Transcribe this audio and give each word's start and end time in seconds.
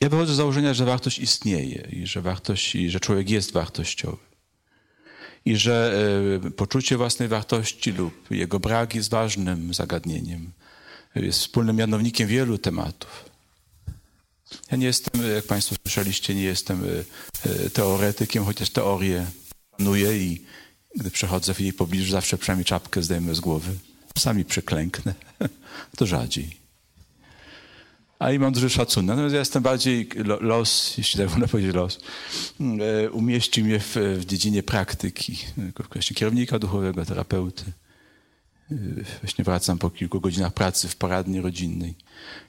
Ja 0.00 0.08
wychodzę 0.08 0.34
z 0.34 0.36
założenia, 0.36 0.74
że 0.74 0.84
wartość 0.84 1.18
istnieje 1.18 1.88
i 1.92 2.06
że, 2.06 2.22
wartość, 2.22 2.74
i 2.74 2.90
że 2.90 3.00
człowiek 3.00 3.30
jest 3.30 3.52
wartościowy. 3.52 4.30
I 5.44 5.56
że 5.56 5.94
y, 6.46 6.50
poczucie 6.50 6.96
własnej 6.96 7.28
wartości 7.28 7.92
lub 7.92 8.30
jego 8.30 8.60
brak 8.60 8.94
jest 8.94 9.10
ważnym 9.10 9.74
zagadnieniem. 9.74 10.52
Jest 11.14 11.38
wspólnym 11.38 11.76
mianownikiem 11.76 12.28
wielu 12.28 12.58
tematów. 12.58 13.24
Ja 14.70 14.76
nie 14.76 14.86
jestem, 14.86 15.34
jak 15.34 15.44
Państwo 15.44 15.76
słyszeliście, 15.82 16.34
nie 16.34 16.42
jestem 16.42 16.82
teoretykiem, 17.72 18.44
chociaż 18.44 18.70
teorię 18.70 19.26
panuję 19.76 20.18
i 20.18 20.44
gdy 20.96 21.10
przechodzę 21.10 21.54
w 21.54 21.60
jej 21.60 21.72
pobliżu, 21.72 22.10
zawsze 22.10 22.38
przynajmniej 22.38 22.64
czapkę 22.64 23.02
zdejmę 23.02 23.34
z 23.34 23.40
głowy. 23.40 23.72
Czasami 24.14 24.44
przyklęknę, 24.44 25.14
to 25.98 26.06
rzadziej. 26.06 26.59
A 28.20 28.32
i 28.32 28.38
mam 28.38 28.52
duży 28.52 28.70
szacunek. 28.70 29.08
Natomiast 29.08 29.32
ja 29.32 29.38
jestem 29.38 29.62
bardziej 29.62 30.08
los, 30.40 30.98
jeśli 30.98 31.20
tak 31.20 31.30
można 31.30 31.46
powiedzieć 31.46 31.74
los, 31.74 31.98
e, 32.60 33.10
umieścił 33.10 33.64
mnie 33.64 33.80
w, 33.80 33.96
w 34.18 34.24
dziedzinie 34.24 34.62
praktyki, 34.62 35.38
w 36.10 36.14
kierownika 36.14 36.58
duchowego, 36.58 37.04
terapeuty. 37.04 37.64
E, 38.72 38.76
właśnie 39.22 39.44
wracam 39.44 39.78
po 39.78 39.90
kilku 39.90 40.20
godzinach 40.20 40.52
pracy 40.52 40.88
w 40.88 40.96
poradni 40.96 41.40
rodzinnej. 41.40 41.94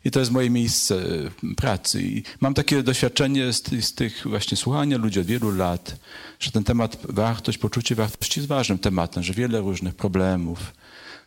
I 0.06 0.12
to 0.12 0.20
jest 0.20 0.32
moje 0.32 0.50
miejsce 0.50 0.96
e, 0.96 1.56
pracy. 1.56 2.04
I 2.04 2.24
mam 2.40 2.54
takie 2.54 2.84
doświadczenie 2.84 3.54
z, 3.54 3.64
z 3.86 3.94
tych 3.94 4.28
właśnie 4.28 4.58
słuchania 4.58 4.98
ludzi 4.98 5.20
od 5.20 5.26
wielu 5.26 5.52
lat, 5.52 5.96
że 6.40 6.52
ten 6.52 6.64
temat 6.64 6.98
wartość, 7.04 7.58
poczucie 7.58 7.96
wartości 7.96 8.40
jest 8.40 8.48
ważnym 8.48 8.78
tematem, 8.78 9.24
że 9.24 9.34
wiele 9.34 9.60
różnych 9.60 9.96
problemów, 9.96 10.74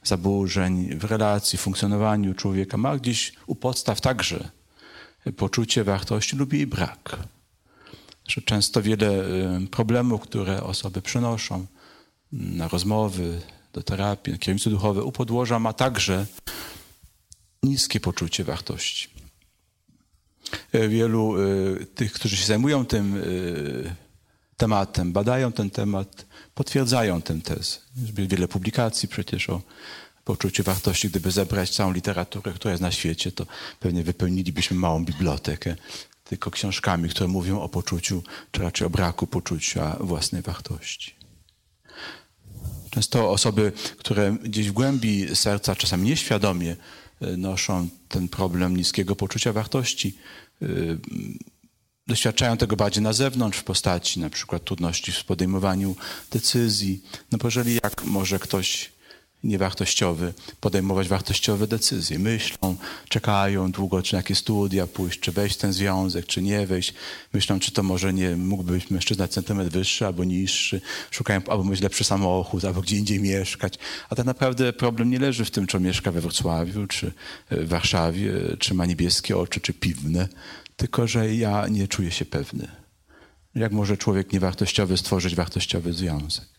zaburzeń 0.04 0.98
w 0.98 1.04
relacji, 1.04 1.58
funkcjonowaniu 1.58 2.34
człowieka 2.34 2.76
ma 2.76 2.96
gdzieś 2.96 3.32
u 3.46 3.54
podstaw 3.54 4.00
także 4.00 4.50
poczucie 5.36 5.84
wartości 5.84 6.36
lub 6.36 6.52
jej 6.52 6.66
brak. 6.66 7.16
Że 8.28 8.42
często 8.42 8.82
wiele 8.82 9.08
e, 9.08 9.66
problemów, 9.70 10.20
które 10.20 10.62
osoby 10.62 11.02
przynoszą 11.02 11.66
na 12.32 12.68
rozmowy, 12.68 13.40
do 13.72 13.82
terapii, 13.82 14.32
na 14.32 14.38
kierownictwo 14.38 14.70
duchowe, 14.70 15.02
u 15.02 15.12
podłoża 15.12 15.58
ma 15.58 15.72
także 15.72 16.26
niskie 17.62 18.00
poczucie 18.00 18.44
wartości. 18.44 19.08
E, 20.72 20.88
wielu 20.88 21.36
e, 21.36 21.86
tych, 21.86 22.12
którzy 22.12 22.36
się 22.36 22.46
zajmują 22.46 22.86
tym 22.86 23.22
tematem, 24.56 25.12
badają 25.12 25.52
ten 25.52 25.70
temat, 25.70 26.26
potwierdzają 26.54 27.22
tę 27.22 27.40
tezę. 27.40 27.78
Wiele 27.96 28.48
publikacji 28.48 29.08
przecież 29.08 29.50
o 29.50 29.62
poczuciu 30.24 30.62
wartości. 30.62 31.10
Gdyby 31.10 31.30
zebrać 31.30 31.70
całą 31.70 31.92
literaturę, 31.92 32.52
która 32.52 32.72
jest 32.72 32.82
na 32.82 32.92
świecie, 32.92 33.32
to 33.32 33.46
pewnie 33.80 34.02
wypełnilibyśmy 34.02 34.76
małą 34.76 35.04
bibliotekę 35.04 35.76
tylko 36.24 36.50
książkami, 36.50 37.08
które 37.08 37.28
mówią 37.28 37.60
o 37.60 37.68
poczuciu, 37.68 38.22
czy 38.50 38.62
raczej 38.62 38.86
o 38.86 38.90
braku 38.90 39.26
poczucia 39.26 39.96
własnej 40.00 40.42
wartości. 40.42 41.14
Często 42.90 43.30
osoby, 43.30 43.72
które 43.98 44.36
gdzieś 44.42 44.68
w 44.68 44.72
głębi 44.72 45.36
serca, 45.36 45.76
czasami 45.76 46.08
nieświadomie, 46.08 46.76
e, 47.20 47.36
noszą 47.36 47.88
ten 48.08 48.28
problem 48.28 48.76
niskiego 48.76 49.16
poczucia 49.16 49.52
wartości, 49.52 50.16
e, 50.62 50.66
doświadczają 52.06 52.56
tego 52.56 52.76
bardziej 52.76 53.02
na 53.02 53.12
zewnątrz 53.12 53.58
w 53.58 53.64
postaci 53.64 54.20
na 54.20 54.30
przykład 54.30 54.64
trudności 54.64 55.12
w 55.12 55.24
podejmowaniu 55.24 55.96
decyzji. 56.30 57.02
No 57.32 57.38
bo 57.38 57.46
jeżeli 57.48 57.74
jak 57.74 58.04
może 58.04 58.38
ktoś 58.38 58.94
niewartościowy 59.44 60.34
podejmować 60.60 61.08
wartościowe 61.08 61.66
decyzje. 61.66 62.18
Myślą, 62.18 62.76
czekają 63.08 63.72
długo, 63.72 64.02
czy 64.02 64.12
na 64.12 64.18
jakie 64.18 64.34
studia 64.34 64.86
pójść, 64.86 65.20
czy 65.20 65.32
wejść 65.32 65.56
w 65.56 65.58
ten 65.58 65.72
związek, 65.72 66.26
czy 66.26 66.42
nie 66.42 66.66
wejść. 66.66 66.94
Myślą, 67.32 67.60
czy 67.60 67.72
to 67.72 67.82
może 67.82 68.12
nie 68.12 68.36
mógłby 68.36 68.72
być 68.72 68.90
mężczyzna 68.90 69.28
centymetr 69.28 69.70
wyższy 69.70 70.06
albo 70.06 70.24
niższy. 70.24 70.80
Szukają 71.10 71.40
albo 71.48 71.64
mieć 71.64 71.80
lepszy 71.80 72.04
samochód, 72.04 72.64
albo 72.64 72.80
gdzie 72.80 72.96
indziej 72.96 73.20
mieszkać. 73.20 73.74
A 74.10 74.14
tak 74.14 74.26
naprawdę 74.26 74.72
problem 74.72 75.10
nie 75.10 75.18
leży 75.18 75.44
w 75.44 75.50
tym, 75.50 75.66
czy 75.66 75.80
mieszka 75.80 76.12
we 76.12 76.20
Wrocławiu, 76.20 76.86
czy 76.86 77.12
w 77.50 77.68
Warszawie, 77.68 78.32
czy 78.58 78.74
ma 78.74 78.86
niebieskie 78.86 79.36
oczy, 79.36 79.60
czy 79.60 79.72
piwne. 79.72 80.28
Tylko, 80.76 81.06
że 81.06 81.34
ja 81.34 81.68
nie 81.68 81.88
czuję 81.88 82.10
się 82.10 82.24
pewny. 82.24 82.68
Jak 83.54 83.72
może 83.72 83.96
człowiek 83.96 84.32
niewartościowy 84.32 84.96
stworzyć 84.96 85.34
wartościowy 85.34 85.92
związek? 85.92 86.54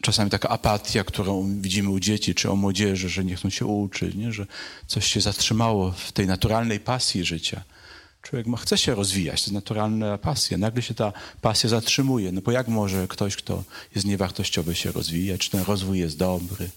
czasami 0.00 0.30
taka 0.30 0.48
apatia, 0.48 1.04
którą 1.04 1.60
widzimy 1.60 1.90
u 1.90 2.00
dzieci 2.00 2.34
czy 2.34 2.50
o 2.50 2.56
młodzieży, 2.56 3.08
że 3.08 3.24
nie 3.24 3.36
chcą 3.36 3.50
się 3.50 3.66
uczyć, 3.66 4.14
nie? 4.14 4.32
że 4.32 4.46
coś 4.86 5.06
się 5.06 5.20
zatrzymało 5.20 5.92
w 5.92 6.12
tej 6.12 6.26
naturalnej 6.26 6.80
pasji 6.80 7.24
życia. 7.24 7.62
Człowiek 8.22 8.46
ma, 8.46 8.56
chce 8.56 8.78
się 8.78 8.94
rozwijać, 8.94 9.40
to 9.40 9.44
jest 9.44 9.52
naturalna 9.52 10.18
pasja. 10.18 10.58
Nagle 10.58 10.82
się 10.82 10.94
ta 10.94 11.12
pasja 11.40 11.68
zatrzymuje. 11.68 12.32
No 12.32 12.40
bo 12.40 12.52
jak 12.52 12.68
może 12.68 13.08
ktoś, 13.08 13.36
kto 13.36 13.64
jest 13.94 14.06
niewartościowy 14.06 14.74
się 14.74 14.92
rozwijać? 14.92 15.40
Czy 15.40 15.50
ten 15.50 15.62
rozwój 15.62 15.98
jest 15.98 16.18
dobry? 16.18 16.70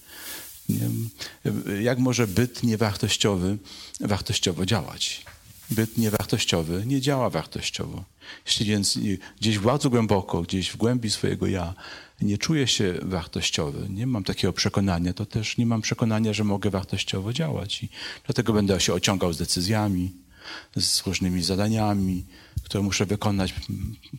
Jak 1.81 1.99
może 1.99 2.27
byt 2.27 2.63
niewartościowy 2.63 3.57
wartościowo 3.99 4.65
działać? 4.65 5.25
Byt 5.69 5.97
niewartościowy 5.97 6.83
nie 6.85 7.01
działa 7.01 7.29
wartościowo. 7.29 8.03
Jeśli 8.45 8.65
więc 8.65 8.99
gdzieś 9.41 9.59
bardzo 9.59 9.89
głęboko, 9.89 10.41
gdzieś 10.41 10.69
w 10.69 10.77
głębi 10.77 11.11
swojego 11.11 11.47
ja 11.47 11.73
nie 12.21 12.37
czuję 12.37 12.67
się 12.67 12.95
wartościowy, 13.01 13.87
nie 13.89 14.07
mam 14.07 14.23
takiego 14.23 14.53
przekonania, 14.53 15.13
to 15.13 15.25
też 15.25 15.57
nie 15.57 15.65
mam 15.65 15.81
przekonania, 15.81 16.33
że 16.33 16.43
mogę 16.43 16.69
wartościowo 16.69 17.33
działać. 17.33 17.83
I 17.83 17.89
dlatego 18.25 18.53
będę 18.53 18.79
się 18.79 18.93
ociągał 18.93 19.33
z 19.33 19.37
decyzjami, 19.37 20.11
z 20.77 21.07
różnymi 21.07 21.43
zadaniami, 21.43 22.25
które 22.63 22.83
muszę 22.83 23.05
wykonać. 23.05 23.53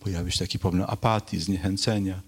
Pojawi 0.01 0.33
się 0.33 0.39
taki 0.39 0.59
problem 0.59 0.85
apatii, 0.89 1.39
zniechęcenia. 1.39 2.21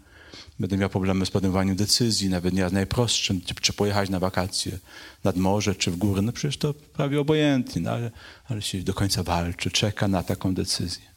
Będę 0.61 0.77
miał 0.77 0.91
problemy 0.91 1.27
z 1.27 1.31
podejmowaniem 1.31 1.77
decyzji, 1.77 2.29
nawet 2.29 2.55
nie 2.55 2.71
najprostszym, 2.71 3.41
czy, 3.41 3.55
czy 3.55 3.73
pojechać 3.73 4.11
na 4.11 4.19
wakacje 4.19 4.79
nad 5.25 5.37
morze, 5.37 5.75
czy 5.75 5.91
w 5.91 5.97
góry. 5.97 6.23
No 6.23 6.33
przecież 6.33 6.57
to 6.57 6.75
prawie 6.75 7.21
obojętnie, 7.21 7.83
no 7.83 7.91
ale, 7.91 8.11
ale 8.49 8.63
się 8.63 8.83
do 8.83 8.95
końca 8.95 9.23
walczy, 9.23 9.71
czeka 9.71 10.09
na 10.09 10.23
taką 10.23 10.55
decyzję 10.55 11.17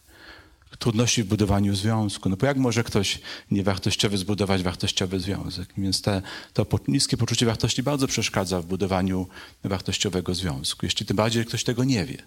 trudności 0.79 1.23
w 1.23 1.27
budowaniu 1.27 1.75
związku. 1.75 2.29
No 2.29 2.37
bo 2.37 2.45
jak 2.45 2.57
może 2.57 2.83
ktoś 2.83 3.19
niewartościowy 3.51 4.17
zbudować 4.17 4.63
wartościowy 4.63 5.19
związek? 5.19 5.69
Więc 5.77 6.01
te, 6.01 6.21
to 6.53 6.65
niskie 6.87 7.17
poczucie 7.17 7.45
wartości 7.45 7.83
bardzo 7.83 8.07
przeszkadza 8.07 8.61
w 8.61 8.65
budowaniu 8.65 9.27
wartościowego 9.63 10.35
związku. 10.35 10.85
Jeśli 10.85 11.05
tym 11.05 11.17
bardziej 11.17 11.45
ktoś 11.45 11.63
tego 11.63 11.83
nie 11.83 12.05
wie. 12.05 12.17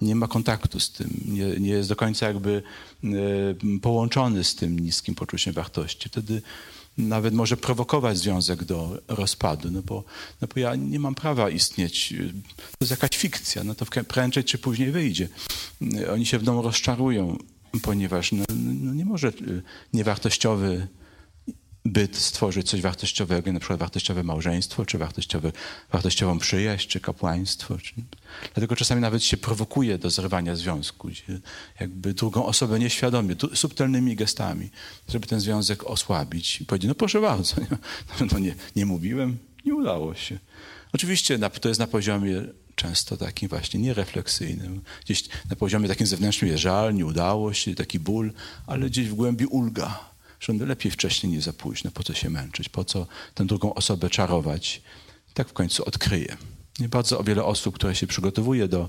Nie 0.00 0.14
ma 0.14 0.28
kontaktu 0.28 0.80
z 0.80 0.90
tym, 0.92 1.20
nie, 1.24 1.46
nie 1.60 1.70
jest 1.70 1.88
do 1.88 1.96
końca 1.96 2.26
jakby 2.26 2.62
y, 3.04 3.80
połączony 3.82 4.44
z 4.44 4.54
tym 4.54 4.78
niskim 4.78 5.14
poczuciem 5.14 5.54
wartości. 5.54 6.08
Wtedy 6.08 6.42
nawet 6.98 7.34
może 7.34 7.56
prowokować 7.56 8.18
związek 8.18 8.64
do 8.64 9.02
rozpadu, 9.08 9.70
no 9.70 9.82
bo, 9.82 10.04
no 10.40 10.48
bo 10.54 10.60
ja 10.60 10.74
nie 10.74 10.98
mam 10.98 11.14
prawa 11.14 11.50
istnieć. 11.50 12.14
To 12.58 12.76
jest 12.80 12.90
jakaś 12.90 13.10
fikcja, 13.18 13.64
no 13.64 13.74
to 13.74 13.86
prędzej 14.08 14.44
czy 14.44 14.58
później 14.58 14.90
wyjdzie. 14.90 15.28
Oni 16.12 16.26
się 16.26 16.38
w 16.38 16.42
domu 16.42 16.62
rozczarują 16.62 17.38
ponieważ 17.82 18.32
no, 18.32 18.44
no 18.56 18.94
nie 18.94 19.04
może 19.04 19.28
y, 19.28 19.62
niewartościowy 19.92 20.86
byt 21.84 22.16
stworzyć 22.16 22.70
coś 22.70 22.80
wartościowego, 22.80 23.52
na 23.52 23.60
przykład 23.60 23.80
wartościowe 23.80 24.22
małżeństwo, 24.22 24.86
czy 24.86 24.98
wartościowe, 24.98 25.52
wartościową 25.92 26.38
przyjaźń, 26.38 26.88
czy 26.88 27.00
kapłaństwo. 27.00 27.78
Czy... 27.78 27.94
Dlatego 28.54 28.76
czasami 28.76 29.00
nawet 29.00 29.24
się 29.24 29.36
prowokuje 29.36 29.98
do 29.98 30.10
zerwania 30.10 30.56
związku, 30.56 31.08
jakby 31.80 32.14
drugą 32.14 32.46
osobę 32.46 32.78
nieświadomie, 32.78 33.34
subtelnymi 33.54 34.16
gestami, 34.16 34.70
żeby 35.08 35.26
ten 35.26 35.40
związek 35.40 35.84
osłabić. 35.84 36.60
I 36.60 36.64
powiedzieć, 36.64 36.88
no 36.88 36.94
proszę 36.94 37.20
bardzo, 37.20 37.60
nie, 38.20 38.26
no 38.32 38.38
nie, 38.38 38.54
nie 38.76 38.86
mówiłem, 38.86 39.38
nie 39.66 39.74
udało 39.74 40.14
się. 40.14 40.38
Oczywiście 40.92 41.38
to 41.38 41.68
jest 41.68 41.80
na 41.80 41.86
poziomie 41.86 42.42
często 42.74 43.16
takim 43.16 43.48
właśnie 43.48 43.80
nierefleksyjnym. 43.80 44.80
Gdzieś 45.04 45.28
na 45.50 45.56
poziomie 45.56 45.88
takim 45.88 46.06
zewnętrznym 46.06 46.50
jest 46.50 46.62
żal, 46.62 46.94
nie 46.94 47.06
udało 47.06 47.52
się, 47.52 47.74
taki 47.74 47.98
ból, 47.98 48.32
ale 48.66 48.86
gdzieś 48.86 49.08
w 49.08 49.14
głębi 49.14 49.46
ulga, 49.46 50.09
że 50.40 50.52
lepiej 50.52 50.92
wcześniej 50.92 51.32
nie 51.32 51.40
za 51.40 51.52
późno, 51.52 51.90
po 51.90 52.02
co 52.02 52.14
się 52.14 52.30
męczyć, 52.30 52.68
po 52.68 52.84
co 52.84 53.06
tę 53.34 53.46
drugą 53.46 53.74
osobę 53.74 54.10
czarować. 54.10 54.82
tak 55.34 55.48
w 55.48 55.52
końcu 55.52 55.84
odkryje. 55.84 56.36
Nie 56.78 56.88
bardzo 56.88 57.18
o 57.18 57.24
wiele 57.24 57.44
osób, 57.44 57.74
które 57.74 57.94
się 57.94 58.06
przygotowuje 58.06 58.68
do, 58.68 58.88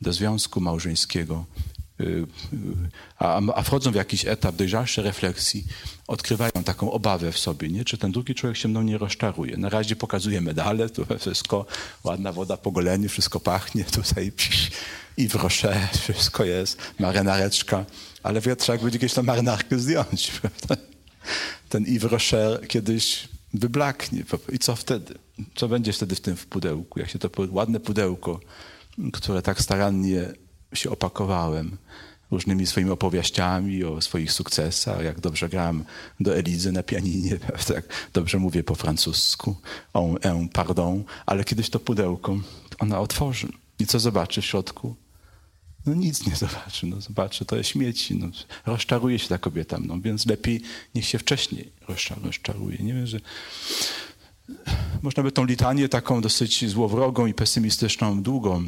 do 0.00 0.12
związku 0.12 0.60
małżeńskiego, 0.60 1.46
Y, 2.02 2.26
a, 3.18 3.40
a 3.54 3.62
wchodzą 3.62 3.92
w 3.92 3.94
jakiś 3.94 4.26
etap 4.26 4.56
dojrzalszej 4.56 5.04
refleksji, 5.04 5.64
odkrywają 6.06 6.52
taką 6.64 6.92
obawę 6.92 7.32
w 7.32 7.38
sobie, 7.38 7.68
nie? 7.68 7.84
czy 7.84 7.98
ten 7.98 8.12
drugi 8.12 8.34
człowiek 8.34 8.56
się 8.56 8.68
mną 8.68 8.82
nie 8.82 8.98
rozczaruje. 8.98 9.56
Na 9.56 9.68
razie 9.68 9.96
pokazuje 9.96 10.40
medale, 10.40 10.88
tu 10.88 11.06
wszystko, 11.20 11.66
ładna 12.04 12.32
woda 12.32 12.56
po 12.56 12.70
goleniu, 12.70 13.08
wszystko 13.08 13.40
pachnie, 13.40 13.84
tutaj 13.84 14.32
i 15.16 15.28
w 15.28 15.34
rosze, 15.34 15.88
wszystko 16.00 16.44
jest, 16.44 16.78
marynareczka, 16.98 17.84
ale 18.22 18.40
wie, 18.40 18.56
trzeba 18.56 18.78
będzie 18.78 18.98
kiedyś 18.98 19.14
tę 19.14 19.22
marynarkę 19.22 19.78
zdjąć. 19.78 20.30
Prawda? 20.40 20.91
Ten 21.68 21.84
Yves 21.84 22.12
Rocher 22.12 22.68
kiedyś 22.68 23.28
wyblaknie. 23.54 24.24
I 24.52 24.58
co 24.58 24.76
wtedy? 24.76 25.14
Co 25.54 25.68
będzie 25.68 25.92
wtedy 25.92 26.14
w 26.14 26.20
tym 26.20 26.36
w 26.36 26.46
pudełku? 26.46 26.98
Jak 26.98 27.10
się 27.10 27.18
to 27.18 27.30
ładne 27.50 27.80
pudełko, 27.80 28.40
które 29.12 29.42
tak 29.42 29.60
starannie 29.60 30.32
się 30.74 30.90
opakowałem 30.90 31.76
różnymi 32.30 32.66
swoimi 32.66 32.90
opowieściami 32.90 33.84
o 33.84 34.00
swoich 34.00 34.32
sukcesach, 34.32 35.04
jak 35.04 35.20
dobrze 35.20 35.48
gram 35.48 35.84
do 36.20 36.36
Elizy 36.36 36.72
na 36.72 36.82
pianinie, 36.82 37.30
jak 37.74 37.84
dobrze 38.12 38.38
mówię 38.38 38.62
po 38.64 38.74
francusku, 38.74 39.56
on, 39.92 40.18
pardon, 40.52 41.04
ale 41.26 41.44
kiedyś 41.44 41.70
to 41.70 41.80
pudełko 41.80 42.38
ona 42.78 43.00
otworzy 43.00 43.48
i 43.78 43.86
co 43.86 44.00
zobaczy 44.00 44.42
w 44.42 44.44
środku? 44.46 44.96
No 45.86 45.94
nic 45.94 46.26
nie 46.26 46.36
zobaczy, 46.36 46.86
no 46.86 47.00
zobaczy, 47.00 47.44
to 47.44 47.56
jest 47.56 47.70
śmieci, 47.70 48.16
no, 48.16 48.28
rozczaruje 48.66 49.18
się 49.18 49.28
ta 49.28 49.38
kobieta 49.38 49.78
mną, 49.78 50.00
więc 50.00 50.26
lepiej 50.26 50.60
niech 50.94 51.04
się 51.04 51.18
wcześniej 51.18 51.72
rozczaruje. 52.22 52.78
Nie 52.78 52.94
wiem, 52.94 53.06
że 53.06 53.20
można 55.02 55.22
by 55.22 55.32
tą 55.32 55.44
litanię 55.44 55.88
taką 55.88 56.20
dosyć 56.20 56.70
złowrogą 56.70 57.26
i 57.26 57.34
pesymistyczną, 57.34 58.22
długą 58.22 58.64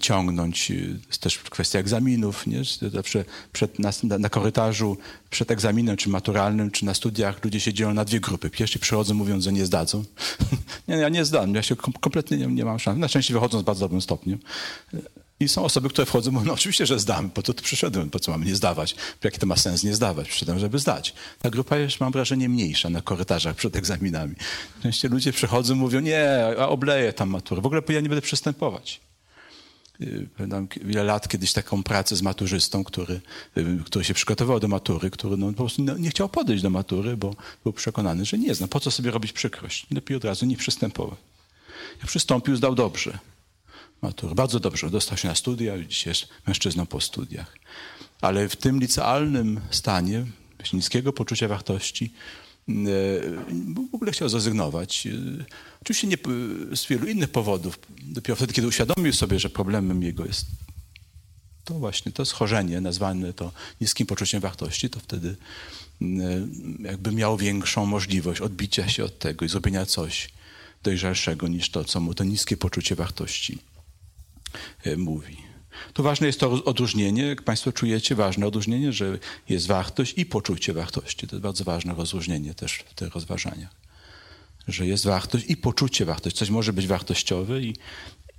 ciągnąć. 0.00 0.70
Jest 0.70 1.20
też 1.20 1.38
kwestia 1.38 1.78
egzaminów. 1.78 2.46
Nie? 2.46 2.62
Zawsze 2.92 3.24
przed, 3.52 3.78
na, 3.78 3.90
na, 4.18 4.28
korytarzu 4.28 4.96
przed 5.30 5.50
egzaminem, 5.50 5.96
czy 5.96 6.08
maturalnym, 6.08 6.70
czy 6.70 6.84
na 6.84 6.94
studiach 6.94 7.44
ludzie 7.44 7.60
się 7.60 7.74
dzielą 7.74 7.94
na 7.94 8.04
dwie 8.04 8.20
grupy. 8.20 8.50
Pierwsi 8.50 8.78
przychodzą 8.78 9.14
mówiąc, 9.14 9.44
że 9.44 9.52
nie 9.52 9.66
zdadzą. 9.66 10.04
nie, 10.88 10.96
ja 10.96 11.08
nie 11.08 11.24
zdam, 11.24 11.54
ja 11.54 11.62
się 11.62 11.76
kompletnie 11.76 12.36
nie, 12.36 12.46
nie 12.46 12.64
mam 12.64 12.78
szans. 12.78 12.98
Na 12.98 13.08
szczęście 13.08 13.34
wychodzą 13.34 13.60
z 13.60 13.62
bardzo 13.62 13.80
dobrym 13.80 14.00
stopniem. 14.00 14.38
I 15.40 15.48
są 15.48 15.64
osoby, 15.64 15.88
które 15.88 16.06
wchodzą, 16.06 16.30
mówią, 16.30 16.46
no 16.46 16.52
oczywiście, 16.52 16.86
że 16.86 16.98
zdam, 16.98 17.30
po 17.30 17.42
to 17.42 17.54
tu 17.54 17.62
przyszedłem, 17.62 18.10
po 18.10 18.18
co 18.18 18.30
mam 18.30 18.44
nie 18.44 18.54
zdawać, 18.54 18.96
jaki 19.24 19.38
to 19.38 19.46
ma 19.46 19.56
sens 19.56 19.82
nie 19.82 19.94
zdawać, 19.94 20.28
przyszedłem, 20.28 20.58
żeby 20.58 20.78
zdać. 20.78 21.14
Ta 21.38 21.50
grupa 21.50 21.76
jest, 21.76 22.00
mam 22.00 22.12
wrażenie, 22.12 22.48
mniejsza 22.48 22.90
na 22.90 23.02
korytarzach 23.02 23.56
przed 23.56 23.76
egzaminami. 23.76 24.34
Częściej 24.82 25.10
ludzie 25.10 25.32
przychodzą, 25.32 25.74
mówią, 25.74 26.00
nie, 26.00 26.46
a 26.58 26.68
obleję 26.68 27.12
tam 27.12 27.30
maturę, 27.30 27.62
w 27.62 27.66
ogóle 27.66 27.82
ja 27.88 28.00
nie 28.00 28.08
będę 28.08 28.22
przystępować. 28.22 29.00
Y, 30.00 30.28
pamiętam 30.36 30.68
wiele 30.82 31.04
lat 31.04 31.28
kiedyś 31.28 31.52
taką 31.52 31.82
pracę 31.82 32.16
z 32.16 32.22
maturzystą, 32.22 32.84
który, 32.84 33.20
y, 33.56 33.78
który 33.84 34.04
się 34.04 34.14
przygotował 34.14 34.60
do 34.60 34.68
matury, 34.68 35.10
który 35.10 35.36
no, 35.36 35.46
po 35.46 35.52
prostu 35.52 35.82
nie 35.82 36.10
chciał 36.10 36.28
podejść 36.28 36.62
do 36.62 36.70
matury, 36.70 37.16
bo 37.16 37.34
był 37.64 37.72
przekonany, 37.72 38.24
że 38.24 38.38
nie 38.38 38.54
zna. 38.54 38.68
Po 38.68 38.80
co 38.80 38.90
sobie 38.90 39.10
robić 39.10 39.32
przykrość? 39.32 39.86
Lepiej 39.90 40.16
od 40.16 40.24
razu 40.24 40.46
nie 40.46 40.56
przystępował. 40.56 41.16
Jak 41.98 42.06
przystąpił, 42.06 42.56
zdał 42.56 42.74
dobrze 42.74 43.18
Bardzo 44.34 44.60
dobrze. 44.60 44.90
Dostał 44.90 45.18
się 45.18 45.28
na 45.28 45.34
studia, 45.34 45.78
dzisiaj 45.78 46.10
jest 46.10 46.28
mężczyzną 46.46 46.86
po 46.86 47.00
studiach. 47.00 47.56
Ale 48.20 48.48
w 48.48 48.56
tym 48.56 48.80
licealnym 48.80 49.60
stanie, 49.70 50.26
niskiego 50.72 51.12
poczucia 51.12 51.48
wartości, 51.48 52.12
e, 52.68 52.72
w 53.90 53.94
ogóle 53.94 54.12
chciał 54.12 54.28
zrezygnować. 54.28 55.06
E, 55.06 55.10
oczywiście 55.82 56.06
nie 56.06 56.16
z 56.76 56.86
wielu 56.86 57.06
innych 57.06 57.30
powodów. 57.30 57.78
Dopiero 58.02 58.36
wtedy, 58.36 58.52
kiedy 58.52 58.68
uświadomił 58.68 59.12
sobie, 59.12 59.38
że 59.38 59.50
problemem 59.50 60.02
jego 60.02 60.26
jest 60.26 60.46
to 61.64 61.74
właśnie 61.74 62.12
to 62.12 62.24
schorzenie, 62.24 62.80
nazwane 62.80 63.32
to 63.32 63.52
niskim 63.80 64.06
poczuciem 64.06 64.40
wartości, 64.40 64.90
to 64.90 65.00
wtedy 65.00 65.36
e, 66.02 66.06
jakby 66.80 67.12
miał 67.12 67.36
większą 67.36 67.86
możliwość 67.86 68.40
odbicia 68.40 68.88
się 68.88 69.04
od 69.04 69.18
tego 69.18 69.44
i 69.44 69.48
zrobienia 69.48 69.86
coś 69.86 70.28
dojrzalszego 70.82 71.48
niż 71.48 71.70
to, 71.70 71.84
co 71.84 72.00
mu 72.00 72.14
to 72.14 72.24
niskie 72.24 72.56
poczucie 72.56 72.94
wartości 72.94 73.58
mówi. 74.96 75.36
Tu 75.92 76.02
ważne 76.02 76.26
jest 76.26 76.40
to 76.40 76.64
odróżnienie, 76.64 77.22
jak 77.22 77.42
Państwo 77.42 77.72
czujecie, 77.72 78.14
ważne 78.14 78.46
odróżnienie, 78.46 78.92
że 78.92 79.18
jest 79.48 79.66
wartość 79.66 80.14
i 80.16 80.26
poczucie 80.26 80.72
wartości. 80.72 81.26
To 81.26 81.36
jest 81.36 81.42
bardzo 81.42 81.64
ważne 81.64 81.94
rozróżnienie 81.94 82.54
też 82.54 82.84
w 82.90 82.94
tych 82.94 83.14
rozważaniach. 83.14 83.70
Że 84.68 84.86
jest 84.86 85.04
wartość 85.04 85.44
i 85.48 85.56
poczucie 85.56 86.04
wartości. 86.04 86.38
Coś 86.38 86.50
może 86.50 86.72
być 86.72 86.86
wartościowe 86.86 87.60
i, 87.60 87.76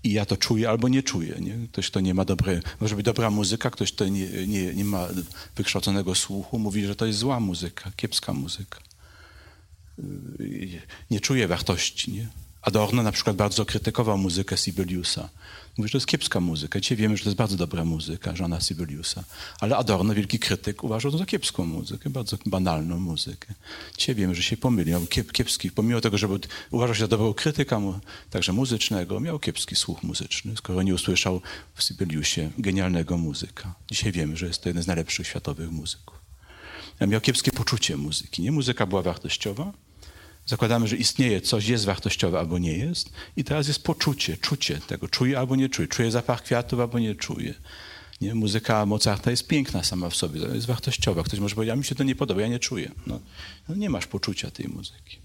i 0.04 0.12
ja 0.12 0.26
to 0.26 0.38
czuję 0.38 0.70
albo 0.70 0.88
nie 0.88 1.04
czuję. 1.04 1.36
Nie? 1.40 1.68
Ktoś, 1.68 1.90
kto 1.90 2.00
nie 2.00 2.14
ma 2.14 2.26
dobrej, 2.26 2.60
może 2.82 2.96
być 2.96 3.06
dobra 3.06 3.30
muzyka, 3.30 3.70
ktoś, 3.70 3.92
kto 3.92 4.08
nie, 4.08 4.48
nie, 4.48 4.76
nie 4.76 4.86
ma 4.86 5.08
wykształconego 5.56 6.16
słuchu, 6.16 6.60
mówi, 6.60 6.86
że 6.86 6.96
to 6.96 7.06
jest 7.06 7.20
zła 7.20 7.40
muzyka, 7.40 7.92
kiepska 7.96 8.34
muzyka. 8.34 8.80
Nie 11.12 11.20
czuje 11.20 11.48
wartości. 11.48 12.12
Nie? 12.12 12.28
Adorno 12.62 13.04
na 13.04 13.12
przykład 13.12 13.36
bardzo 13.36 13.66
krytykował 13.66 14.18
muzykę 14.18 14.58
Sibeliusa. 14.58 15.30
Mówi, 15.78 15.88
że 15.88 15.92
to 15.92 15.98
jest 15.98 16.08
kiepska 16.08 16.40
muzyka. 16.40 16.80
Dzisiaj 16.80 16.98
wiemy, 16.98 17.18
że 17.18 17.24
to 17.24 17.30
jest 17.30 17.38
bardzo 17.38 17.58
dobra 17.58 17.86
muzyka 17.86 18.36
Żona 18.36 18.62
Sibeliusa. 18.62 19.24
Ale 19.60 19.78
Adorno, 19.78 20.14
wielki 20.14 20.40
krytyk, 20.40 20.84
uważał 20.84 21.12
to 21.12 21.18
za 21.18 21.26
kiepską 21.26 21.66
muzykę, 21.66 22.10
bardzo 22.10 22.38
banalną 22.46 23.00
muzykę. 23.00 23.54
Dzisiaj 23.98 24.16
wiemy, 24.16 24.36
że 24.36 24.44
się 24.44 24.58
pomylił. 24.58 25.08
Kiep, 25.08 25.32
kiepski, 25.32 25.72
pomimo 25.72 26.02
tego, 26.02 26.18
że 26.18 26.28
uważał 26.72 26.96
się 26.96 27.00
za 27.00 27.08
dobrego 27.08 27.34
krytyka, 27.34 27.82
także 28.30 28.54
muzycznego, 28.54 29.20
miał 29.20 29.40
kiepski 29.40 29.76
słuch 29.76 30.04
muzyczny, 30.04 30.58
skoro 30.58 30.82
nie 30.82 30.94
usłyszał 30.94 31.42
w 31.76 31.84
Sibeliusie 31.84 32.52
genialnego 32.58 33.18
muzyka. 33.18 33.76
Dzisiaj 33.92 34.12
wiemy, 34.12 34.38
że 34.38 34.48
jest 34.48 34.62
to 34.62 34.70
jeden 34.70 34.84
z 34.84 34.88
najlepszych 34.88 35.28
światowych 35.28 35.72
muzyków. 35.72 36.16
Miał 37.08 37.22
kiepskie 37.22 37.52
poczucie 37.52 37.98
muzyki. 37.98 38.42
Nie 38.42 38.52
muzyka 38.52 38.86
była 38.86 39.02
wartościowa, 39.02 39.74
Zakładamy, 40.46 40.88
że 40.88 40.98
istnieje 40.98 41.42
coś, 41.42 41.68
jest 41.68 41.86
wartościowe 41.86 42.40
albo 42.40 42.58
nie 42.58 42.78
jest. 42.78 43.10
I 43.38 43.44
teraz 43.44 43.68
jest 43.68 43.84
poczucie, 43.84 44.38
czucie 44.38 44.80
tego. 44.88 45.08
Czuję 45.08 45.40
albo 45.40 45.56
nie 45.56 45.70
czuję. 45.70 45.88
Czuję 45.88 46.12
zapach 46.12 46.44
kwiatów 46.44 46.80
albo 46.80 47.00
nie 47.00 47.16
czuję. 47.16 47.54
Nie? 48.22 48.36
Muzyka 48.36 48.86
Mozarta 48.86 49.32
jest 49.32 49.48
piękna 49.48 49.84
sama 49.84 50.10
w 50.10 50.16
sobie, 50.16 50.42
jest 50.42 50.68
wartościowa. 50.68 51.24
Ktoś 51.24 51.40
może 51.40 51.56
powiedzieć, 51.56 51.74
a 51.74 51.76
mi 51.76 51.86
się 51.86 51.96
to 51.96 52.04
nie 52.04 52.16
podoba, 52.16 52.42
ja 52.42 52.48
nie 52.48 52.60
czuję. 52.60 52.92
No, 53.08 53.20
no 53.70 53.76
nie 53.76 53.90
masz 53.90 54.08
poczucia 54.08 54.52
tej 54.52 54.68
muzyki. 54.68 55.18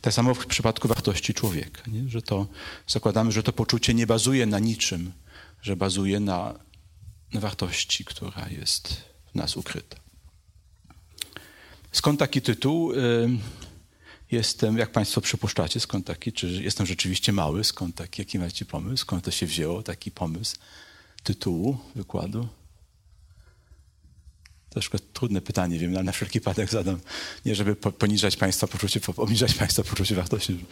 Tak 0.00 0.14
samo 0.14 0.34
w 0.34 0.46
przypadku 0.46 0.88
wartości 0.88 1.34
człowieka, 1.34 1.82
nie? 1.86 2.08
że 2.08 2.22
to 2.22 2.46
zakładamy, 2.86 3.32
że 3.32 3.42
to 3.42 3.52
poczucie 3.52 3.94
nie 3.94 4.06
bazuje 4.06 4.46
na 4.46 4.58
niczym, 4.58 5.12
że 5.62 5.76
bazuje 5.76 6.20
na, 6.20 6.54
na 7.32 7.40
wartości, 7.40 8.04
która 8.04 8.48
jest 8.48 9.04
w 9.32 9.34
nas 9.34 9.56
ukryta. 9.56 9.96
Skąd 11.92 12.18
taki 12.18 12.42
tytuł? 12.42 12.92
Jestem, 14.30 14.78
jak 14.78 14.92
Państwo 14.92 15.20
przypuszczacie, 15.20 15.80
skąd 15.80 16.06
taki, 16.06 16.32
czy 16.32 16.46
jestem 16.46 16.86
rzeczywiście 16.86 17.32
mały, 17.32 17.64
skąd 17.64 17.94
taki, 17.94 18.22
jaki 18.22 18.38
macie 18.38 18.64
pomysł, 18.64 18.96
skąd 18.96 19.24
to 19.24 19.30
się 19.30 19.46
wzięło, 19.46 19.82
taki 19.82 20.10
pomysł 20.10 20.56
tytułu 21.22 21.78
wykładu? 21.94 22.48
Troszkę 24.70 24.98
trudne 24.98 25.40
pytanie, 25.40 25.78
wiem, 25.78 25.94
ale 25.94 26.04
na 26.04 26.12
wszelki 26.12 26.38
wypadek 26.40 26.70
zadam, 26.70 27.00
nie 27.44 27.54
żeby 27.54 27.76
poniżać 27.76 28.36
Państwa 28.36 28.66
poczucie, 28.66 29.00
obniżać 29.16 29.54
Państwa 29.54 29.82
poczucie 29.84 30.14
wartości. 30.14 30.64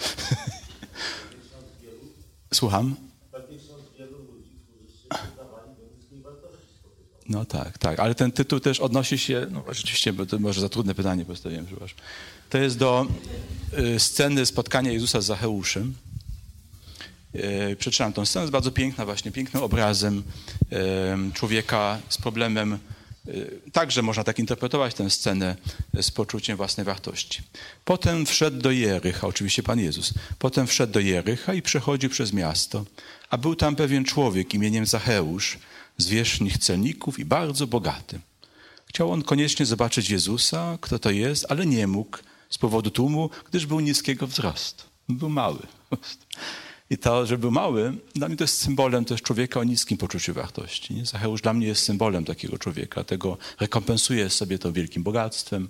Słucham? 2.54 2.96
No 7.28 7.44
tak, 7.44 7.78
tak, 7.78 8.00
ale 8.00 8.14
ten 8.14 8.32
tytuł 8.32 8.60
też 8.60 8.80
odnosi 8.80 9.18
się, 9.18 9.46
no 9.50 9.64
rzeczywiście, 9.68 10.12
bo 10.12 10.26
to 10.26 10.38
może 10.38 10.60
za 10.60 10.68
trudne 10.68 10.94
pytanie 10.94 11.24
postawiłem, 11.24 11.66
przepraszam. 11.66 11.98
To 12.50 12.58
jest 12.58 12.78
do 12.78 13.06
y, 13.78 14.00
sceny 14.00 14.46
spotkania 14.46 14.92
Jezusa 14.92 15.20
z 15.20 15.26
Zacheuszem. 15.26 15.94
Y, 17.34 17.76
przeczytam 17.78 18.12
tę 18.12 18.26
scenę, 18.26 18.42
jest 18.42 18.52
bardzo 18.52 18.70
piękna 18.70 19.04
właśnie, 19.04 19.32
pięknym 19.32 19.62
obrazem 19.62 20.22
y, 20.72 21.32
człowieka 21.32 21.98
z 22.08 22.18
problemem, 22.18 22.78
także 23.72 24.02
można 24.02 24.24
tak 24.24 24.38
interpretować 24.38 24.94
tę 24.94 25.10
scenę 25.10 25.56
z 26.00 26.10
poczuciem 26.10 26.56
własnej 26.56 26.84
wartości. 26.84 27.42
Potem 27.84 28.26
wszedł 28.26 28.58
do 28.58 28.70
Jerycha, 28.70 29.26
oczywiście 29.26 29.62
Pan 29.62 29.80
Jezus, 29.80 30.14
potem 30.38 30.66
wszedł 30.66 30.92
do 30.92 31.00
Jerycha 31.00 31.54
i 31.54 31.62
przechodził 31.62 32.10
przez 32.10 32.32
miasto, 32.32 32.84
a 33.30 33.38
był 33.38 33.56
tam 33.56 33.76
pewien 33.76 34.04
człowiek 34.04 34.54
imieniem 34.54 34.86
Zacheusz, 34.86 35.58
zwierzchnych 35.98 36.58
celników 36.58 37.18
i 37.18 37.24
bardzo 37.24 37.66
bogaty. 37.66 38.20
Chciał 38.86 39.12
on 39.12 39.22
koniecznie 39.22 39.66
zobaczyć 39.66 40.10
Jezusa, 40.10 40.78
kto 40.80 40.98
to 40.98 41.10
jest, 41.10 41.46
ale 41.48 41.66
nie 41.66 41.86
mógł, 41.86 42.18
z 42.56 42.58
powodu 42.58 42.90
tłumu, 42.90 43.30
gdyż 43.48 43.66
był 43.66 43.80
niskiego 43.80 44.26
wzrostu. 44.26 44.84
Był 45.08 45.28
mały. 45.28 45.58
I 46.90 46.98
to, 46.98 47.26
że 47.26 47.38
był 47.38 47.50
mały, 47.50 47.94
dla 48.14 48.28
mnie 48.28 48.36
to 48.36 48.44
jest 48.44 48.58
symbolem 48.58 49.04
też 49.04 49.22
człowieka 49.22 49.60
o 49.60 49.64
niskim 49.64 49.98
poczuciu 49.98 50.34
wartości. 50.34 50.94
Nie? 50.94 51.06
Zacheusz 51.06 51.42
dla 51.42 51.52
mnie 51.52 51.66
jest 51.66 51.82
symbolem 51.82 52.24
takiego 52.24 52.58
człowieka. 52.58 53.04
Tego 53.04 53.38
rekompensuje 53.60 54.30
sobie 54.30 54.58
to 54.58 54.72
wielkim 54.72 55.02
bogactwem, 55.02 55.68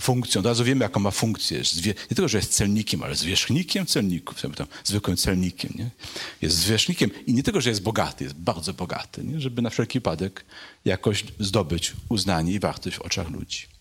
funkcją. 0.00 0.38
Od 0.38 0.46
razu 0.46 0.64
wiemy, 0.64 0.82
jaką 0.82 1.00
ma 1.00 1.10
funkcję. 1.10 1.62
Nie 1.86 1.94
tylko, 1.94 2.28
że 2.28 2.38
jest 2.38 2.52
celnikiem, 2.52 3.02
ale 3.02 3.14
zwierzchnikiem 3.14 3.86
celników, 3.86 4.42
tam, 4.56 4.66
zwykłym 4.84 5.16
celnikiem. 5.16 5.72
Nie? 5.74 5.90
Jest 6.42 6.56
zwierzchnikiem 6.56 7.10
i 7.26 7.34
nie 7.34 7.42
tylko, 7.42 7.60
że 7.60 7.70
jest 7.70 7.82
bogaty, 7.82 8.24
jest 8.24 8.36
bardzo 8.36 8.74
bogaty, 8.74 9.24
nie? 9.24 9.40
żeby 9.40 9.62
na 9.62 9.70
wszelki 9.70 9.98
wypadek 9.98 10.44
jakoś 10.84 11.24
zdobyć 11.40 11.92
uznanie 12.08 12.52
i 12.52 12.58
wartość 12.58 12.96
w 12.96 13.00
oczach 13.00 13.30
ludzi. 13.30 13.71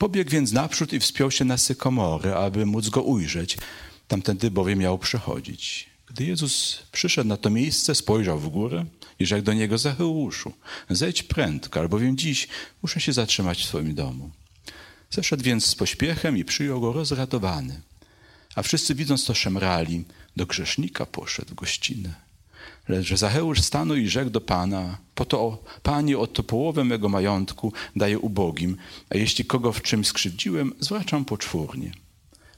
Pobiegł 0.00 0.30
więc 0.30 0.52
naprzód 0.52 0.92
i 0.92 1.00
wspiął 1.00 1.30
się 1.30 1.44
na 1.44 1.58
sykomory, 1.58 2.34
aby 2.34 2.66
móc 2.66 2.88
go 2.88 3.02
ujrzeć. 3.02 3.58
Tamtędy 4.08 4.50
bowiem 4.50 4.78
miał 4.78 4.98
przechodzić. 4.98 5.90
Gdy 6.08 6.24
Jezus 6.24 6.82
przyszedł 6.92 7.28
na 7.28 7.36
to 7.36 7.50
miejsce, 7.50 7.94
spojrzał 7.94 8.38
w 8.38 8.48
górę 8.48 8.84
i 9.18 9.26
rzekł 9.26 9.44
do 9.44 9.52
niego, 9.52 9.78
Zacheuszu, 9.78 10.52
zejdź 10.90 11.22
prędko, 11.22 11.80
albowiem 11.80 12.16
dziś 12.16 12.48
muszę 12.82 13.00
się 13.00 13.12
zatrzymać 13.12 13.58
w 13.62 13.66
swoim 13.66 13.94
domu. 13.94 14.30
Zeszedł 15.10 15.44
więc 15.44 15.66
z 15.66 15.74
pośpiechem 15.74 16.36
i 16.36 16.44
przyjął 16.44 16.80
go 16.80 16.92
rozradowany. 16.92 17.80
A 18.54 18.62
wszyscy 18.62 18.94
widząc 18.94 19.24
to 19.24 19.34
szemrali, 19.34 20.04
do 20.36 20.46
grzesznika 20.46 21.06
poszedł 21.06 21.50
w 21.50 21.54
gościnę. 21.54 22.29
Lecz 22.90 23.14
Zacheusz 23.14 23.60
stanął 23.60 23.96
i 23.96 24.08
rzekł 24.08 24.30
do 24.30 24.40
Pana, 24.40 24.98
po 25.14 25.24
to, 25.24 25.62
Panie, 25.82 26.18
oto 26.18 26.42
połowę 26.42 26.84
mego 26.84 27.08
majątku 27.08 27.72
daję 27.96 28.18
ubogim, 28.18 28.76
a 29.10 29.16
jeśli 29.16 29.44
kogo 29.44 29.72
w 29.72 29.82
czym 29.82 30.04
skrzywdziłem, 30.04 30.72
zwracam 30.80 31.24
poczwórnie. 31.24 31.92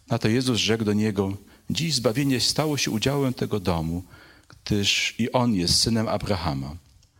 Na 0.09 0.19
to 0.19 0.29
Jezus 0.29 0.59
rzekł 0.59 0.85
do 0.85 0.93
niego, 0.93 1.37
dziś 1.71 1.95
zbawienie 1.95 2.41
stało 2.41 2.77
się 2.77 2.91
udziałem 2.91 3.35
tego 3.35 3.61
domu, 3.61 4.05
gdyż 4.49 5.15
i 5.19 5.33
on 5.33 5.55
jest 5.55 5.81
synem 5.81 6.09
Abrahama. 6.09 6.77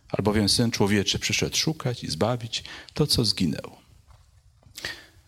Albowiem 0.09 0.49
Syn 0.49 0.71
Człowieczy 0.71 1.19
przyszedł 1.19 1.57
szukać 1.57 2.03
i 2.03 2.11
zbawić 2.11 2.63
to, 2.93 3.07
co 3.07 3.25
zginęło. 3.25 3.77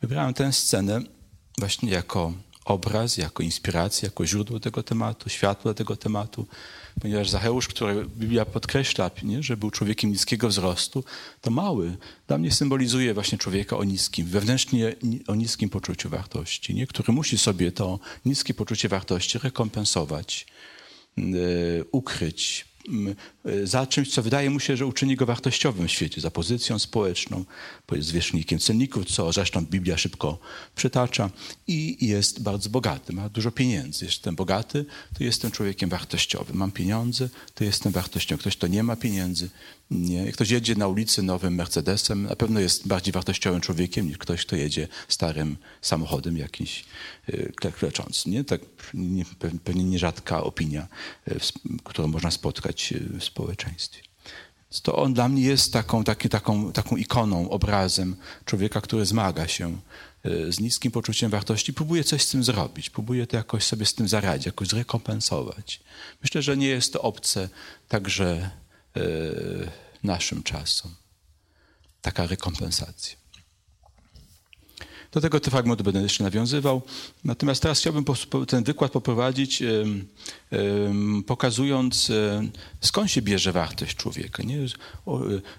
Wybrałem 0.02 0.34
tę 0.34 0.54
scenę 0.54 1.02
właśnie 1.58 1.92
jako 1.92 2.34
obraz, 2.66 3.18
jako 3.18 3.44
inspirację, 3.44 4.08
jako 4.08 4.26
źródło 4.26 4.60
tego 4.60 4.84
tematu, 4.84 5.30
światło 5.30 5.74
tego 5.74 5.96
tematu, 5.96 6.48
ponieważ 7.02 7.30
Zacheusz, 7.30 7.68
który 7.68 8.06
Biblia 8.06 8.46
podkreśla, 8.46 9.12
nie, 9.24 9.44
że 9.44 9.58
był 9.58 9.72
człowiekiem 9.72 10.12
niskiego 10.12 10.48
wzrostu, 10.48 11.04
to 11.42 11.52
mały 11.52 11.98
dla 12.28 12.38
mnie 12.38 12.52
symbolizuje 12.52 13.14
właśnie 13.14 13.38
człowieka 13.38 13.78
o 13.78 13.84
niskim, 13.84 14.28
wewnętrznie 14.28 14.96
o 15.28 15.36
niskim 15.36 15.70
poczuciu 15.70 16.10
wartości, 16.10 16.76
nie, 16.76 16.88
który 16.88 17.14
musi 17.14 17.38
sobie 17.38 17.72
to 17.72 18.00
niskie 18.26 18.54
poczucie 18.54 18.90
wartości 18.90 19.40
rekompensować, 19.40 20.48
yy, 21.18 21.86
ukryć, 21.92 22.66
Y, 22.90 23.16
za 23.64 23.88
czymś, 23.88 24.12
co 24.12 24.22
wydaje 24.24 24.50
mu 24.50 24.60
się, 24.60 24.78
że 24.78 24.86
uczyni 24.86 25.16
go 25.16 25.26
wartościowym 25.26 25.88
w 25.88 25.92
świecie, 25.92 26.22
za 26.22 26.32
pozycją 26.32 26.80
społeczną, 26.80 27.46
jest 27.96 28.08
zwierzchnikiem 28.08 28.60
cenników, 28.60 29.06
co 29.06 29.32
zresztą 29.32 29.66
Biblia 29.66 29.98
szybko 29.98 30.40
przytacza 30.76 31.30
i 31.68 32.08
jest 32.08 32.42
bardzo 32.42 32.70
bogaty, 32.70 33.14
ma 33.14 33.30
dużo 33.30 33.52
pieniędzy. 33.52 34.06
Jestem 34.06 34.36
bogaty, 34.36 34.86
to 35.18 35.24
jestem 35.24 35.52
człowiekiem 35.52 35.90
wartościowym. 35.90 36.58
Mam 36.58 36.72
pieniądze, 36.72 37.30
to 37.54 37.64
jestem 37.64 37.92
wartościowym. 37.92 38.40
Ktoś, 38.40 38.58
kto 38.58 38.68
nie 38.68 38.84
ma 38.84 38.96
pieniędzy, 38.96 39.50
nie. 39.92 40.32
Ktoś 40.32 40.50
jedzie 40.50 40.76
na 40.76 40.88
ulicy 40.88 41.24
nowym 41.24 41.56
Mercedesem, 41.56 42.24
na 42.24 42.36
pewno 42.36 42.60
jest 42.60 42.88
bardziej 42.88 43.12
wartościowym 43.12 43.62
człowiekiem 43.62 44.08
niż 44.08 44.18
ktoś, 44.18 44.46
kto 44.46 44.56
jedzie 44.56 44.88
starym 45.08 45.58
samochodem 45.82 46.38
jakimś 46.38 46.86
y, 47.30 47.54
kleczącym. 47.76 48.46
Tak, 48.46 48.62
nie, 48.94 49.26
pewnie 49.64 49.84
nierzadka 49.84 50.44
opinia, 50.44 50.88
y, 51.28 51.40
którą 51.84 52.08
można 52.08 52.32
spotkać 52.32 52.94
w 53.20 53.24
społeczeństwie 53.36 53.66
społeczeństwie. 53.66 54.02
To 54.84 54.96
on 54.96 55.14
dla 55.14 55.30
mnie 55.30 55.42
jest 55.42 55.74
taką, 55.74 56.04
taki, 56.04 56.30
taką, 56.30 56.72
taką 56.72 56.96
ikoną, 56.96 57.50
obrazem 57.50 58.16
człowieka, 58.46 58.82
który 58.82 59.06
zmaga 59.06 59.48
się 59.48 59.78
e, 60.24 60.52
z 60.52 60.60
niskim 60.60 60.92
poczuciem 60.92 61.32
wartości, 61.32 61.74
próbuje 61.74 62.04
coś 62.04 62.22
z 62.22 62.30
tym 62.30 62.44
zrobić, 62.44 62.90
próbuje 62.90 63.28
to 63.28 63.38
jakoś 63.38 63.64
sobie 63.64 63.86
z 63.86 63.94
tym 63.94 64.08
zaradzić, 64.08 64.46
jakoś 64.46 64.68
zrekompensować. 64.68 65.80
Myślę, 66.22 66.42
że 66.42 66.58
nie 66.58 66.68
jest 66.68 66.94
to 66.94 67.02
obce 67.02 67.50
także 67.88 68.50
e, 68.96 69.02
naszym 70.04 70.44
czasom. 70.44 70.96
Taka 72.02 72.28
rekompensacja. 72.28 73.25
Do 75.16 75.22
tego 75.22 75.40
te 75.40 75.52
fragmenty 75.52 75.84
będę 75.84 76.02
jeszcze 76.02 76.24
nawiązywał. 76.24 76.82
Natomiast 77.24 77.62
teraz 77.62 77.80
chciałbym 77.80 78.06
ten 78.48 78.64
wykład 78.64 78.92
poprowadzić, 78.92 79.64
pokazując, 81.28 82.10
e, 82.10 82.48
skąd 82.82 83.12
się 83.12 83.22
bierze 83.22 83.52
wartość 83.52 83.96
człowieka. 83.96 84.44
Nie? 84.44 84.58
E, 84.58 84.68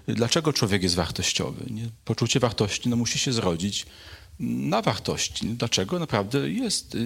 dlaczego 0.07 0.53
człowiek 0.53 0.83
jest 0.83 0.95
wartościowy? 0.95 1.65
Nie? 1.69 1.89
Poczucie 2.05 2.39
wartości 2.39 2.89
no, 2.89 2.95
musi 2.95 3.19
się 3.19 3.33
zrodzić 3.33 3.85
na 4.39 4.81
wartości. 4.81 5.47
Dlaczego 5.47 5.99
naprawdę 5.99 6.49
jest, 6.49 6.95
e, 6.95 6.97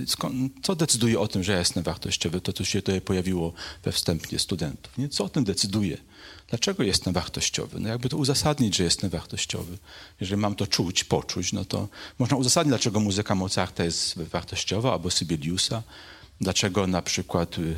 co 0.63 0.75
decyduje 0.75 1.19
o 1.19 1.27
tym, 1.27 1.43
że 1.43 1.57
jestem 1.57 1.83
wartościowy? 1.83 2.41
To, 2.41 2.53
co 2.53 2.65
się 2.65 2.81
tutaj 2.81 3.01
pojawiło 3.01 3.53
we 3.83 3.91
wstępie 3.91 4.39
studentów. 4.39 4.97
Nie? 4.97 5.09
Co 5.09 5.23
o 5.23 5.29
tym 5.29 5.43
decyduje? 5.43 5.97
Dlaczego 6.47 6.83
jestem 6.83 7.13
wartościowy? 7.13 7.79
No 7.79 7.89
jakby 7.89 8.09
to 8.09 8.17
uzasadnić, 8.17 8.75
że 8.75 8.83
jestem 8.83 9.09
wartościowy. 9.09 9.77
Jeżeli 10.21 10.41
mam 10.41 10.55
to 10.55 10.67
czuć, 10.67 11.03
poczuć, 11.03 11.53
no 11.53 11.65
to 11.65 11.87
można 12.19 12.37
uzasadnić, 12.37 12.71
dlaczego 12.71 12.99
muzyka 12.99 13.35
Mozarta 13.35 13.83
jest 13.83 14.17
wartościowa 14.17 14.93
albo 14.93 15.11
Sybeliusa, 15.11 15.83
dlaczego 16.41 16.87
na 16.87 17.01
przykład 17.01 17.57
y, 17.57 17.75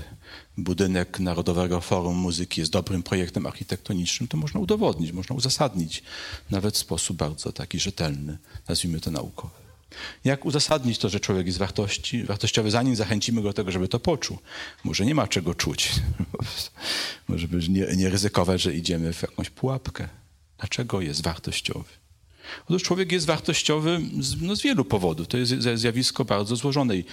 budynek 0.58 1.20
Narodowego 1.20 1.82
Forum 1.82 2.16
Muzyki 2.16 2.62
jest 2.62 2.72
dobrym 2.72 3.04
projektem 3.04 3.46
architektonicznym, 3.46 4.28
to 4.28 4.38
można 4.38 4.60
udowodnić, 4.60 5.12
można 5.12 5.36
uzasadnić, 5.36 6.04
nawet 6.52 6.76
w 6.76 6.78
sposób 6.78 7.18
bardzo 7.18 7.52
taki 7.52 7.80
rzetelny, 7.80 8.38
nazwijmy 8.68 9.00
to 9.00 9.12
naukowy. 9.12 9.64
Jak 10.24 10.46
uzasadnić 10.46 10.98
to, 10.98 11.10
że 11.10 11.20
człowiek 11.20 11.46
jest 11.48 11.60
wartości, 11.60 12.24
wartościowy, 12.24 12.72
zanim 12.72 12.96
zachęcimy 12.96 13.42
go 13.42 13.50
do 13.50 13.54
tego, 13.54 13.72
żeby 13.72 13.88
to 13.88 14.00
poczuł? 14.00 14.38
Może 14.84 15.06
nie 15.06 15.16
ma 15.16 15.28
czego 15.28 15.56
czuć. 15.56 15.92
Może 17.28 17.48
nie, 17.70 17.88
nie 17.96 18.10
ryzykować, 18.10 18.62
że 18.62 18.76
idziemy 18.76 19.14
w 19.14 19.22
jakąś 19.22 19.50
pułapkę. 19.50 20.10
Dlaczego 20.58 21.02
jest 21.02 21.24
wartościowy? 21.24 21.90
Otóż 22.66 22.84
człowiek 22.84 23.12
jest 23.12 23.26
wartościowy 23.26 24.02
z, 24.20 24.42
no, 24.42 24.56
z 24.56 24.62
wielu 24.62 24.86
powodów. 24.86 25.28
To 25.28 25.38
jest 25.38 25.54
zjawisko 25.76 26.26
bardzo 26.26 26.56
złożone 26.56 26.98
i 26.98 27.06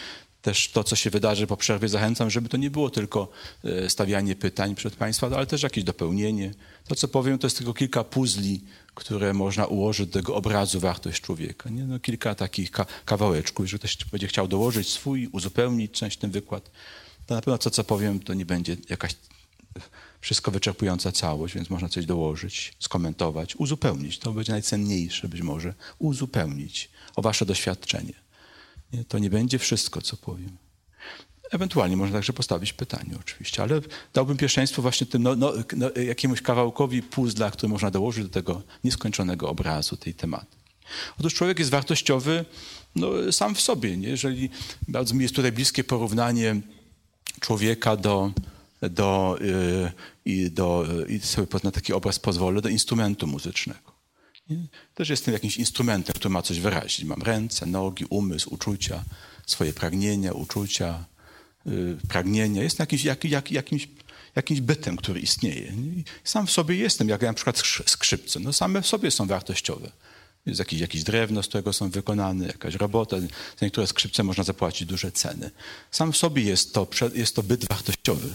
też 0.42 0.68
to, 0.68 0.84
co 0.84 0.96
się 0.96 1.10
wydarzy 1.10 1.46
po 1.46 1.56
przerwie, 1.56 1.88
zachęcam, 1.88 2.30
żeby 2.30 2.48
to 2.48 2.56
nie 2.56 2.70
było 2.70 2.90
tylko 2.90 3.28
e, 3.64 3.90
stawianie 3.90 4.36
pytań 4.36 4.74
przed 4.74 4.96
Państwa, 4.96 5.26
ale 5.26 5.46
też 5.46 5.62
jakieś 5.62 5.84
dopełnienie. 5.84 6.54
To, 6.88 6.94
co 6.94 7.08
powiem, 7.08 7.38
to 7.38 7.46
jest 7.46 7.58
tylko 7.58 7.74
kilka 7.74 8.04
puzli, 8.04 8.60
które 8.94 9.34
można 9.34 9.66
ułożyć 9.66 10.06
do 10.06 10.12
tego 10.12 10.34
obrazu 10.34 10.80
wartość 10.80 11.22
człowieka. 11.22 11.70
Nie? 11.70 11.84
No, 11.84 12.00
kilka 12.00 12.34
takich 12.34 12.70
ka 12.70 12.86
kawałeczków. 13.04 13.64
Jeżeli 13.64 13.78
ktoś 13.78 13.96
będzie 14.12 14.26
chciał 14.26 14.48
dołożyć 14.48 14.88
swój, 14.88 15.28
uzupełnić 15.32 15.92
część 15.92 16.18
ten 16.18 16.30
wykład, 16.30 16.70
to 17.26 17.34
na 17.34 17.40
pewno 17.40 17.58
to, 17.58 17.70
co 17.70 17.84
powiem, 17.84 18.20
to 18.20 18.34
nie 18.34 18.46
będzie 18.46 18.76
jakaś 18.88 19.14
wszystko 20.20 20.50
wyczerpująca 20.50 21.12
całość, 21.12 21.54
więc 21.54 21.70
można 21.70 21.88
coś 21.88 22.06
dołożyć, 22.06 22.72
skomentować, 22.78 23.56
uzupełnić. 23.56 24.18
To 24.18 24.32
będzie 24.32 24.52
najcenniejsze 24.52 25.28
być 25.28 25.42
może. 25.42 25.74
Uzupełnić 25.98 26.90
o 27.16 27.22
wasze 27.22 27.46
doświadczenie. 27.46 28.29
Nie? 28.92 29.04
To 29.04 29.18
nie 29.18 29.30
będzie 29.30 29.58
wszystko, 29.58 30.02
co 30.02 30.16
powiem. 30.16 30.56
Ewentualnie 31.50 31.96
można 31.96 32.14
także 32.14 32.32
postawić 32.32 32.72
pytanie 32.72 33.14
oczywiście, 33.20 33.62
ale 33.62 33.80
dałbym 34.14 34.36
pierwszeństwo 34.36 34.82
właśnie 34.82 35.06
tym 35.06 35.22
no, 35.22 35.36
no, 35.36 35.52
no, 35.76 35.90
jakiemuś 35.90 36.42
kawałkowi 36.42 37.02
puzzla, 37.02 37.50
który 37.50 37.70
można 37.70 37.90
dołożyć 37.90 38.24
do 38.24 38.30
tego 38.30 38.62
nieskończonego 38.84 39.48
obrazu 39.48 39.96
tej 39.96 40.14
tematyki. 40.14 40.56
Otóż 41.20 41.34
człowiek 41.34 41.58
jest 41.58 41.70
wartościowy 41.70 42.44
no, 42.96 43.32
sam 43.32 43.54
w 43.54 43.60
sobie. 43.60 43.96
Nie? 43.96 44.08
Jeżeli 44.08 44.50
bardzo 44.88 45.14
mi 45.14 45.22
jest 45.22 45.34
tutaj 45.34 45.52
bliskie 45.52 45.84
porównanie 45.84 46.60
człowieka 47.40 47.96
do, 47.96 48.32
do, 48.90 49.38
yy, 49.40 49.92
i 50.24 50.50
do 50.50 50.86
i 51.08 51.20
sobie 51.20 51.46
na 51.64 51.70
taki 51.70 51.92
obraz 51.92 52.18
pozwolę, 52.18 52.62
do 52.62 52.68
instrumentu 52.68 53.26
muzycznego. 53.26 53.89
Też 54.94 55.08
jestem 55.08 55.34
jakimś 55.34 55.56
instrumentem, 55.56 56.14
który 56.14 56.30
ma 56.30 56.42
coś 56.42 56.60
wyrazić. 56.60 57.04
Mam 57.04 57.22
ręce, 57.22 57.66
nogi, 57.66 58.04
umysł, 58.04 58.54
uczucia, 58.54 59.04
swoje 59.46 59.72
pragnienia, 59.72 60.32
uczucia, 60.32 61.04
yy, 61.66 61.96
pragnienia. 62.08 62.62
Jestem 62.62 62.82
jakiś, 62.82 63.04
jak, 63.04 63.24
jak, 63.24 63.52
jakimś, 63.52 63.88
jakimś 64.36 64.60
bytem, 64.60 64.96
który 64.96 65.20
istnieje. 65.20 65.72
Sam 66.24 66.46
w 66.46 66.50
sobie 66.50 66.76
jestem, 66.76 67.08
jak 67.08 67.22
na 67.22 67.34
przykład 67.34 67.62
skrzypce. 67.86 68.40
No 68.40 68.52
same 68.52 68.82
w 68.82 68.86
sobie 68.86 69.10
są 69.10 69.26
wartościowe. 69.26 69.90
Jest 70.46 70.58
jakieś, 70.58 70.80
jakieś 70.80 71.02
drewno, 71.02 71.42
z 71.42 71.48
którego 71.48 71.72
są 71.72 71.90
wykonane, 71.90 72.46
jakaś 72.46 72.74
robota. 72.74 73.20
Za 73.60 73.66
niektóre 73.66 73.86
skrzypce 73.86 74.22
można 74.22 74.44
zapłacić 74.44 74.88
duże 74.88 75.12
ceny. 75.12 75.50
Sam 75.90 76.12
w 76.12 76.16
sobie 76.16 76.42
jest 76.42 76.74
to, 76.74 76.86
jest 77.14 77.36
to 77.36 77.42
byt 77.42 77.68
wartościowy. 77.68 78.28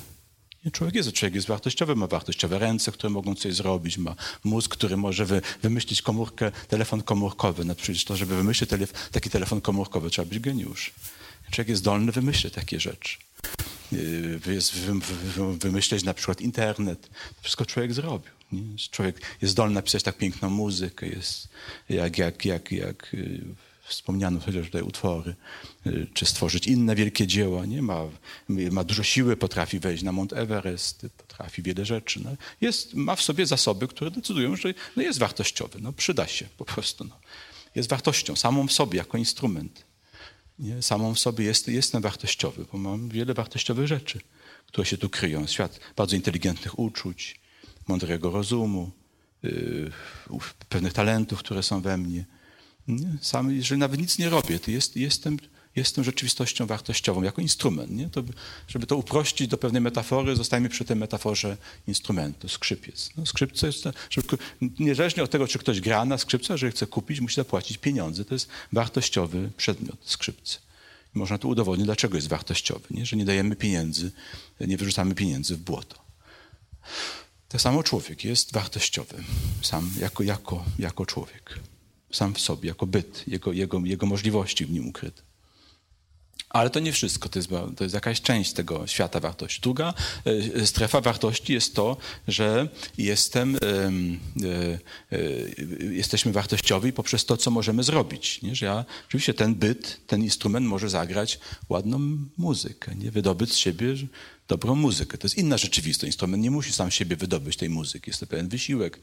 Człowiek 0.72 0.96
jest, 0.96 1.14
człowiek 1.14 1.36
jest 1.36 1.48
wartościowy, 1.48 1.96
ma 1.96 2.08
wartościowe 2.08 2.60
ręce, 2.60 2.92
które 2.92 3.10
mogą 3.10 3.36
coś 3.36 3.54
zrobić, 3.54 3.98
ma 3.98 4.16
mózg, 4.44 4.72
który 4.72 4.98
może 4.98 5.26
wy, 5.26 5.42
wymyślić 5.62 6.02
komórkę, 6.02 6.52
telefon 6.68 7.02
komórkowy. 7.02 7.66
No 7.66 7.76
przecież 7.76 8.06
to, 8.06 8.18
żeby 8.18 8.36
wymyślić 8.36 8.70
telef 8.70 9.10
taki 9.12 9.30
telefon 9.30 9.62
komórkowy, 9.62 10.10
trzeba 10.10 10.30
być 10.30 10.40
geniusz. 10.40 10.94
Człowiek 11.52 11.70
jest 11.70 11.82
zdolny 11.82 12.12
wymyślić 12.12 12.54
takie 12.54 12.80
rzeczy. 12.80 13.18
Yy, 13.92 14.40
jest 14.48 14.74
wymyśleć 15.58 16.04
na 16.04 16.14
przykład 16.14 16.42
internet. 16.42 17.10
Wszystko 17.42 17.66
człowiek 17.66 17.94
zrobił. 17.94 18.32
Nie? 18.52 18.78
Człowiek 18.92 19.22
jest 19.42 19.52
zdolny 19.52 19.76
napisać 19.76 20.04
tak 20.04 20.18
piękną 20.18 20.50
muzykę, 20.50 21.08
jest 21.08 21.48
jak, 21.90 22.18
jak, 22.18 22.46
jak, 22.46 22.72
jak 22.72 23.10
yy, 23.14 23.56
wspomniano 23.86 24.40
chociaż 24.40 24.66
tutaj 24.66 24.82
utwory, 24.82 25.36
y, 25.88 26.08
czy 26.14 26.26
stworzyć 26.26 26.68
inne 26.68 26.96
wielkie 26.96 27.28
dzieła. 27.28 27.66
Nie? 27.66 27.82
Ma, 27.82 28.02
ma 28.72 28.84
dużo 28.84 29.04
siły, 29.04 29.38
potrafi 29.38 29.80
wejść 29.80 30.04
na 30.04 30.12
Mount 30.12 30.34
Everest, 30.34 31.06
potrafi 31.18 31.62
wiele 31.62 31.86
rzeczy. 31.86 32.24
No. 32.24 32.30
Jest, 32.62 32.94
ma 32.94 33.16
w 33.16 33.22
sobie 33.22 33.46
zasoby, 33.46 33.88
które 33.88 34.12
decydują, 34.12 34.56
że 34.56 34.74
no 34.96 35.04
jest 35.04 35.20
wartościowy, 35.20 35.80
no, 35.82 35.94
przyda 35.94 36.28
się 36.28 36.46
po 36.58 36.66
prostu. 36.66 37.04
No. 37.04 37.20
Jest 37.76 37.90
wartością 37.90 38.36
samą 38.36 38.68
w 38.68 38.74
sobie, 38.74 38.98
jako 38.98 39.18
instrument. 39.18 39.86
Nie? 40.60 40.82
Samą 40.82 41.14
w 41.14 41.20
sobie 41.20 41.46
jest, 41.46 41.68
jestem 41.68 42.02
wartościowy, 42.02 42.66
bo 42.72 42.78
mam 42.78 43.10
wiele 43.10 43.34
wartościowych 43.34 43.88
rzeczy, 43.88 44.20
które 44.68 44.86
się 44.86 44.98
tu 44.98 45.10
kryją. 45.10 45.48
Świat 45.48 45.80
bardzo 45.96 46.16
inteligentnych 46.16 46.80
uczuć, 46.80 47.40
mądrego 47.88 48.32
rozumu, 48.32 48.92
yy, 49.44 49.92
pewnych 50.70 50.94
talentów, 50.94 51.40
które 51.40 51.64
są 51.64 51.82
we 51.82 51.98
mnie. 51.98 52.26
Nie? 52.88 53.18
Sam, 53.22 53.52
jeżeli 53.56 53.80
nawet 53.80 54.00
nic 54.00 54.18
nie 54.18 54.30
robię, 54.30 54.60
to 54.60 54.72
jest, 54.72 54.98
jestem, 54.98 55.38
jest 55.76 55.96
tą 55.96 56.04
rzeczywistością 56.04 56.66
wartościową, 56.66 57.24
jako 57.24 57.42
instrument. 57.42 57.92
Nie? 57.92 58.10
To, 58.10 58.24
żeby 58.68 58.88
to 58.88 58.98
uprościć 58.98 59.48
do 59.48 59.58
pewnej 59.58 59.82
metafory, 59.82 60.36
zostajemy 60.36 60.70
przy 60.70 60.86
tej 60.86 60.96
metaforze 60.96 61.58
instrumentu, 61.88 62.50
skrzypiec. 62.50 63.10
No, 63.18 63.26
skrzypce 63.26 63.68
jest, 63.68 63.84
żeby, 64.10 64.28
niezależnie 64.80 65.24
od 65.24 65.32
tego, 65.32 65.48
czy 65.48 65.60
ktoś 65.60 65.82
gra 65.82 66.06
na 66.06 66.18
skrzypce, 66.18 66.54
jeżeli 66.54 66.72
chce 66.72 66.88
kupić, 66.88 67.20
musi 67.20 67.36
zapłacić 67.36 67.78
pieniądze. 67.78 68.26
To 68.26 68.36
jest 68.36 68.50
wartościowy 68.74 69.50
przedmiot 69.58 69.98
skrzypce. 70.06 70.58
Można 71.14 71.38
to 71.38 71.48
udowodnić, 71.48 71.86
dlaczego 71.86 72.16
jest 72.16 72.28
wartościowy, 72.28 72.88
nie? 72.92 73.06
że 73.06 73.18
nie 73.18 73.26
dajemy 73.26 73.56
pieniędzy, 73.56 74.12
nie 74.60 74.78
wyrzucamy 74.78 75.16
pieniędzy 75.16 75.56
w 75.56 75.60
błoto. 75.60 76.06
Tak 77.48 77.62
samo 77.62 77.84
człowiek 77.84 78.26
jest 78.26 78.54
wartościowy, 78.54 79.24
sam 79.62 79.92
jako, 80.00 80.24
jako, 80.24 80.66
jako 80.80 81.06
człowiek, 81.06 81.60
sam 82.16 82.34
w 82.34 82.40
sobie, 82.40 82.70
jako 82.70 82.86
byt, 82.86 83.24
jego, 83.28 83.54
jego, 83.54 83.80
jego 83.80 84.06
możliwości 84.06 84.66
w 84.66 84.72
nim 84.72 84.88
ukryte. 84.90 85.22
Ale 86.50 86.70
to 86.70 86.80
nie 86.80 86.92
wszystko, 86.92 87.30
to 87.30 87.40
jest, 87.40 87.50
to 87.78 87.84
jest 87.84 87.94
jakaś 87.94 88.22
część 88.22 88.54
tego 88.54 88.88
świata 88.88 89.20
wartości. 89.20 89.62
Druga 89.62 89.94
e, 90.26 90.66
strefa 90.68 91.02
wartości 91.02 91.54
jest 91.54 91.76
to, 91.76 91.98
że 92.28 92.70
jestem, 92.98 93.56
e, 93.56 93.60
e, 95.12 95.20
jesteśmy 95.94 96.32
wartościowi 96.32 96.94
poprzez 96.94 97.26
to, 97.26 97.38
co 97.38 97.52
możemy 97.52 97.84
zrobić. 97.84 98.42
Nie? 98.42 98.56
Że 98.56 98.66
ja, 98.66 98.86
oczywiście 99.08 99.34
ten 99.34 99.56
byt, 99.56 100.00
ten 100.08 100.24
instrument 100.24 100.68
może 100.68 100.90
zagrać 100.90 101.40
ładną 101.70 102.00
muzykę, 102.38 102.96
nie? 102.96 103.12
wydobyć 103.12 103.54
z 103.54 103.58
siebie 103.58 103.96
dobrą 104.48 104.76
muzykę. 104.76 105.18
To 105.18 105.26
jest 105.26 105.38
inna 105.38 105.58
rzeczywistość. 105.58 106.08
Instrument 106.08 106.44
nie 106.44 106.52
musi 106.52 106.74
sam 106.74 106.92
siebie 106.92 107.16
wydobyć 107.16 107.58
tej 107.58 107.70
muzyki. 107.70 108.10
Jest 108.10 108.20
to 108.20 108.28
pewien 108.28 108.48
wysiłek, 108.48 109.00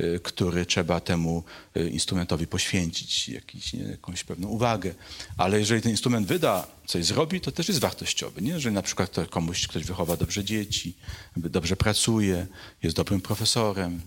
y, 0.00 0.20
który 0.22 0.66
trzeba 0.66 1.00
temu 1.00 1.44
y, 1.76 1.90
instrumentowi 1.90 2.46
poświęcić, 2.46 3.28
jakiś, 3.28 3.72
nie, 3.72 3.82
jakąś 3.82 4.24
pewną 4.24 4.48
uwagę. 4.48 4.94
Ale 5.36 5.58
jeżeli 5.58 5.82
ten 5.82 5.92
instrument 5.92 6.26
wyda, 6.26 6.66
coś 6.86 7.04
zrobi, 7.04 7.40
to 7.40 7.52
też 7.52 7.68
jest 7.68 7.80
wartościowy. 7.80 8.42
Nie? 8.42 8.50
Jeżeli 8.50 8.74
na 8.74 8.82
przykład 8.82 9.16
komuś 9.30 9.66
ktoś 9.66 9.84
wychowa 9.84 10.16
dobrze 10.16 10.44
dzieci, 10.44 10.94
dobrze 11.36 11.76
pracuje, 11.76 12.46
jest 12.82 12.96
dobrym 12.96 13.20
profesorem, 13.20 14.00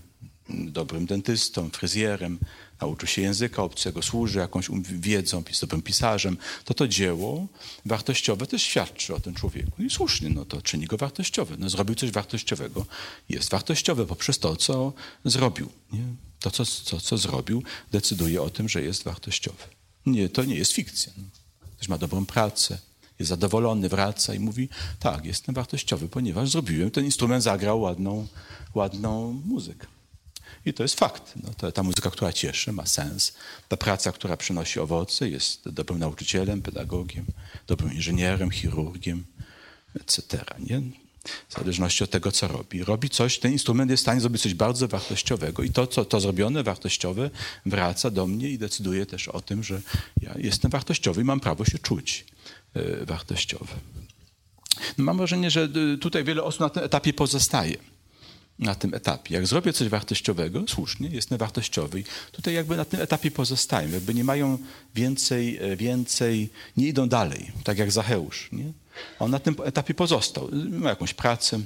dobrym 0.49 1.05
dentystą, 1.05 1.69
fryzjerem, 1.69 2.39
nauczy 2.81 3.07
się 3.07 3.21
języka 3.21 3.63
obcego, 3.63 4.01
służy 4.01 4.39
jakąś 4.39 4.69
um, 4.69 4.83
wiedzą, 4.83 5.43
jest 5.47 5.61
dobrym 5.61 5.81
pisarzem, 5.81 6.37
to 6.65 6.73
to 6.73 6.87
dzieło 6.87 7.47
wartościowe 7.85 8.47
też 8.47 8.61
świadczy 8.63 9.15
o 9.15 9.19
tym 9.19 9.35
człowieku. 9.35 9.71
No 9.77 9.85
I 9.85 9.89
słusznie, 9.89 10.29
no 10.29 10.45
to 10.45 10.61
czyni 10.61 10.85
go 10.85 10.97
wartościowy. 10.97 11.55
No, 11.59 11.69
zrobił 11.69 11.95
coś 11.95 12.11
wartościowego. 12.11 12.85
Jest 13.29 13.49
wartościowe 13.49 14.05
poprzez 14.05 14.39
to, 14.39 14.55
co 14.55 14.93
zrobił. 15.25 15.69
Nie? 15.93 16.03
To, 16.39 16.51
co, 16.51 16.65
co, 16.65 17.01
co 17.01 17.17
zrobił, 17.17 17.63
decyduje 17.91 18.41
o 18.41 18.49
tym, 18.49 18.69
że 18.69 18.81
jest 18.81 19.03
wartościowy. 19.03 19.63
Nie, 20.05 20.29
to 20.29 20.43
nie 20.43 20.55
jest 20.55 20.71
fikcja. 20.71 21.13
No. 21.17 21.23
Ktoś 21.75 21.87
ma 21.87 21.97
dobrą 21.97 22.25
pracę, 22.25 22.77
jest 23.19 23.29
zadowolony, 23.29 23.89
wraca 23.89 24.33
i 24.33 24.39
mówi, 24.39 24.69
tak, 24.99 25.25
jestem 25.25 25.55
wartościowy, 25.55 26.09
ponieważ 26.09 26.49
zrobiłem, 26.49 26.91
ten 26.91 27.05
instrument 27.05 27.43
zagrał 27.43 27.81
ładną, 27.81 28.27
ładną 28.75 29.41
muzykę. 29.45 29.87
I 30.65 30.73
to 30.73 30.83
jest 30.83 30.99
fakt. 30.99 31.33
No, 31.43 31.53
to, 31.57 31.71
ta 31.71 31.83
muzyka, 31.83 32.11
która 32.11 32.33
cieszy, 32.33 32.71
ma 32.71 32.85
sens. 32.85 33.33
Ta 33.67 33.77
praca, 33.77 34.11
która 34.11 34.37
przynosi 34.37 34.79
owoce, 34.79 35.29
jest 35.29 35.69
dobrym 35.69 35.99
nauczycielem, 35.99 36.61
pedagogiem, 36.61 37.25
dobrym 37.67 37.93
inżynierem, 37.93 38.51
chirurgiem, 38.51 39.25
etc. 39.95 40.45
Nie? 40.59 40.81
W 41.49 41.53
zależności 41.53 42.03
od 42.03 42.09
tego, 42.09 42.31
co 42.31 42.47
robi. 42.47 42.83
Robi 42.83 43.09
coś, 43.09 43.39
ten 43.39 43.51
instrument 43.51 43.91
jest 43.91 44.01
w 44.01 44.05
stanie 44.05 44.21
zrobić 44.21 44.41
coś 44.41 44.53
bardzo 44.53 44.87
wartościowego 44.87 45.63
i 45.63 45.69
to, 45.69 45.87
co 45.87 46.05
to 46.05 46.19
zrobione, 46.19 46.63
wartościowe, 46.63 47.29
wraca 47.65 48.09
do 48.09 48.27
mnie 48.27 48.49
i 48.49 48.57
decyduje 48.57 49.05
też 49.05 49.27
o 49.27 49.41
tym, 49.41 49.63
że 49.63 49.81
ja 50.21 50.33
jestem 50.37 50.71
wartościowy 50.71 51.21
i 51.21 51.23
mam 51.23 51.39
prawo 51.39 51.65
się 51.65 51.79
czuć 51.79 52.25
y, 52.77 53.05
wartościowy. 53.05 53.73
No, 54.97 55.03
mam 55.03 55.17
wrażenie, 55.17 55.51
że 55.51 55.69
y, 55.93 55.97
tutaj 55.97 56.23
wiele 56.23 56.43
osób 56.43 56.59
na 56.59 56.69
tym 56.69 56.83
etapie 56.83 57.13
pozostaje 57.13 57.77
na 58.59 58.75
tym 58.75 58.93
etapie. 58.93 59.35
Jak 59.35 59.47
zrobię 59.47 59.73
coś 59.73 59.87
wartościowego, 59.87 60.63
słusznie, 60.67 61.09
jestem 61.09 61.37
wartościowy. 61.37 62.03
Tutaj 62.31 62.53
jakby 62.53 62.77
na 62.77 62.85
tym 62.85 63.01
etapie 63.01 63.31
pozostają, 63.31 63.89
jakby 63.89 64.13
nie 64.13 64.23
mają 64.23 64.57
więcej, 64.95 65.57
e, 65.57 65.75
więcej, 65.75 66.49
nie 66.77 66.87
idą 66.87 67.09
dalej, 67.09 67.51
tak 67.63 67.77
jak 67.77 67.91
Zacheusz. 67.91 68.49
Nie? 68.51 68.71
On 69.19 69.31
na 69.31 69.39
tym 69.39 69.55
etapie 69.63 69.93
pozostał. 69.93 70.49
Ma 70.69 70.89
jakąś 70.89 71.13
pracę, 71.13 71.59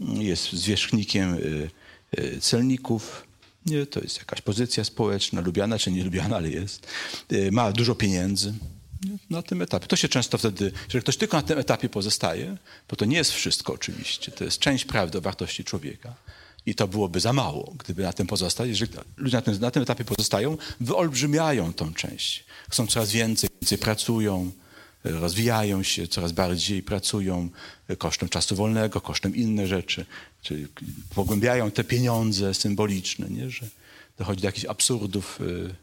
jest 0.00 0.52
zwierzchnikiem 0.52 1.34
e, 1.34 1.38
e, 2.22 2.40
celników, 2.40 3.26
nie, 3.66 3.86
to 3.86 4.00
jest 4.00 4.18
jakaś 4.18 4.40
pozycja 4.40 4.84
społeczna, 4.84 5.40
lubiana 5.40 5.78
czy 5.78 5.92
nielubiana, 5.92 6.36
ale 6.36 6.50
jest. 6.50 6.86
Ma 7.52 7.72
dużo 7.72 7.94
pieniędzy 7.94 8.54
na 9.30 9.42
tym 9.42 9.62
etapie. 9.62 9.86
To 9.86 9.96
się 9.96 10.08
często 10.08 10.38
wtedy, 10.38 10.72
jeżeli 10.84 11.02
ktoś 11.02 11.16
tylko 11.16 11.36
na 11.36 11.42
tym 11.42 11.58
etapie 11.58 11.88
pozostaje, 11.88 12.56
bo 12.88 12.96
to 12.96 13.04
nie 13.04 13.16
jest 13.16 13.32
wszystko 13.32 13.72
oczywiście, 13.72 14.32
to 14.32 14.44
jest 14.44 14.58
część 14.58 14.84
prawdy 14.84 15.18
o 15.18 15.20
wartości 15.20 15.64
człowieka. 15.64 16.14
I 16.66 16.74
to 16.74 16.88
byłoby 16.88 17.20
za 17.20 17.32
mało, 17.32 17.74
gdyby 17.78 18.02
na 18.02 18.12
tym 18.12 18.26
pozostać. 18.26 18.68
Jeżeli 18.68 18.92
ludzie 19.16 19.36
na 19.36 19.42
tym, 19.42 19.60
na 19.60 19.70
tym 19.70 19.82
etapie 19.82 20.04
pozostają, 20.04 20.56
wyolbrzymiają 20.80 21.72
tą 21.72 21.94
część. 21.94 22.44
Chcą 22.70 22.86
coraz 22.86 23.10
więcej, 23.10 23.50
więcej 23.62 23.78
pracują, 23.78 24.50
rozwijają 25.04 25.82
się 25.82 26.08
coraz 26.08 26.32
bardziej, 26.32 26.82
pracują 26.82 27.48
kosztem 27.98 28.28
czasu 28.28 28.56
wolnego, 28.56 29.00
kosztem 29.00 29.36
innych 29.36 29.66
rzeczy, 29.66 30.06
czyli 30.42 30.66
pogłębiają 31.14 31.70
te 31.70 31.84
pieniądze 31.84 32.54
symboliczne, 32.54 33.30
nie? 33.30 33.50
że 33.50 33.66
dochodzi 34.18 34.42
do 34.42 34.48
jakichś 34.48 34.66
absurdów 34.66 35.40
y, 35.40 35.74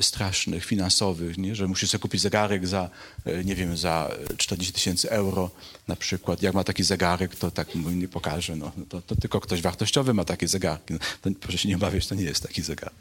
strasznych, 0.00 0.64
finansowych, 0.64 1.38
nie? 1.38 1.54
że 1.54 1.68
musi 1.68 1.88
sobie 1.88 2.02
kupić 2.02 2.20
zegarek 2.20 2.66
za, 2.66 2.90
e, 3.24 3.44
nie 3.44 3.54
wiem, 3.54 3.76
za 3.76 4.10
40 4.36 4.72
tysięcy 4.72 5.10
euro 5.10 5.50
na 5.88 5.96
przykład. 5.96 6.42
Jak 6.42 6.54
ma 6.54 6.64
taki 6.64 6.84
zegarek, 6.84 7.36
to 7.36 7.50
tak 7.50 7.74
mu 7.74 7.90
nie 7.90 8.08
pokaże. 8.08 8.56
No, 8.56 8.72
to, 8.88 9.02
to 9.02 9.16
tylko 9.16 9.40
ktoś 9.40 9.62
wartościowy 9.62 10.14
ma 10.14 10.24
takie 10.24 10.48
zegarki. 10.48 10.92
No, 10.92 10.98
to, 11.22 11.30
proszę 11.40 11.58
się 11.58 11.68
nie 11.68 11.76
obawiać, 11.76 12.06
to 12.06 12.14
nie 12.14 12.24
jest 12.24 12.42
taki 12.42 12.62
zegarek. 12.62 12.94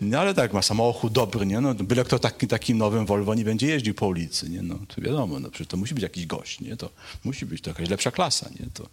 No 0.00 0.18
ale 0.18 0.34
tak, 0.34 0.52
ma 0.52 0.62
samochód 0.62 1.12
dobry, 1.12 1.46
nie? 1.46 1.60
No, 1.60 1.74
byle 1.74 2.04
kto 2.04 2.18
taki, 2.18 2.46
takim 2.46 2.78
nowym 2.78 3.06
Volvo 3.06 3.34
nie 3.34 3.44
będzie 3.44 3.66
jeździł 3.66 3.94
po 3.94 4.06
ulicy, 4.06 4.50
nie? 4.50 4.62
No, 4.62 4.78
to 4.88 5.02
wiadomo, 5.02 5.40
no, 5.40 5.50
przecież 5.50 5.66
to 5.66 5.76
musi 5.76 5.94
być 5.94 6.02
jakiś 6.02 6.26
gość, 6.26 6.60
nie? 6.60 6.76
To 6.76 6.90
musi 7.24 7.46
być 7.46 7.62
to 7.62 7.70
jakaś 7.70 7.88
lepsza 7.88 8.10
klasa, 8.10 8.50
nie? 8.60 8.66
To, 8.74 8.88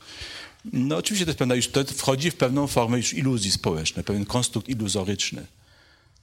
no 0.74 0.98
oczywiście 0.98 1.26
to 1.26 1.30
jest 1.30 1.40
pewna, 1.40 1.56
już 1.56 1.68
to 1.68 1.84
wchodzi 1.84 2.32
w 2.32 2.36
pewną 2.36 2.68
formę 2.68 2.98
już 2.98 3.14
iluzji 3.14 3.52
społecznej, 3.52 4.06
pewien 4.06 4.26
konstrukt 4.26 4.70
iluzoryczny. 4.70 5.48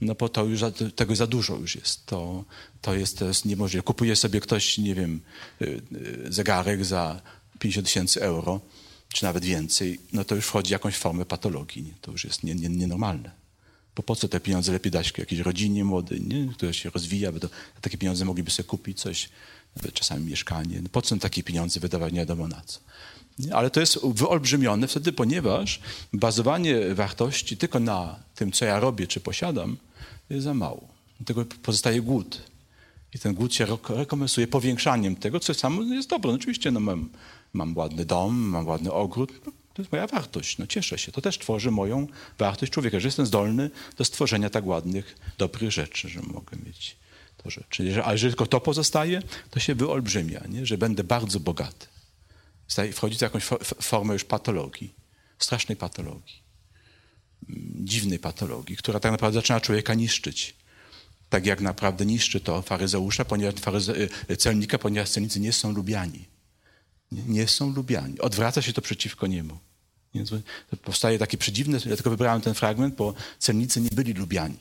No 0.00 0.14
bo 0.14 0.28
to 0.28 0.44
już 0.44 0.60
tego 0.96 1.16
za 1.16 1.26
dużo 1.26 1.56
już 1.56 1.74
jest. 1.74 2.06
To, 2.06 2.44
to 2.82 2.94
jest, 2.94 3.20
jest 3.20 3.44
niemożliwe. 3.44 3.82
Kupuje 3.82 4.16
sobie 4.16 4.40
ktoś, 4.40 4.78
nie 4.78 4.94
wiem, 4.94 5.20
y, 5.62 5.82
y, 6.26 6.32
zegarek 6.32 6.84
za 6.84 7.20
50 7.58 7.86
tysięcy 7.86 8.22
euro, 8.22 8.60
czy 9.08 9.24
nawet 9.24 9.44
więcej, 9.44 10.00
no 10.12 10.24
to 10.24 10.34
już 10.34 10.44
wchodzi 10.46 10.68
w 10.68 10.70
jakąś 10.70 10.96
formę 10.96 11.24
patologii. 11.24 11.82
Nie? 11.82 11.92
To 12.00 12.12
już 12.12 12.24
jest 12.24 12.42
nie, 12.42 12.54
nie, 12.54 12.68
nienormalne. 12.68 13.43
Bo 13.96 14.02
po 14.02 14.16
co 14.16 14.28
te 14.28 14.40
pieniądze 14.40 14.72
lepiej 14.72 14.92
dać 14.92 15.12
jakiejś 15.18 15.42
rodzinie 15.42 15.84
młodej, 15.84 16.20
nie? 16.20 16.48
która 16.54 16.72
się 16.72 16.90
rozwija, 16.90 17.32
by 17.32 17.40
to, 17.40 17.48
takie 17.80 17.98
pieniądze 17.98 18.24
mogliby 18.24 18.50
sobie 18.50 18.66
kupić 18.66 19.00
coś, 19.00 19.28
czasami 19.94 20.24
mieszkanie. 20.24 20.80
No 20.82 20.88
po 20.92 21.02
co 21.02 21.16
takie 21.16 21.42
pieniądze 21.42 21.80
wydawać 21.80 22.12
nie 22.12 22.18
wiadomo 22.18 22.48
na 22.48 22.62
co. 22.66 22.80
Ale 23.52 23.70
to 23.70 23.80
jest 23.80 23.98
wyolbrzymione 24.06 24.88
wtedy, 24.88 25.12
ponieważ 25.12 25.80
bazowanie 26.12 26.94
wartości 26.94 27.56
tylko 27.56 27.80
na 27.80 28.18
tym, 28.34 28.52
co 28.52 28.64
ja 28.64 28.80
robię 28.80 29.06
czy 29.06 29.20
posiadam, 29.20 29.76
jest 30.30 30.44
za 30.44 30.54
mało. 30.54 30.88
Dlatego 31.18 31.44
pozostaje 31.62 32.00
głód. 32.00 32.42
I 33.14 33.18
ten 33.18 33.34
głód 33.34 33.54
się 33.54 33.66
rekompensuje 33.88 34.46
powiększaniem 34.46 35.16
tego, 35.16 35.40
co 35.40 35.54
samo 35.54 35.82
jest 35.82 36.08
dobre. 36.08 36.30
No 36.30 36.36
oczywiście 36.36 36.70
no 36.70 36.80
mam, 36.80 37.08
mam 37.52 37.76
ładny 37.76 38.04
dom, 38.04 38.36
mam 38.36 38.66
ładny 38.66 38.92
ogród. 38.92 39.32
To 39.74 39.82
jest 39.82 39.92
moja 39.92 40.06
wartość. 40.06 40.58
No 40.58 40.66
cieszę 40.66 40.98
się. 40.98 41.12
To 41.12 41.20
też 41.20 41.38
tworzy 41.38 41.70
moją 41.70 42.06
wartość 42.38 42.72
człowieka, 42.72 43.00
że 43.00 43.08
jestem 43.08 43.26
zdolny 43.26 43.70
do 43.96 44.04
stworzenia 44.04 44.50
tak 44.50 44.66
ładnych, 44.66 45.16
dobrych 45.38 45.72
rzeczy, 45.72 46.08
że 46.08 46.20
mogę 46.22 46.56
mieć 46.66 46.96
to 47.36 47.50
rzeczy. 47.50 48.04
A 48.04 48.12
jeżeli 48.12 48.32
tylko 48.32 48.46
to 48.46 48.60
pozostaje, 48.60 49.22
to 49.50 49.60
się 49.60 49.74
wyolbrzymia, 49.74 50.42
nie? 50.48 50.66
że 50.66 50.78
będę 50.78 51.04
bardzo 51.04 51.40
bogaty 51.40 51.86
wchodzi 52.92 53.18
w 53.18 53.20
jakąś 53.20 53.44
formę 53.82 54.12
już 54.12 54.24
patologii, 54.24 54.94
strasznej 55.38 55.76
patologii, 55.76 56.42
mm, 57.48 57.86
dziwnej 57.86 58.18
patologii, 58.18 58.76
która 58.76 59.00
tak 59.00 59.12
naprawdę 59.12 59.34
zaczyna 59.34 59.60
człowieka 59.60 59.94
niszczyć. 59.94 60.54
Tak 61.28 61.46
jak 61.46 61.60
naprawdę 61.60 62.06
niszczy 62.06 62.40
to 62.40 62.62
faryzeusza, 62.62 63.24
ponieważ 63.24 63.54
faryze, 63.54 63.94
y, 64.30 64.36
celnika, 64.36 64.78
ponieważ 64.78 65.10
celnicy 65.10 65.40
nie 65.40 65.52
są 65.52 65.72
lubiani. 65.72 66.24
Nie, 67.28 67.48
są 67.48 67.72
lubiani. 67.72 68.20
Odwraca 68.20 68.62
się 68.62 68.72
to 68.72 68.82
przeciwko 68.82 69.26
niemu. 69.26 69.58
Nie? 70.14 70.24
Powstaje 70.82 71.18
takie 71.18 71.38
przedziwne, 71.38 71.78
ja 71.86 71.96
tylko 71.96 72.10
wybrałem 72.10 72.40
ten 72.40 72.54
fragment, 72.54 72.94
bo 72.94 73.14
celnicy 73.38 73.80
nie 73.80 73.90
byli 73.92 74.12
lubiani, 74.12 74.58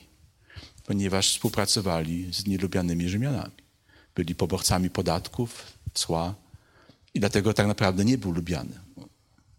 ponieważ 0.85 1.29
współpracowali 1.29 2.33
z 2.33 2.47
nielubianymi 2.47 3.09
Rzymianami. 3.09 3.53
Byli 4.15 4.35
poborcami 4.35 4.89
podatków, 4.89 5.73
cła, 5.93 6.35
i 7.13 7.19
dlatego 7.19 7.53
tak 7.53 7.67
naprawdę 7.67 8.05
nie 8.05 8.17
był 8.17 8.31
lubiany. 8.31 8.79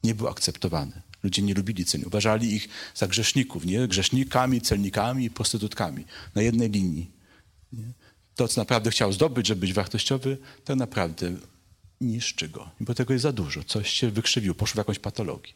Nie 0.05 0.15
był 0.15 0.29
akceptowany. 0.29 1.03
Ludzie 1.23 1.43
nie 1.43 1.55
lubili 1.55 1.85
celników. 1.85 2.13
Uważali 2.13 2.55
ich 2.55 2.69
za 2.95 3.07
grzeszników, 3.07 3.67
nie? 3.67 3.89
Grzesznikami, 3.89 4.61
celnikami, 4.61 5.31
prostytutkami. 5.31 6.05
Na 6.35 6.43
jednej 6.43 6.71
linii. 6.71 7.11
Nie? 7.73 7.93
to, 8.35 8.49
co 8.49 8.61
naprawdę 8.61 8.91
chciał 8.91 9.13
zdobyć, 9.13 9.47
żeby 9.47 9.61
być 9.61 9.73
wartościowy, 9.73 10.39
to 10.65 10.77
naprawdę 10.77 11.33
niszczy 12.01 12.49
go. 12.49 12.71
Bo 12.81 12.95
tego 12.95 13.13
jest 13.13 13.23
za 13.23 13.33
dużo. 13.33 13.65
Coś 13.65 13.91
się 13.91 14.11
wykrzywiło, 14.11 14.55
poszło 14.55 14.75
w 14.75 14.79
jakąś 14.79 14.99
patologię. 14.99 15.53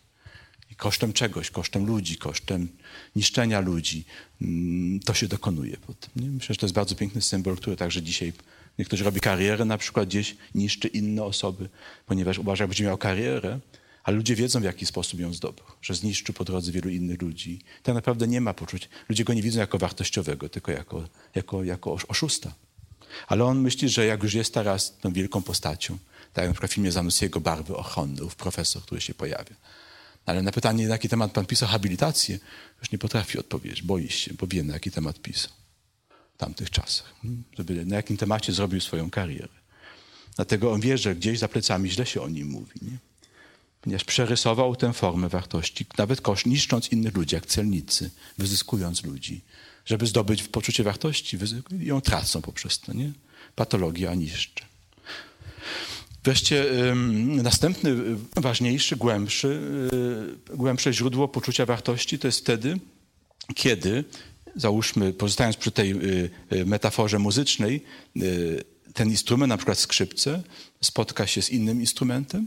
I 0.70 0.74
kosztem 0.74 1.12
czegoś, 1.12 1.50
kosztem 1.50 1.86
ludzi, 1.86 2.16
kosztem 2.16 2.68
niszczenia 3.16 3.60
ludzi, 3.60 4.04
mm, 4.42 5.00
to 5.00 5.14
się 5.14 5.28
dokonuje? 5.28 5.76
Myślę, 6.16 6.54
że 6.54 6.58
to 6.60 6.66
jest 6.66 6.74
bardzo 6.74 6.94
piękny 6.94 7.22
symbol, 7.22 7.56
który 7.56 7.76
także 7.76 8.02
dzisiaj 8.02 8.32
niektórzy 8.78 9.04
robi 9.04 9.20
karierę, 9.20 9.64
na 9.64 9.78
przykład 9.78 10.08
gdzieś 10.08 10.36
niszczy 10.54 10.88
inne 10.88 11.24
osoby, 11.24 11.68
ponieważ 12.06 12.38
uważa, 12.38 12.64
że 12.64 12.68
będzie 12.68 12.84
miał 12.84 12.98
karierę, 12.98 13.60
ale 14.04 14.16
ludzie 14.16 14.34
wiedzą, 14.34 14.60
w 14.60 14.64
jaki 14.64 14.86
sposób 14.86 15.20
ją 15.20 15.32
zdobył, 15.32 15.64
że 15.82 15.94
zniszczył 15.94 16.34
po 16.34 16.44
drodze 16.44 16.72
wielu 16.72 16.90
innych 16.90 17.22
ludzi. 17.22 17.60
Tak 17.82 17.94
naprawdę 17.94 18.28
nie 18.28 18.40
ma 18.40 18.54
poczucia. 18.54 18.88
Ludzie 19.08 19.24
go 19.24 19.34
nie 19.34 19.42
widzą 19.42 19.60
jako 19.60 19.78
wartościowego, 19.78 20.48
tylko 20.48 20.72
jako, 20.72 21.08
jako, 21.34 21.64
jako 21.64 21.98
oszusta. 22.08 22.54
Ale 23.26 23.44
on 23.44 23.60
myśli, 23.60 23.88
że 23.88 24.06
jak 24.06 24.22
już 24.22 24.34
jest 24.34 24.54
teraz 24.54 24.98
tą 25.00 25.12
wielką 25.12 25.42
postacią, 25.42 25.98
tak 26.38 26.42
jak 26.42 26.50
na 26.50 26.54
przykład 26.54 26.70
w 26.70 26.74
filmie 26.74 26.92
Zanussiego 26.92 27.40
Barwy 27.40 27.76
Ochonów, 27.76 28.36
profesor, 28.36 28.82
który 28.82 29.00
się 29.00 29.14
pojawia. 29.14 29.56
Ale 30.26 30.42
na 30.42 30.52
pytanie, 30.52 30.84
na 30.88 30.94
jaki 30.94 31.08
temat 31.08 31.32
pan 31.32 31.46
pisał 31.46 31.68
habilitację, 31.68 32.38
już 32.80 32.90
nie 32.90 32.98
potrafi 32.98 33.38
odpowiedzieć, 33.38 33.82
boi 33.82 34.08
się, 34.08 34.34
bo 34.34 34.46
wie, 34.46 34.62
na 34.62 34.74
jaki 34.74 34.90
temat 34.90 35.18
pisał 35.18 35.52
w 36.34 36.38
tamtych 36.38 36.70
czasach. 36.70 37.14
Hmm? 37.22 37.44
Żeby, 37.58 37.86
na 37.86 37.96
jakim 37.96 38.16
temacie 38.16 38.52
zrobił 38.52 38.80
swoją 38.80 39.10
karierę. 39.10 39.48
Dlatego 40.36 40.72
on 40.72 40.80
wie, 40.80 40.98
że 40.98 41.14
gdzieś 41.14 41.38
za 41.38 41.48
plecami 41.48 41.90
źle 41.90 42.06
się 42.06 42.22
o 42.22 42.28
nim 42.28 42.48
mówi. 42.48 42.80
Nie? 42.82 42.98
Ponieważ 43.80 44.04
przerysował 44.04 44.76
tę 44.76 44.92
formę 44.92 45.28
wartości, 45.28 45.86
nawet 45.98 46.20
koszt, 46.20 46.46
niszcząc 46.46 46.92
innych 46.92 47.14
ludzi, 47.14 47.34
jak 47.34 47.46
celnicy, 47.46 48.10
wyzyskując 48.38 49.04
ludzi, 49.04 49.44
żeby 49.84 50.06
zdobyć 50.06 50.42
poczucie 50.42 50.84
wartości, 50.84 51.38
ją 51.78 52.00
tracą 52.00 52.42
poprzez 52.42 52.80
to, 52.80 52.92
nie? 52.92 53.12
Patologia 53.54 54.14
niszczy. 54.14 54.67
Wreszcie 56.28 56.66
następny, 57.42 57.90
y, 57.90 58.40
ważniejszy, 58.40 58.96
głębszy, 58.96 59.60
y, 60.52 60.56
głębsze 60.56 60.92
źródło 60.92 61.28
poczucia 61.28 61.66
wartości 61.66 62.18
to 62.18 62.28
jest 62.28 62.40
wtedy, 62.40 62.78
kiedy, 63.54 64.04
załóżmy, 64.56 65.12
pozostając 65.12 65.56
przy 65.56 65.70
tej 65.70 65.90
y, 65.92 66.66
metaforze 66.66 67.18
muzycznej, 67.18 67.84
ten 68.94 69.10
instrument, 69.10 69.48
na 69.48 69.56
przykład 69.56 69.78
skrzypce, 69.78 70.42
spotka 70.80 71.26
się 71.26 71.42
z 71.42 71.50
innym 71.50 71.80
instrumentem, 71.80 72.46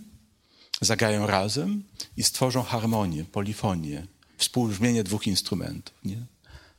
zagrają 0.82 1.28
razem 1.28 1.84
i 2.18 2.24
stworzą 2.24 2.64
harmonię, 2.64 3.24
polifonię, 3.24 4.08
współbrzmienie 4.38 5.04
dwóch 5.04 5.28
instrumentów. 5.28 5.96
Nie? 6.06 6.26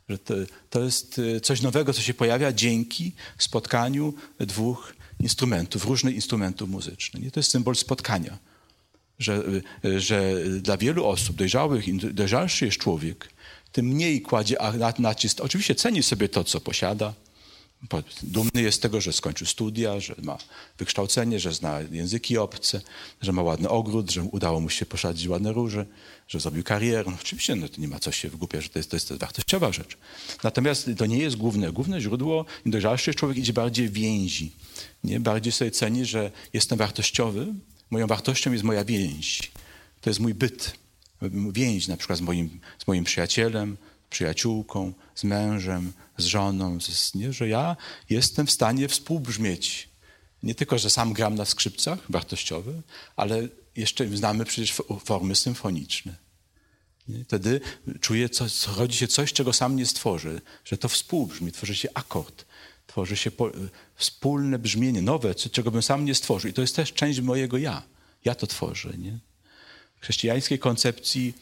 Że 0.09 0.19
to, 0.19 0.35
to 0.71 0.85
jest 0.85 1.21
coś 1.43 1.63
nowego, 1.63 1.93
co 1.93 2.03
się 2.03 2.15
pojawia 2.15 2.53
dzięki 2.53 3.13
spotkaniu 3.39 4.15
dwóch 4.41 4.95
instrumentów, 5.23 5.85
różnych 5.85 6.15
instrumentów 6.15 6.71
muzycznych. 6.71 7.23
Nie? 7.23 7.31
To 7.31 7.41
jest 7.41 7.51
symbol 7.51 7.77
spotkania, 7.77 8.39
że, 9.19 9.43
że 9.97 10.35
dla 10.61 10.77
wielu 10.77 11.07
osób 11.07 11.37
dojrzałych, 11.37 12.15
dojrzalszy 12.15 12.65
jest 12.65 12.79
człowiek, 12.79 13.29
tym 13.73 13.87
mniej 13.87 14.23
kładzie 14.23 14.57
nacisk. 14.99 15.41
Oczywiście 15.41 15.75
ceni 15.75 16.03
sobie 16.03 16.29
to, 16.29 16.45
co 16.45 16.61
posiada, 16.61 17.15
Dumny 18.23 18.63
jest 18.63 18.77
z 18.77 18.81
tego, 18.81 19.01
że 19.01 19.13
skończył 19.13 19.47
studia, 19.47 20.01
że 20.01 20.15
ma 20.23 20.39
wykształcenie, 20.79 21.41
że 21.41 21.53
zna 21.53 21.81
języki 21.81 22.39
obce, 22.39 22.81
że 23.21 23.33
ma 23.33 23.43
ładny 23.43 23.69
ogród, 23.69 24.11
że 24.11 24.23
udało 24.23 24.61
mu 24.61 24.71
się 24.71 24.87
posadzić 24.87 25.29
ładne 25.29 25.53
róże, 25.53 25.87
że 26.29 26.41
zrobił 26.41 26.63
karierę. 26.63 27.05
No 27.07 27.17
oczywiście 27.21 27.55
no, 27.55 27.69
to 27.69 27.81
nie 27.81 27.89
ma 27.89 27.99
co 27.99 28.13
się 28.13 28.29
wygłupiać, 28.29 28.63
że 28.63 28.69
to 28.69 28.79
jest, 28.79 28.91
to 28.91 28.97
jest 28.97 29.13
wartościowa 29.13 29.73
rzecz. 29.73 29.97
Natomiast 30.43 30.91
to 30.97 31.07
nie 31.07 31.19
jest 31.19 31.37
główne. 31.37 31.73
Główne 31.73 32.01
źródło, 32.01 32.45
im 32.67 32.73
dojrzalszy 32.73 33.15
człowiek 33.15 33.39
idzie 33.39 33.53
bardziej 33.53 33.91
więzi. 33.91 34.53
Nie? 35.05 35.21
Bardziej 35.21 35.53
sobie 35.53 35.71
ceni, 35.71 36.05
że 36.05 36.31
jestem 36.53 36.79
wartościowy. 36.79 37.47
Moją 37.91 38.07
wartością 38.07 38.53
jest 38.53 38.65
moja 38.65 38.85
więź. 38.85 39.53
To 40.01 40.11
jest 40.11 40.21
mój 40.21 40.35
byt. 40.35 40.73
Więź 41.53 41.89
na 41.89 41.97
przykład 41.97 42.19
z 42.19 42.23
moim, 42.23 42.61
z 42.79 42.87
moim 42.87 43.05
przyjacielem, 43.05 43.77
przyjaciółką, 44.13 44.93
z 45.15 45.25
mężem, 45.25 45.93
z 46.17 46.25
żoną, 46.25 46.81
z, 46.81 47.15
nie, 47.15 47.33
że 47.33 47.49
ja 47.49 47.77
jestem 48.11 48.47
w 48.47 48.51
stanie 48.51 48.89
współbrzmieć. 48.89 49.89
Nie 50.43 50.55
tylko, 50.55 50.79
że 50.79 50.91
sam 50.91 51.13
gram 51.13 51.35
na 51.35 51.45
skrzypcach 51.45 51.99
wartościowe, 52.09 52.73
ale 53.17 53.49
jeszcze 53.77 54.17
znamy 54.17 54.45
przecież 54.45 54.83
formy 55.05 55.37
symfoniczne. 55.37 56.17
Nie? 57.09 57.25
Wtedy 57.25 57.61
czuję, 58.01 58.29
co, 58.29 58.51
co, 58.51 58.75
rodzi 58.75 58.99
się 58.99 59.09
coś, 59.09 59.33
czego 59.33 59.53
sam 59.53 59.77
nie 59.77 59.87
stworzę, 59.87 60.41
że 60.65 60.79
to 60.79 60.89
współbrzmi, 60.89 61.53
tworzy 61.53 61.75
się 61.75 61.89
akord, 61.95 62.45
tworzy 62.87 63.17
się 63.17 63.31
po, 63.31 63.51
wspólne 63.95 64.59
brzmienie, 64.59 65.03
nowe, 65.03 65.35
czego 65.35 65.71
bym 65.71 65.83
sam 65.83 66.05
nie 66.05 66.15
stworzył. 66.15 66.51
I 66.51 66.55
to 66.55 66.61
jest 66.61 66.77
też 66.77 66.93
część 66.93 67.21
mojego 67.21 67.59
ja. 67.59 67.83
Ja 68.25 68.35
to 68.35 68.47
tworzę. 68.47 68.93
Nie? 68.99 69.19
Chrześcijańskiej 70.03 70.59
koncepcji 70.59 71.35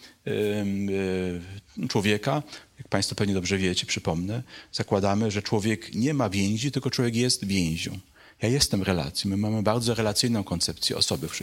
człowieka, 1.88 2.42
jak 2.78 2.88
Państwo 2.88 3.14
pewnie 3.14 3.34
dobrze 3.34 3.58
wiecie, 3.58 3.86
przypomnę, 3.86 4.42
zakładamy, 4.72 5.30
że 5.30 5.42
człowiek 5.42 5.94
nie 5.94 6.14
ma 6.14 6.30
więzi, 6.30 6.72
tylko 6.72 6.90
człowiek 6.90 7.16
jest 7.16 7.44
więzią. 7.44 7.98
Ja 8.42 8.48
jestem 8.48 8.82
relacją. 8.82 9.30
My 9.30 9.36
mamy 9.36 9.62
bardzo 9.62 9.94
relacyjną 9.94 10.44
koncepcję 10.44 10.96
osoby 10.96 11.28
w 11.28 11.34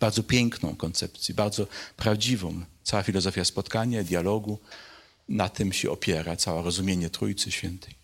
bardzo 0.00 0.22
piękną 0.22 0.76
koncepcję, 0.76 1.34
bardzo 1.34 1.66
prawdziwą. 1.96 2.64
Cała 2.82 3.02
filozofia 3.02 3.44
spotkania, 3.44 4.04
dialogu 4.04 4.58
na 5.28 5.48
tym 5.48 5.72
się 5.72 5.90
opiera, 5.90 6.36
całe 6.36 6.62
rozumienie 6.62 7.10
Trójcy 7.10 7.50
Świętej, 7.50 7.94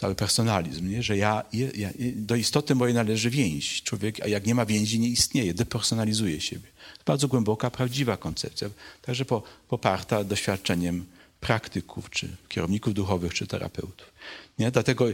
cały 0.00 0.14
personalizm, 0.14 0.90
nie? 0.90 1.02
że 1.02 1.16
ja, 1.16 1.42
ja, 1.52 1.90
do 2.14 2.36
istoty 2.36 2.74
mojej 2.74 2.94
należy 2.94 3.30
więź. 3.30 3.82
Człowiek, 3.82 4.20
a 4.20 4.28
jak 4.28 4.46
nie 4.46 4.54
ma 4.54 4.66
więzi, 4.66 5.00
nie 5.00 5.08
istnieje, 5.08 5.54
depersonalizuje 5.54 6.40
siebie. 6.40 6.68
To 6.98 7.04
bardzo 7.06 7.28
głęboka, 7.28 7.70
prawdziwa 7.70 8.16
koncepcja, 8.16 8.68
także 9.02 9.24
po, 9.24 9.42
poparta 9.68 10.24
doświadczeniem 10.24 11.04
praktyków, 11.40 12.10
czy 12.10 12.36
kierowników 12.48 12.94
duchowych, 12.94 13.34
czy 13.34 13.46
terapeutów. 13.46 14.12
Nie? 14.58 14.70
Dlatego 14.70 15.06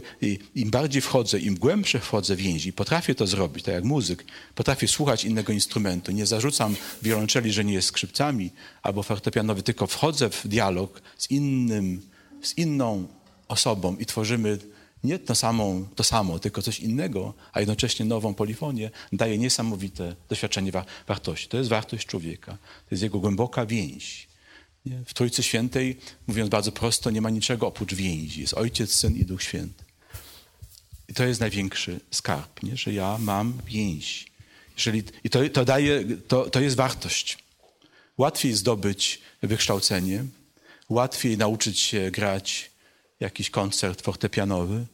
im 0.55 0.69
bardziej 0.69 1.01
wchodzę, 1.01 1.39
im 1.39 1.55
głębsze 1.55 1.99
wchodzę 1.99 2.35
w 2.35 2.39
więzi, 2.39 2.73
potrafię 2.73 3.15
to 3.15 3.27
zrobić, 3.27 3.63
tak 3.63 3.73
jak 3.73 3.83
muzyk, 3.83 4.25
potrafię 4.55 4.87
słuchać 4.87 5.25
innego 5.25 5.53
instrumentu, 5.53 6.11
nie 6.11 6.25
zarzucam 6.25 6.75
wiolonczeli, 7.01 7.51
że 7.51 7.65
nie 7.65 7.73
jest 7.73 7.87
skrzypcami, 7.87 8.51
albo 8.81 9.03
fortepianowy, 9.03 9.63
tylko 9.63 9.87
wchodzę 9.87 10.29
w 10.29 10.47
dialog 10.47 11.01
z 11.17 11.31
innym, 11.31 12.01
z 12.41 12.57
inną 12.57 13.07
osobą 13.47 13.95
i 13.99 14.05
tworzymy 14.05 14.57
nie 15.03 15.19
to, 15.19 15.35
samą, 15.35 15.87
to 15.95 16.03
samo, 16.03 16.39
tylko 16.39 16.61
coś 16.61 16.79
innego, 16.79 17.33
a 17.53 17.59
jednocześnie 17.59 18.05
nową 18.05 18.33
polifonię, 18.33 18.91
daje 19.13 19.37
niesamowite 19.37 20.15
doświadczenie 20.29 20.71
wa 20.71 20.85
wartości. 21.07 21.47
To 21.47 21.57
jest 21.57 21.69
wartość 21.69 22.07
człowieka. 22.07 22.51
To 22.51 22.87
jest 22.91 23.03
jego 23.03 23.19
głęboka 23.19 23.65
więź. 23.65 24.27
Nie? 24.85 25.03
W 25.05 25.13
Trójcy 25.13 25.43
Świętej, 25.43 25.97
mówiąc 26.27 26.49
bardzo 26.49 26.71
prosto, 26.71 27.11
nie 27.11 27.21
ma 27.21 27.29
niczego 27.29 27.67
oprócz 27.67 27.93
więzi. 27.93 28.41
Jest 28.41 28.53
Ojciec, 28.53 28.91
Syn 28.91 29.15
i 29.15 29.25
Duch 29.25 29.43
Święty. 29.43 29.83
I 31.09 31.13
to 31.13 31.23
jest 31.25 31.39
największy 31.39 31.99
skarb, 32.11 32.63
nie? 32.63 32.77
że 32.77 32.93
ja 32.93 33.17
mam 33.19 33.53
więź. 33.65 34.25
Jeżeli, 34.77 35.03
I 35.23 35.29
to, 35.29 35.49
to, 35.49 35.65
daje, 35.65 36.03
to, 36.27 36.49
to 36.49 36.59
jest 36.59 36.75
wartość. 36.75 37.37
Łatwiej 38.17 38.53
zdobyć 38.53 39.21
wykształcenie, 39.41 40.25
łatwiej 40.89 41.37
nauczyć 41.37 41.79
się 41.79 42.11
grać 42.11 42.71
jakiś 43.19 43.49
koncert 43.49 44.01
fortepianowy, 44.01 44.85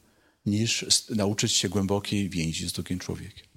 niż 0.45 0.85
nauczyć 1.09 1.51
się 1.51 1.69
głębokiej 1.69 2.29
więzi 2.29 2.69
z 2.69 2.71
drugim 2.71 2.99
człowiekiem. 2.99 3.47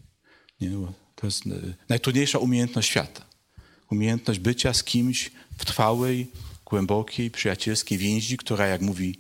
Nie? 0.61 0.71
To 1.15 1.27
jest 1.27 1.47
e, 1.47 1.51
najtrudniejsza 1.89 2.39
umiejętność 2.39 2.89
świata. 2.89 3.27
Umiejętność 3.91 4.41
bycia 4.41 4.75
z 4.75 4.85
kimś 4.85 5.31
w 5.59 5.65
trwałej, 5.65 6.27
głębokiej, 6.67 7.31
przyjacielskiej 7.31 7.99
więzi, 7.99 8.37
która, 8.37 8.67
jak 8.67 8.81
mówi 8.81 9.19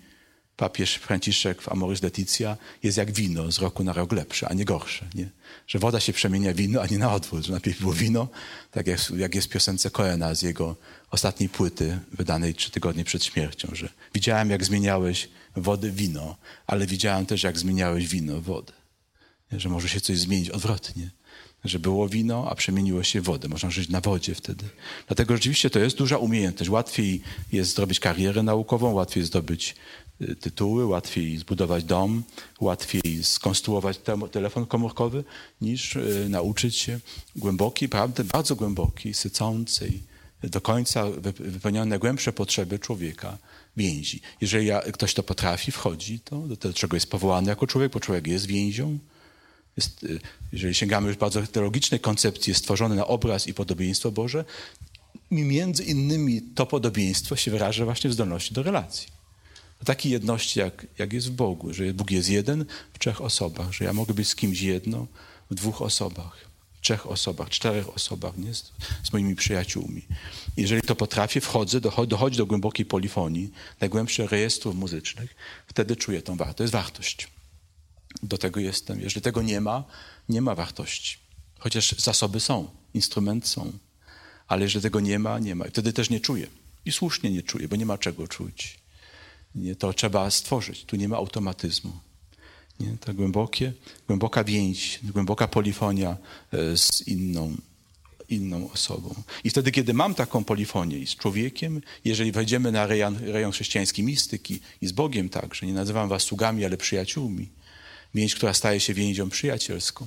papież 0.57 0.95
Franciszek 0.95 1.62
w 1.62 1.69
Amoris 1.69 2.03
Laetitia, 2.03 2.57
jest 2.83 2.99
jak 2.99 3.12
wino, 3.12 3.53
z 3.53 3.59
roku 3.59 3.85
na 3.85 3.92
rok 3.92 4.12
lepsze, 4.12 4.49
a 4.49 4.55
nie 4.55 4.64
gorsze. 4.64 5.07
Nie? 5.14 5.29
Że 5.66 5.79
woda 5.79 6.01
się 6.01 6.12
przemienia 6.12 6.53
w 6.53 6.57
wino, 6.57 6.83
a 6.83 6.87
nie 6.87 6.99
na 6.99 7.12
odwrót. 7.12 7.45
Że 7.45 7.53
najpierw 7.53 7.81
było 7.81 7.92
wino, 7.92 8.29
tak 8.71 8.87
jak, 8.87 9.11
jak 9.16 9.35
jest 9.35 9.47
w 9.47 9.51
piosence 9.51 9.90
Koena 9.90 10.35
z 10.35 10.42
jego 10.42 10.77
ostatniej 11.11 11.49
płyty, 11.49 11.99
wydanej 12.12 12.55
trzy 12.55 12.71
tygodnie 12.71 13.05
przed 13.05 13.25
śmiercią, 13.25 13.69
że 13.73 13.88
widziałem, 14.14 14.51
jak 14.51 14.64
zmieniałeś 14.64 15.29
wodę 15.57 15.90
wino, 15.90 16.37
ale 16.66 16.87
widziałem 16.87 17.27
też, 17.27 17.42
jak 17.42 17.59
zmieniałeś 17.59 18.09
wino 18.09 18.40
wodę. 18.40 18.73
Nie? 19.53 19.61
Że 19.61 19.69
może 19.69 19.88
się 19.88 20.01
coś 20.01 20.19
zmienić 20.19 20.51
odwrotnie. 20.51 21.11
Że 21.64 21.79
było 21.79 22.09
wino, 22.09 22.47
a 22.51 22.55
przemieniło 22.55 23.03
się 23.03 23.21
wodę. 23.21 23.49
Można 23.49 23.71
żyć 23.71 23.88
na 23.88 24.01
wodzie 24.01 24.35
wtedy. 24.35 24.64
Dlatego 25.07 25.35
rzeczywiście 25.35 25.71
to 25.71 25.79
jest 25.79 25.97
duża 25.97 26.19
umiejętność. 26.19 26.71
Łatwiej 26.71 27.23
jest 27.53 27.75
zrobić 27.75 28.01
karierę 28.01 28.42
naukową, 28.42 28.92
łatwiej 28.92 29.21
jest 29.21 29.33
zdobyć 29.33 29.75
tytuły, 30.40 30.87
łatwiej 30.87 31.38
zbudować 31.38 31.85
dom, 31.85 32.22
łatwiej 32.61 33.24
skonstruować 33.24 34.00
telefon 34.33 34.66
komórkowy, 34.66 35.24
niż 35.61 35.96
y, 35.96 36.26
nauczyć 36.29 36.76
się 36.76 37.00
głębokiej, 37.37 37.88
prawdy, 37.88 38.24
bardzo 38.24 38.57
głębokiej, 38.57 39.14
sycącej, 39.14 40.02
do 40.42 40.61
końca 40.61 41.05
wypełnione 41.38 41.87
najgłębsze 41.87 42.33
potrzeby 42.33 42.79
człowieka 42.79 43.38
więzi. 43.76 44.20
Jeżeli 44.40 44.70
ktoś 44.92 45.14
to 45.14 45.22
potrafi, 45.22 45.72
wchodzi, 45.72 46.20
to 46.20 46.38
do 46.38 46.57
tego, 46.57 46.74
czego 46.74 46.96
jest 46.96 47.11
powołany 47.11 47.48
jako 47.48 47.66
człowiek, 47.66 47.92
bo 47.92 48.00
człowiek 48.00 48.26
jest 48.26 48.46
więzią. 48.46 48.98
Jest, 49.76 50.02
y, 50.05 50.20
jeżeli 50.52 50.74
sięgamy 50.74 51.09
już 51.09 51.16
bardzo 51.16 51.42
teologicznej 51.46 52.00
koncepcji, 52.00 52.50
jest 52.50 52.61
stworzony 52.61 52.96
na 52.96 53.07
obraz 53.07 53.46
i 53.46 53.55
podobieństwo 53.55 54.11
Boże, 54.11 54.44
między 55.31 55.85
innymi 55.85 56.42
to 56.42 56.66
podobieństwo 56.66 57.37
się 57.37 57.50
wyraża 57.50 57.85
właśnie 57.85 58.11
w 58.11 58.12
zdolności 58.12 58.55
do 58.55 58.62
relacji. 58.62 59.15
Takiej 59.85 60.12
jedności, 60.12 60.61
jak, 60.61 60.87
jak 60.99 61.12
jest 61.12 61.29
w 61.29 61.31
Bogu, 61.31 61.75
że 61.75 61.95
Bóg 61.95 62.11
jest 62.11 62.29
jeden 62.29 62.65
w 62.93 62.99
trzech 62.99 63.21
osobach, 63.21 63.73
że 63.73 63.85
ja 63.85 63.93
mogę 63.93 64.15
być 64.15 64.29
z 64.29 64.35
kimś 64.35 64.61
jedno 64.61 65.07
w 65.51 65.55
dwóch 65.55 65.83
osobach, 65.83 66.47
trzech 66.81 67.07
osobach, 67.07 67.51
czterech 67.51 67.95
osobach, 67.95 68.37
nie? 68.37 68.55
Z, 68.55 68.73
z 69.05 69.12
moimi 69.12 69.37
przyjaciółmi. 69.37 70.03
Jeżeli 70.57 70.83
to 70.83 70.97
potrafię, 70.97 71.41
wchodzę, 71.41 71.81
dochodzi 71.81 72.39
do 72.39 72.47
głębokiej 72.47 72.87
polifonii, 72.87 73.53
najgłębszych 73.81 74.31
rejestrów 74.31 74.75
muzycznych, 74.75 75.35
wtedy 75.67 75.97
czuję 75.97 76.23
tą 76.23 76.37
wartość. 76.37 76.57
To 76.57 76.62
jest 76.65 76.73
wartość. 76.73 77.29
Do 78.23 78.39
tego 78.39 78.61
jestem. 78.61 79.01
Jeżeli 79.01 79.23
tego 79.23 79.43
nie 79.43 79.61
ma, 79.61 79.85
nie 80.29 80.41
ma 80.43 80.55
wartości. 80.55 81.19
Chociaż 81.59 81.95
zasoby 81.99 82.41
są, 82.41 82.71
instrumenty 82.95 83.49
są. 83.49 83.73
Ale 84.49 84.62
jeżeli 84.62 84.83
tego 84.83 85.01
nie 85.01 85.19
ma, 85.19 85.39
nie 85.39 85.55
ma. 85.55 85.65
Wtedy 85.65 85.93
też 85.93 86.11
nie 86.11 86.21
czuję. 86.21 86.47
I 86.85 86.93
słusznie 86.93 87.31
nie 87.31 87.43
czuję, 87.43 87.69
bo 87.69 87.77
nie 87.77 87.87
ma 87.87 87.99
czego 87.99 88.29
czuć. 88.29 88.79
Nie, 89.57 89.77
to 89.77 89.92
trzeba 89.92 90.31
stworzyć. 90.31 90.85
Tu 90.85 90.97
nie 90.97 91.09
ma 91.09 91.16
automatyzmu. 91.16 91.92
Nie? 92.81 92.97
To 93.01 93.14
głębokie, 93.14 93.73
głęboka 94.07 94.45
więź, 94.45 95.01
głęboka 95.03 95.49
polifonia 95.49 96.16
e, 96.53 96.77
z 96.77 97.09
inną, 97.09 97.57
inną 98.29 98.71
osobą. 98.71 99.14
I 99.45 99.51
wtedy, 99.51 99.71
kiedy 99.71 99.95
mam 99.95 100.14
taką 100.14 100.45
polifonię 100.45 101.07
z 101.07 101.16
człowiekiem, 101.16 101.83
jeżeli 102.05 102.33
wejdziemy 102.33 102.73
na 102.73 102.87
rejon, 102.87 103.16
rejon 103.19 103.53
chrześcijańskiej 103.53 104.05
mistyki 104.05 104.61
i 104.81 104.87
z 104.87 104.92
Bogiem 104.92 105.29
także, 105.29 105.66
nie 105.66 105.73
nazywam 105.73 106.09
was 106.09 106.23
sługami, 106.23 106.64
ale 106.64 106.77
przyjaciółmi, 106.77 107.49
więź, 108.14 108.35
która 108.35 108.55
staje 108.55 108.81
się 108.81 108.95
więzią 108.95 109.31
przyjacielską. 109.31 110.07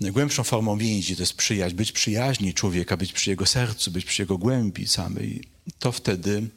Najgłębszą 0.00 0.44
formą 0.44 0.78
więzi 0.78 1.16
to 1.16 1.22
jest 1.22 1.34
przyjaźń, 1.34 1.76
być 1.76 1.92
przyjaźni 1.92 2.54
człowieka, 2.54 2.96
być 2.96 3.12
przy 3.12 3.30
jego 3.30 3.46
sercu, 3.46 3.90
być 3.90 4.04
przy 4.04 4.22
jego 4.22 4.38
głębi 4.38 4.86
samej. 4.86 5.42
To 5.78 5.92
wtedy 5.92 6.48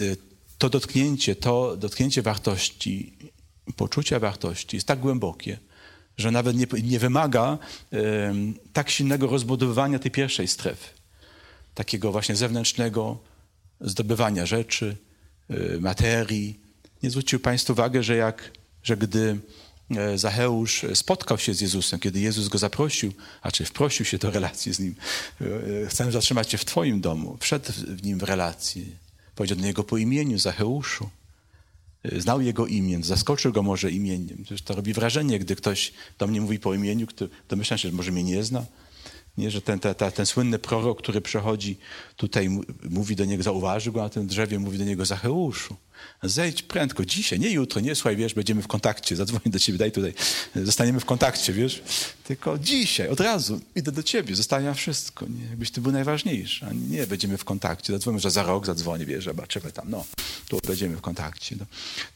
y, 0.00 0.16
to 0.60 0.68
dotknięcie, 0.68 1.36
to 1.36 1.76
dotknięcie 1.76 2.22
wartości, 2.22 3.16
poczucia 3.76 4.18
wartości 4.18 4.76
jest 4.76 4.86
tak 4.86 5.00
głębokie, 5.00 5.58
że 6.16 6.30
nawet 6.30 6.56
nie, 6.56 6.66
nie 6.82 6.98
wymaga 6.98 7.58
um, 7.92 8.54
tak 8.72 8.90
silnego 8.90 9.26
rozbudowywania 9.26 9.98
tej 9.98 10.10
pierwszej 10.10 10.48
strefy. 10.48 10.88
Takiego 11.74 12.12
właśnie 12.12 12.36
zewnętrznego 12.36 13.18
zdobywania 13.80 14.46
rzeczy, 14.46 14.96
y, 15.50 15.80
materii. 15.80 16.60
Nie 17.02 17.10
zwrócił 17.10 17.40
Państwu 17.40 17.72
uwagę, 17.72 18.02
że 18.02 18.16
jak 18.16 18.50
że 18.82 18.96
gdy 18.96 19.38
e, 19.96 20.18
Zacheusz 20.18 20.86
spotkał 20.94 21.38
się 21.38 21.54
z 21.54 21.60
Jezusem, 21.60 22.00
kiedy 22.00 22.20
Jezus 22.20 22.48
go 22.48 22.58
zaprosił, 22.58 23.12
a 23.42 23.50
czy 23.50 23.64
wprosił 23.64 24.06
się 24.06 24.18
do 24.18 24.30
relacji 24.30 24.74
z 24.74 24.80
nim, 24.80 24.94
e, 25.40 25.86
chcę 25.86 26.12
zatrzymać 26.12 26.48
cię 26.48 26.58
w 26.58 26.64
twoim 26.64 27.00
domu, 27.00 27.36
wszedł 27.40 27.72
w 27.72 28.02
nim 28.02 28.18
w 28.18 28.22
relację, 28.22 28.82
powiedział 29.40 29.58
do 29.58 29.64
niego 29.64 29.84
po 29.84 29.96
imieniu 29.96 30.38
Zacheuszu, 30.38 31.10
znał 32.18 32.40
jego 32.40 32.66
imię, 32.66 32.98
zaskoczył 33.02 33.52
go 33.52 33.62
może 33.62 33.90
imieniem. 33.90 34.44
To 34.64 34.74
robi 34.74 34.92
wrażenie, 34.92 35.38
gdy 35.38 35.56
ktoś 35.56 35.92
do 36.18 36.26
mnie 36.26 36.40
mówi 36.40 36.58
po 36.58 36.74
imieniu, 36.74 37.06
domyślam 37.48 37.78
się, 37.78 37.88
że 37.88 37.94
może 37.94 38.12
mnie 38.12 38.24
nie 38.24 38.44
zna, 38.44 38.64
nie, 39.38 39.50
że 39.50 39.62
ten, 39.62 39.78
ten, 39.78 39.94
ten 39.94 40.26
słynny 40.26 40.58
prorok, 40.58 40.98
który 40.98 41.20
przechodzi 41.20 41.78
tutaj, 42.16 42.48
mówi 42.90 43.16
do 43.16 43.24
niego, 43.24 43.42
zauważył 43.42 43.92
go 43.92 44.02
na 44.02 44.08
tym 44.08 44.26
drzewie, 44.26 44.58
mówi 44.58 44.78
do 44.78 44.84
niego 44.84 45.04
Zacheuszu. 45.04 45.76
Zejdź 46.22 46.62
prędko, 46.62 47.04
dzisiaj, 47.04 47.40
nie 47.40 47.50
jutro, 47.50 47.80
nie 47.80 47.94
słuchaj, 47.94 48.16
wiesz, 48.16 48.34
będziemy 48.34 48.62
w 48.62 48.66
kontakcie, 48.66 49.16
zadzwonię 49.16 49.42
do 49.46 49.58
ciebie, 49.58 49.78
daj 49.78 49.92
tutaj, 49.92 50.14
zostaniemy 50.56 51.00
w 51.00 51.04
kontakcie, 51.04 51.52
wiesz, 51.52 51.82
tylko 52.24 52.58
dzisiaj, 52.58 53.08
od 53.08 53.20
razu 53.20 53.60
idę 53.76 53.92
do 53.92 54.02
ciebie, 54.02 54.36
zostawiam 54.36 54.74
wszystko, 54.74 55.26
nie? 55.26 55.44
jakbyś 55.44 55.70
ty 55.70 55.80
był 55.80 55.92
najważniejszy, 55.92 56.66
a 56.66 56.72
nie 56.72 57.06
będziemy 57.06 57.38
w 57.38 57.44
kontakcie, 57.44 57.92
zadzwonię, 57.92 58.20
że 58.20 58.30
za 58.30 58.42
rok 58.42 58.66
zadzwonię, 58.66 59.06
wiesz, 59.06 59.24
zobaczymy 59.24 59.72
tam, 59.72 59.90
no, 59.90 60.04
tu 60.48 60.60
będziemy 60.66 60.96
w 60.96 61.00
kontakcie. 61.00 61.56
No. 61.58 61.66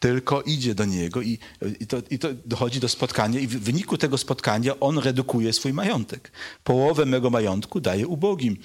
Tylko 0.01 0.43
idzie 0.43 0.75
do 0.75 0.85
niego 0.85 1.23
i, 1.23 1.39
i, 1.81 1.87
to, 1.87 1.97
i 2.11 2.19
to 2.19 2.29
dochodzi 2.47 2.81
do 2.81 2.89
spotkania 2.89 3.41
i 3.41 3.47
w 3.47 3.61
wyniku 3.61 3.99
tego 3.99 4.19
spotkania 4.19 4.81
on 4.81 4.99
redukuje 4.99 5.53
swój 5.53 5.73
majątek. 5.73 6.31
Połowę 6.65 7.07
mego 7.07 7.31
majątku 7.31 7.81
daje 7.81 8.07
ubogim. 8.07 8.57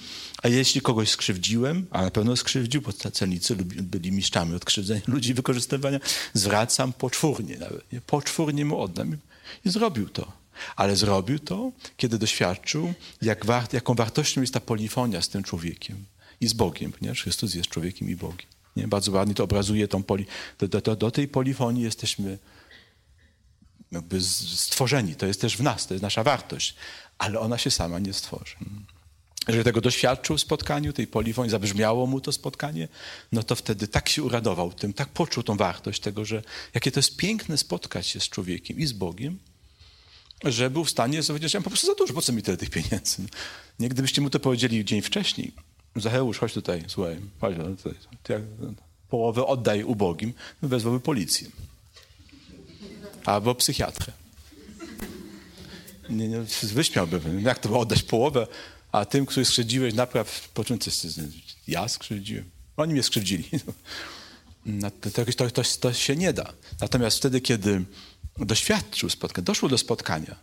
A 0.42 0.48
jeśli 0.48 0.80
kogoś 0.80 1.10
skrzywdziłem, 1.10 1.86
a 1.90 2.02
na 2.02 2.10
pewno 2.10 2.36
skrzywdził, 2.36 2.80
bo 2.82 2.92
celnicy 2.92 3.56
byli 3.82 4.12
mistrzami 4.12 4.54
od 4.54 4.64
krzywdzenia 4.64 5.02
ludzi, 5.10 5.34
wykorzystywania, 5.34 6.00
zwracam 6.34 6.92
poczwórnie 6.92 7.58
nawet. 7.58 7.92
Nie? 7.92 8.00
Poczwórnie 8.00 8.64
mu 8.64 8.80
oddam. 8.80 9.16
I 9.64 9.70
zrobił 9.70 10.08
to. 10.08 10.32
Ale 10.76 10.96
zrobił 10.96 11.38
to, 11.38 11.72
kiedy 11.96 12.18
doświadczył, 12.18 12.94
jak 13.22 13.46
wart, 13.46 13.72
jaką 13.72 13.94
wartością 13.94 14.40
jest 14.40 14.54
ta 14.54 14.60
polifonia 14.60 15.22
z 15.22 15.28
tym 15.28 15.42
człowiekiem 15.42 16.04
i 16.40 16.48
z 16.48 16.52
Bogiem, 16.52 16.92
ponieważ 16.92 17.22
Chrystus 17.22 17.54
jest 17.54 17.68
człowiekiem 17.68 18.10
i 18.10 18.16
Bogiem. 18.16 18.46
Nie? 18.76 18.88
Bardzo 18.88 19.12
ładnie 19.12 19.34
to 19.34 19.44
obrazuje 19.44 19.88
tą 19.88 20.02
poli... 20.02 20.26
Do, 20.58 20.68
do, 20.68 20.96
do 20.96 21.10
tej 21.10 21.28
polifonii 21.28 21.82
jesteśmy 21.82 22.38
jakby 23.92 24.20
stworzeni. 24.20 25.14
To 25.14 25.26
jest 25.26 25.40
też 25.40 25.56
w 25.56 25.62
nas, 25.62 25.86
to 25.86 25.94
jest 25.94 26.02
nasza 26.02 26.24
wartość. 26.24 26.74
Ale 27.18 27.40
ona 27.40 27.58
się 27.58 27.70
sama 27.70 27.98
nie 27.98 28.12
stworzy. 28.12 28.56
Jeżeli 29.48 29.64
tego 29.64 29.80
doświadczył 29.80 30.36
w 30.36 30.40
spotkaniu, 30.40 30.92
tej 30.92 31.06
polifonii, 31.06 31.50
zabrzmiało 31.50 32.06
mu 32.06 32.20
to 32.20 32.32
spotkanie, 32.32 32.88
no 33.32 33.42
to 33.42 33.56
wtedy 33.56 33.88
tak 33.88 34.08
się 34.08 34.22
uradował 34.22 34.72
tym, 34.72 34.92
tak 34.92 35.08
poczuł 35.08 35.42
tą 35.42 35.56
wartość 35.56 36.00
tego, 36.00 36.24
że 36.24 36.42
jakie 36.74 36.92
to 36.92 36.98
jest 36.98 37.16
piękne 37.16 37.58
spotkać 37.58 38.06
się 38.06 38.20
z 38.20 38.28
człowiekiem 38.28 38.78
i 38.78 38.86
z 38.86 38.92
Bogiem, 38.92 39.38
że 40.44 40.70
był 40.70 40.84
w 40.84 40.90
stanie 40.90 41.22
powiedzieć, 41.22 41.54
ja 41.54 41.60
po 41.60 41.70
prostu 41.70 41.86
za 41.86 41.94
dużo, 41.94 42.14
po 42.14 42.22
co 42.22 42.32
mi 42.32 42.42
tyle 42.42 42.56
tych 42.56 42.70
pieniędzy? 42.70 43.22
Nie, 43.78 43.88
gdybyście 43.88 44.20
mu 44.20 44.30
to 44.30 44.40
powiedzieli 44.40 44.84
dzień 44.84 45.02
wcześniej, 45.02 45.52
Zacheusz, 45.96 46.38
chodź 46.38 46.52
tutaj, 46.52 46.84
słuchaj, 46.88 47.16
chodź 47.40 47.56
tutaj, 47.56 47.94
jak, 48.28 48.42
połowę 49.08 49.46
oddaj 49.46 49.84
ubogim, 49.84 50.32
wezwałby 50.62 51.00
policję. 51.00 51.48
Albo 53.24 53.54
psychiatrę. 53.54 54.12
Nie, 56.10 56.28
nie, 56.28 56.44
wyśmiałby, 56.62 57.20
jak 57.42 57.58
to 57.58 57.80
oddać 57.80 58.02
połowę 58.02 58.46
a 58.92 59.04
tym, 59.04 59.26
których 59.26 59.48
skrzywdziłeś, 59.48 59.94
napraw 59.94 60.48
po 60.48 60.64
czym 60.64 60.78
ty, 60.78 60.90
ja 61.68 61.88
skrzywdziłem. 61.88 62.50
Oni 62.76 62.92
mnie 62.92 63.02
skrzywdzili. 63.02 63.48
To, 64.90 65.10
to, 65.10 65.50
to, 65.50 65.62
to, 65.80 65.92
się 65.92 66.16
nie 66.16 66.32
da. 66.32 66.52
Natomiast 66.80 67.18
wtedy, 67.18 67.40
kiedy 67.40 67.84
doświadczył 68.38 69.10
spotkania, 69.10 69.44
doszło 69.44 69.68
do 69.68 69.78
spotkania, 69.78 70.36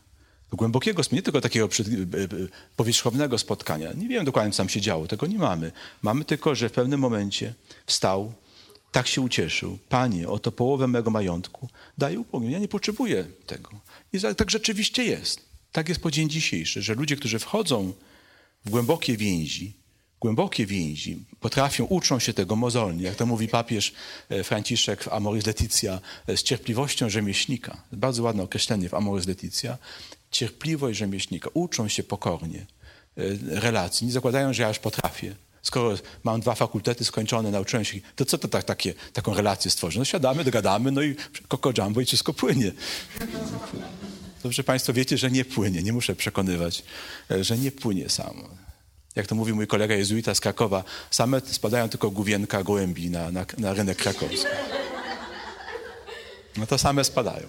głębokiego, 0.52 1.04
nie 1.12 1.22
tylko 1.22 1.42
takiego 1.42 1.66
e, 1.66 2.24
e, 2.24 2.28
powierzchownego 2.76 3.38
spotkania. 3.38 3.94
Nie 3.94 4.08
wiem 4.08 4.26
dokładnie, 4.26 4.52
co 4.52 4.58
tam 4.58 4.70
się 4.70 4.82
działo, 4.82 5.08
tego 5.08 5.28
nie 5.28 5.38
mamy. 5.38 5.72
Mamy 6.02 6.26
tylko, 6.26 6.56
że 6.56 6.70
w 6.70 6.72
pewnym 6.72 7.00
momencie 7.00 7.54
wstał, 7.86 8.34
tak 8.92 9.08
się 9.08 9.22
ucieszył. 9.22 9.78
Panie, 9.90 10.30
oto 10.30 10.52
połowę 10.52 10.88
mego 10.88 11.12
majątku 11.12 11.70
daj 11.98 12.18
upomnieć. 12.18 12.54
Ja 12.54 12.60
nie 12.60 12.68
potrzebuję 12.68 13.26
tego. 13.46 13.70
I 14.14 14.20
tak 14.38 14.52
rzeczywiście 14.52 15.04
jest. 15.04 15.42
Tak 15.72 15.90
jest 15.90 16.02
po 16.02 16.12
dzień 16.12 16.30
dzisiejszy, 16.30 16.82
że 16.82 16.96
ludzie, 16.96 17.16
którzy 17.16 17.40
wchodzą 17.40 17.94
głębokie 18.70 19.18
więzi, 19.18 19.74
głębokie 20.20 20.66
więzi, 20.66 21.26
potrafią, 21.40 21.86
uczą 21.86 22.20
się 22.20 22.34
tego 22.34 22.56
mozolnie, 22.56 23.04
jak 23.04 23.16
to 23.16 23.26
mówi 23.26 23.48
papież 23.48 23.94
e, 24.30 24.44
Franciszek 24.44 25.04
w 25.04 25.08
Amoris 25.08 25.46
Leticia, 25.46 26.00
e, 26.28 26.38
z 26.38 26.44
cierpliwością 26.44 27.10
rzemieślnika. 27.10 27.78
Bardzo 27.92 28.24
ładne 28.24 28.44
określenie 28.44 28.90
w 28.90 28.94
Amoris 28.94 29.28
Leticia. 29.28 29.78
Cierpliwość 30.32 31.00
rzemieślnika. 31.00 31.50
Uczą 31.54 31.88
się 31.88 32.04
pokornie 32.04 32.60
e, 32.60 33.24
relacji. 33.60 34.08
Nie 34.08 34.14
zakładają, 34.14 34.54
że 34.54 34.64
ja 34.64 34.68
już 34.68 34.80
potrafię. 34.80 35.36
Skoro 35.62 35.98
mam 36.24 36.42
dwa 36.42 36.56
fakultety 36.56 37.06
skończone, 37.06 37.52
nauczyłem 37.52 37.86
się, 37.86 38.00
to 38.16 38.26
co 38.26 38.38
to 38.38 38.48
tak, 38.48 38.64
takie, 38.64 38.94
taką 39.14 39.34
relację 39.34 39.72
stworzy? 39.72 40.00
No 40.00 40.06
siadamy, 40.06 40.44
dogadamy, 40.44 40.92
no 40.92 41.02
i 41.02 41.16
koko 41.48 41.72
jumbo 41.78 42.02
i 42.02 42.06
wszystko 42.06 42.34
płynie. 42.34 42.72
Dobrze 44.48 44.64
Państwo 44.64 44.94
wiecie, 44.94 45.18
że 45.18 45.32
nie 45.32 45.46
płynie. 45.46 45.84
Nie 45.84 45.94
muszę 45.94 46.16
przekonywać, 46.16 46.84
e, 47.32 47.44
że 47.44 47.58
nie 47.58 47.72
płynie 47.72 48.10
samo. 48.10 48.50
Jak 49.16 49.28
to 49.28 49.36
mówi 49.36 49.54
mój 49.54 49.68
kolega 49.68 49.96
jezuita 49.96 50.36
z 50.36 50.40
Krakowa, 50.40 50.84
same 51.12 51.42
spadają 51.42 51.90
tylko 51.90 52.12
główienka 52.12 52.64
gołębi 52.64 53.10
na, 53.10 53.32
na, 53.32 53.46
na 53.58 53.74
rynek 53.74 53.98
krakowski. 53.98 54.48
No 56.58 56.68
to 56.68 56.78
same 56.78 57.04
spadają. 57.04 57.48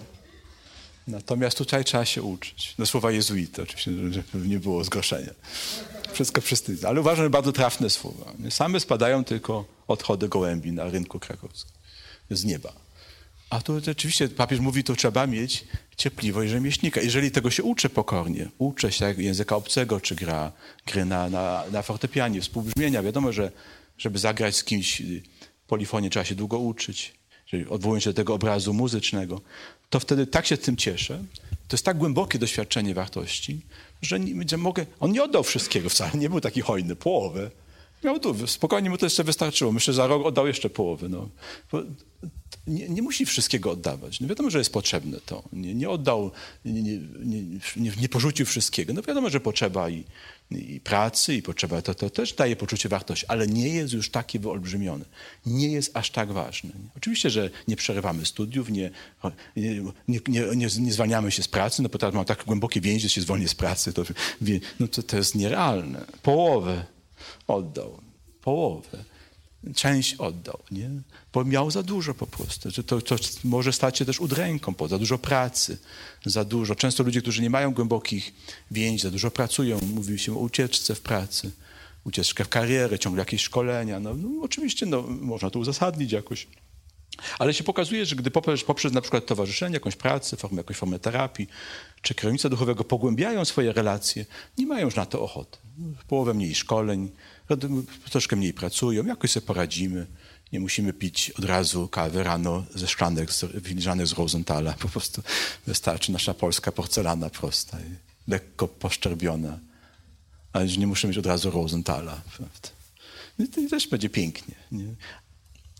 Natomiast 1.06 1.58
tutaj 1.58 1.84
trzeba 1.84 2.04
się 2.04 2.22
uczyć. 2.22 2.74
Do 2.78 2.86
słowa 2.86 3.10
jezuita, 3.10 3.62
oczywiście, 3.62 3.90
żeby 4.10 4.48
nie 4.48 4.58
było 4.58 4.84
zgorszenia. 4.84 5.34
Wszystko 6.12 6.40
wszyscy. 6.40 6.76
Ale 6.88 7.00
uważam, 7.00 7.24
że 7.24 7.30
bardzo 7.30 7.52
trafne 7.52 7.90
słowa. 7.90 8.32
Same 8.50 8.80
spadają 8.80 9.24
tylko 9.24 9.64
odchody 9.88 10.28
gołębi 10.28 10.72
na 10.72 10.84
rynku 10.84 11.20
krakowskim. 11.20 11.72
Z 12.30 12.44
nieba. 12.44 12.87
A 13.50 13.60
tu 13.60 13.80
rzeczywiście 13.80 14.28
papież 14.28 14.60
mówi, 14.60 14.84
to 14.84 14.96
trzeba 14.96 15.26
mieć 15.26 15.64
cierpliwość 15.96 16.50
rzemieślnika. 16.50 17.00
Jeżeli 17.00 17.30
tego 17.30 17.50
się 17.50 17.62
uczy 17.62 17.88
pokornie, 17.88 18.48
uczę 18.58 18.92
się 18.92 19.14
języka 19.18 19.56
obcego, 19.56 20.00
czy 20.00 20.14
gra 20.14 20.52
gry 20.86 21.04
na, 21.04 21.30
na, 21.30 21.64
na 21.72 21.82
fortepianie, 21.82 22.40
współbrzmienia, 22.40 23.02
wiadomo, 23.02 23.32
że 23.32 23.52
żeby 23.98 24.18
zagrać 24.18 24.56
z 24.56 24.64
kimś 24.64 25.02
polifonie 25.66 26.10
trzeba 26.10 26.24
się 26.24 26.34
długo 26.34 26.58
uczyć, 26.58 27.14
czyli 27.46 27.68
odwołując 27.68 28.04
się 28.04 28.10
do 28.10 28.14
tego 28.14 28.34
obrazu 28.34 28.74
muzycznego, 28.74 29.40
to 29.90 30.00
wtedy 30.00 30.26
tak 30.26 30.46
się 30.46 30.56
tym 30.56 30.76
cieszę. 30.76 31.24
To 31.68 31.76
jest 31.76 31.84
tak 31.84 31.98
głębokie 31.98 32.38
doświadczenie 32.38 32.94
wartości, 32.94 33.60
że, 34.02 34.20
nie, 34.20 34.48
że 34.50 34.56
mogę. 34.56 34.86
On 35.00 35.12
nie 35.12 35.22
oddał 35.22 35.42
wszystkiego 35.42 35.88
wcale, 35.88 36.10
nie 36.14 36.30
był 36.30 36.40
taki 36.40 36.60
hojny, 36.60 36.96
połowę. 36.96 37.50
Miał 38.04 38.20
tu, 38.20 38.46
spokojnie 38.46 38.90
mu 38.90 38.98
to 38.98 39.06
jeszcze 39.06 39.24
wystarczyło. 39.24 39.72
Myślę, 39.72 39.94
że 39.94 39.96
za 39.96 40.06
rok 40.06 40.26
oddał 40.26 40.46
jeszcze 40.46 40.70
połowę. 40.70 41.08
No. 41.08 41.28
Nie, 42.66 42.88
nie, 42.88 43.02
musi 43.02 43.26
wszystkiego 43.26 43.70
oddawać. 43.70 44.20
No 44.20 44.28
wiadomo, 44.28 44.50
że 44.50 44.58
jest 44.58 44.72
potrzebne 44.72 45.18
to. 45.26 45.42
Nie, 45.52 45.74
nie 45.74 45.90
oddał, 45.90 46.30
nie, 46.64 46.82
nie, 47.76 47.92
nie, 48.00 48.08
porzucił 48.08 48.46
wszystkiego. 48.46 48.92
No 48.92 49.02
wiadomo, 49.02 49.30
że 49.30 49.40
potrzeba 49.40 49.90
i, 49.90 50.04
i 50.50 50.80
pracy, 50.80 51.34
i 51.34 51.42
potrzeba 51.42 51.82
to, 51.82 51.94
to 51.94 52.10
też 52.10 52.32
daje 52.32 52.56
poczucie 52.56 52.88
wartości, 52.88 53.26
ale 53.28 53.46
nie 53.46 53.68
jest 53.68 53.92
już 53.92 54.10
taki 54.10 54.38
wyolbrzymiony. 54.38 55.04
Nie 55.46 55.68
jest 55.68 55.96
aż 55.96 56.10
tak 56.10 56.32
ważny. 56.32 56.70
Oczywiście, 56.96 57.30
że 57.30 57.50
nie 57.68 57.76
przerywamy 57.76 58.26
studiów, 58.26 58.70
nie, 58.70 58.90
nie, 59.56 60.22
nie, 60.56 60.92
zwalniamy 60.92 61.30
się 61.30 61.42
z 61.42 61.48
pracy, 61.48 61.82
no 61.82 61.88
bo 61.88 61.98
teraz 61.98 62.14
mam 62.14 62.24
tak 62.24 62.44
głębokie 62.44 62.80
więzi, 62.80 63.02
że 63.02 63.08
się 63.08 63.20
zwolnię 63.20 63.48
z 63.48 63.54
pracy. 63.54 63.92
To, 63.92 64.02
no 64.80 64.88
to, 64.88 65.02
to 65.02 65.16
jest 65.16 65.34
nierealne. 65.34 66.04
Połowę 66.22 66.97
oddał. 67.46 68.00
Połowę. 68.40 69.04
Część 69.74 70.14
oddał, 70.14 70.58
nie? 70.70 70.90
bo 71.32 71.44
miał 71.44 71.70
za 71.70 71.82
dużo 71.82 72.14
po 72.14 72.26
prostu. 72.26 72.82
To, 72.82 73.02
to 73.02 73.16
może 73.44 73.72
stać 73.72 73.98
się 73.98 74.04
też 74.04 74.20
udręką, 74.20 74.74
bo 74.78 74.88
za 74.88 74.98
dużo 74.98 75.18
pracy, 75.18 75.78
za 76.26 76.44
dużo. 76.44 76.74
Często 76.74 77.02
ludzie, 77.02 77.22
którzy 77.22 77.42
nie 77.42 77.50
mają 77.50 77.74
głębokich 77.74 78.34
więzi, 78.70 79.02
za 79.02 79.10
dużo 79.10 79.30
pracują, 79.30 79.80
mówi 79.94 80.18
się 80.18 80.32
o 80.32 80.38
ucieczce 80.38 80.94
w 80.94 81.00
pracy, 81.00 81.50
ucieczkę 82.04 82.44
w 82.44 82.48
karierę, 82.48 82.98
ciągle 82.98 83.20
jakieś 83.20 83.42
szkolenia. 83.42 84.00
No, 84.00 84.14
no 84.14 84.28
oczywiście 84.42 84.86
no, 84.86 85.02
można 85.02 85.50
to 85.50 85.58
uzasadnić 85.58 86.12
jakoś. 86.12 86.46
Ale 87.38 87.54
się 87.54 87.64
pokazuje, 87.64 88.06
że 88.06 88.16
gdy 88.16 88.30
poprzez, 88.30 88.64
poprzez 88.64 88.92
na 88.92 89.00
przykład 89.00 89.26
towarzyszenie, 89.26 89.74
jakąś 89.74 89.96
pracę, 89.96 90.36
formę, 90.36 90.56
jakąś 90.56 90.76
formę 90.76 90.98
terapii, 90.98 91.48
czy 92.02 92.14
kierownictwa 92.14 92.48
duchowego 92.48 92.84
pogłębiają 92.84 93.44
swoje 93.44 93.72
relacje, 93.72 94.26
nie 94.58 94.66
mają 94.66 94.84
już 94.84 94.96
na 94.96 95.06
to 95.06 95.22
ochoty. 95.22 95.58
Połowę 96.08 96.34
mniej 96.34 96.54
szkoleń, 96.54 97.10
troszkę 98.10 98.36
mniej 98.36 98.52
pracują, 98.52 99.06
jakoś 99.06 99.30
sobie 99.30 99.46
poradzimy. 99.46 100.06
Nie 100.52 100.60
musimy 100.60 100.92
pić 100.92 101.30
od 101.30 101.44
razu 101.44 101.88
kawy 101.88 102.22
rano 102.22 102.64
ze 102.74 102.86
szklanek, 102.88 103.30
filiżanek 103.62 104.06
z 104.06 104.12
Rosenthala. 104.12 104.72
Po 104.72 104.88
prostu 104.88 105.22
wystarczy 105.66 106.12
nasza 106.12 106.34
polska 106.34 106.72
porcelana 106.72 107.30
prosta, 107.30 107.78
lekko 108.28 108.68
poszczerbiona. 108.68 109.58
Ale 110.52 110.66
nie 110.66 110.86
musimy 110.86 111.08
mieć 111.08 111.18
od 111.18 111.26
razu 111.26 111.50
Rosenthala. 111.50 112.20
No 113.38 113.44
I 113.56 113.68
też 113.68 113.88
będzie 113.88 114.10
pięknie. 114.10 114.54
Nie? 114.72 114.94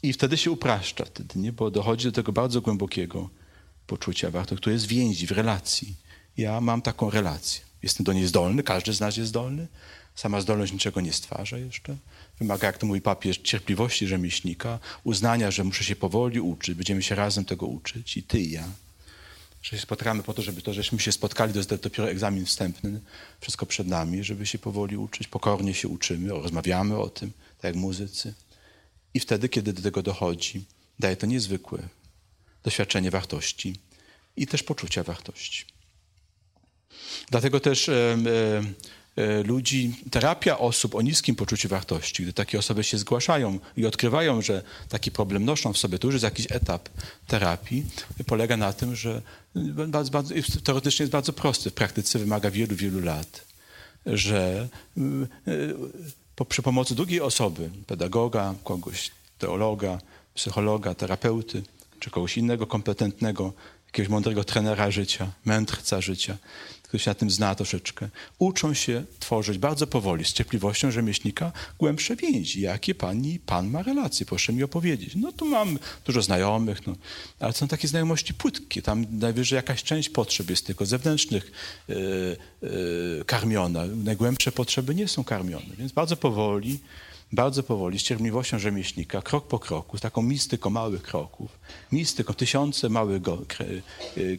I 0.03 0.13
wtedy 0.13 0.37
się 0.37 0.51
upraszcza, 0.51 1.05
wtedy, 1.05 1.39
nie? 1.39 1.53
bo 1.53 1.71
dochodzi 1.71 2.05
do 2.05 2.13
tego 2.13 2.33
bardzo 2.33 2.61
głębokiego 2.61 3.31
poczucia 3.87 4.31
warto, 4.31 4.57
które 4.57 4.73
jest 4.73 4.87
więzi, 4.87 5.27
w 5.27 5.31
relacji. 5.31 5.95
Ja 6.37 6.61
mam 6.61 6.83
taką 6.83 7.11
relację. 7.11 7.61
Jestem 7.83 8.05
do 8.05 8.13
niej 8.13 8.27
zdolny, 8.27 8.63
każdy 8.63 8.93
z 8.93 9.01
nas 9.01 9.17
jest 9.17 9.29
zdolny. 9.29 9.67
Sama 10.15 10.41
zdolność 10.41 10.73
niczego 10.73 11.01
nie 11.01 11.13
stwarza 11.13 11.59
jeszcze. 11.59 11.97
Wymaga, 12.39 12.67
jak 12.67 12.79
to 12.79 12.87
mówi 12.87 13.01
papież, 13.01 13.39
cierpliwości 13.39 14.07
rzemieślnika, 14.07 14.79
uznania, 15.05 15.51
że 15.51 15.65
muszę 15.65 15.85
się 15.85 15.97
powoli 15.97 16.41
uczyć, 16.41 16.75
będziemy 16.75 17.03
się 17.03 17.15
razem 17.15 17.45
tego 17.45 17.67
uczyć, 17.67 18.17
i 18.17 18.23
ty 18.23 18.41
i 18.41 18.51
ja. 18.51 18.69
Że 19.63 19.77
się 19.77 19.83
spotkamy 19.83 20.23
po 20.23 20.35
to, 20.35 20.43
żeby 20.43 20.63
to, 20.63 20.75
żeśmy 20.75 21.01
się 21.01 21.13
spotkali, 21.13 21.53
to 21.53 21.59
jest 21.59 21.75
dopiero 21.75 22.11
egzamin 22.11 22.47
wstępny, 22.47 23.01
wszystko 23.41 23.67
przed 23.67 23.87
nami, 23.87 24.25
żeby 24.25 24.47
się 24.47 24.59
powoli 24.59 24.97
uczyć, 24.97 25.29
pokornie 25.29 25.75
się 25.75 25.89
uczymy, 25.89 26.29
rozmawiamy 26.29 26.99
o 26.99 27.09
tym, 27.09 27.33
tak 27.61 27.65
jak 27.65 27.75
muzycy. 27.75 28.35
I 29.15 29.21
wtedy, 29.21 29.49
kiedy 29.49 29.73
do 29.73 29.83
tego 29.83 30.03
dochodzi, 30.03 30.65
daje 30.99 31.17
to 31.17 31.27
niezwykłe 31.27 31.89
doświadczenie 32.63 33.11
wartości 33.11 33.75
i 34.37 34.47
też 34.47 34.63
poczucia 34.63 35.03
wartości. 35.03 35.65
Dlatego 37.31 37.61
też 37.61 37.89
e, 37.89 38.17
e, 39.17 39.43
ludzi, 39.43 39.95
terapia 40.11 40.59
osób 40.59 40.95
o 40.95 41.03
niskim 41.03 41.37
poczuciu 41.37 41.69
wartości, 41.69 42.23
gdy 42.23 42.33
takie 42.33 42.59
osoby 42.59 42.85
się 42.85 42.99
zgłaszają 42.99 43.59
i 43.77 43.87
odkrywają, 43.87 44.43
że 44.43 44.63
taki 44.89 45.11
problem 45.11 45.45
noszą 45.45 45.73
w 45.73 45.79
sobie, 45.79 45.99
to 45.99 46.07
już 46.07 46.15
jest 46.15 46.25
jakiś 46.25 46.47
etap 46.51 46.89
terapii, 47.27 47.87
polega 48.27 48.57
na 48.57 48.73
tym, 48.73 48.97
że 48.97 49.23
bardzo, 49.89 50.11
bardzo, 50.11 50.35
teoretycznie 50.65 51.03
jest 51.03 51.13
bardzo 51.13 51.33
prosty, 51.33 51.71
w 51.71 51.75
praktyce 51.75 52.19
wymaga 52.19 52.51
wielu, 52.51 52.77
wielu 52.77 53.01
lat, 53.01 53.45
że 54.07 54.69
e, 56.41 56.45
przy 56.45 56.63
pomocy 56.63 56.95
drugiej 56.95 57.21
osoby, 57.21 57.71
pedagoga, 57.87 58.55
kogoś, 58.65 59.11
teologa, 59.39 59.99
psychologa, 60.35 60.95
terapeuty, 60.95 61.63
czy 62.01 62.11
kogoś 62.11 62.39
innego 62.39 62.67
kompetentnego, 62.67 63.53
jakiegoś 63.87 64.09
mądrego 64.09 64.45
trenera 64.45 64.91
życia, 64.91 65.31
mędrca 65.45 66.01
życia, 66.01 66.37
się 66.97 67.11
na 67.11 67.15
tym 67.15 67.31
zna 67.31 67.55
troszeczkę, 67.55 68.09
uczą 68.39 68.75
się 68.75 69.05
tworzyć 69.19 69.59
bardzo 69.59 69.87
powoli, 69.87 70.25
z 70.25 70.33
cierpliwością 70.33 70.91
rzemieślnika, 70.91 71.53
głębsze 71.79 72.17
więzi. 72.17 72.61
Jakie 72.61 72.95
pani, 72.95 73.39
pan 73.39 73.71
ma 73.71 73.83
relacje? 73.83 74.27
Proszę 74.27 74.53
mi 74.53 74.63
opowiedzieć. 74.63 75.17
No 75.17 75.33
tu 75.33 75.45
mam 75.45 75.79
dużo 76.05 76.23
znajomych, 76.23 76.87
no, 76.87 76.97
ale 77.41 77.53
są 77.53 77.69
takie 77.69 77.89
znajomości 77.89 78.35
płytkie. 78.35 78.83
Tam 78.83 79.07
najwyżej 79.11 79.57
jakaś 79.57 79.83
część 79.83 80.09
potrzeb 80.09 80.51
jest 80.51 80.67
tylko 80.67 80.87
zewnętrznych 80.87 81.53
yy, 81.89 81.97
yy, 82.63 83.25
karmiona. 83.27 83.85
Najgłębsze 83.87 84.53
potrzeby 84.53 84.95
nie 84.95 85.09
są 85.09 85.25
karmione. 85.25 85.77
Więc 85.79 85.93
bardzo 85.93 86.17
powoli 86.17 86.79
bardzo 87.33 87.63
powoli, 87.63 87.99
z 87.99 88.03
cierpliwością 88.03 88.59
rzemieślnika, 88.59 89.23
krok 89.23 89.49
po 89.49 89.59
kroku, 89.59 89.99
z 89.99 90.01
taką 90.01 90.23
mistyką 90.23 90.71
małych 90.71 91.03
kroków, 91.03 91.59
mistyką 91.93 92.35
tysiące 92.35 92.89
małych 92.89 93.23
go, 93.23 93.43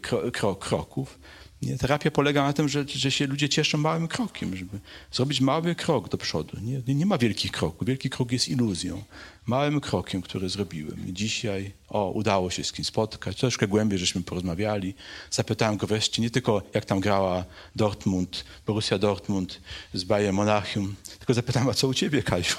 kro, 0.01 0.31
kro, 0.31 0.55
kroków. 0.55 1.19
Nie? 1.61 1.77
Terapia 1.77 2.11
polega 2.11 2.43
na 2.43 2.53
tym, 2.53 2.69
że, 2.69 2.85
że 2.87 3.11
się 3.11 3.27
ludzie 3.27 3.49
cieszą 3.49 3.77
małym 3.77 4.07
krokiem, 4.07 4.55
żeby 4.55 4.79
zrobić 5.11 5.41
mały 5.41 5.75
krok 5.75 6.09
do 6.09 6.17
przodu. 6.17 6.57
Nie, 6.61 6.95
nie 6.95 7.05
ma 7.05 7.17
wielkich 7.17 7.51
kroków. 7.51 7.87
Wielki 7.87 8.09
krok 8.09 8.31
jest 8.31 8.49
iluzją. 8.49 9.03
Małym 9.45 9.81
krokiem, 9.81 10.21
który 10.21 10.49
zrobiłem. 10.49 10.97
Dzisiaj, 11.07 11.71
o, 11.89 12.11
udało 12.11 12.49
się 12.49 12.63
z 12.63 12.71
kim 12.71 12.85
spotkać. 12.85 13.37
Troszkę 13.37 13.67
głębiej 13.67 13.99
żeśmy 13.99 14.23
porozmawiali. 14.23 14.93
Zapytałem 15.31 15.77
go 15.77 15.87
wreszcie 15.87 16.21
nie 16.21 16.29
tylko, 16.29 16.61
jak 16.73 16.85
tam 16.85 16.99
grała 16.99 17.45
Dortmund, 17.75 18.45
Borussia 18.67 18.97
Dortmund 18.97 19.61
z 19.93 20.03
Bayern 20.03 20.35
Monachium, 20.35 20.95
tylko 21.19 21.33
zapytałem, 21.33 21.69
a 21.69 21.73
co 21.73 21.87
u 21.87 21.93
ciebie, 21.93 22.23
Kasiu? 22.23 22.57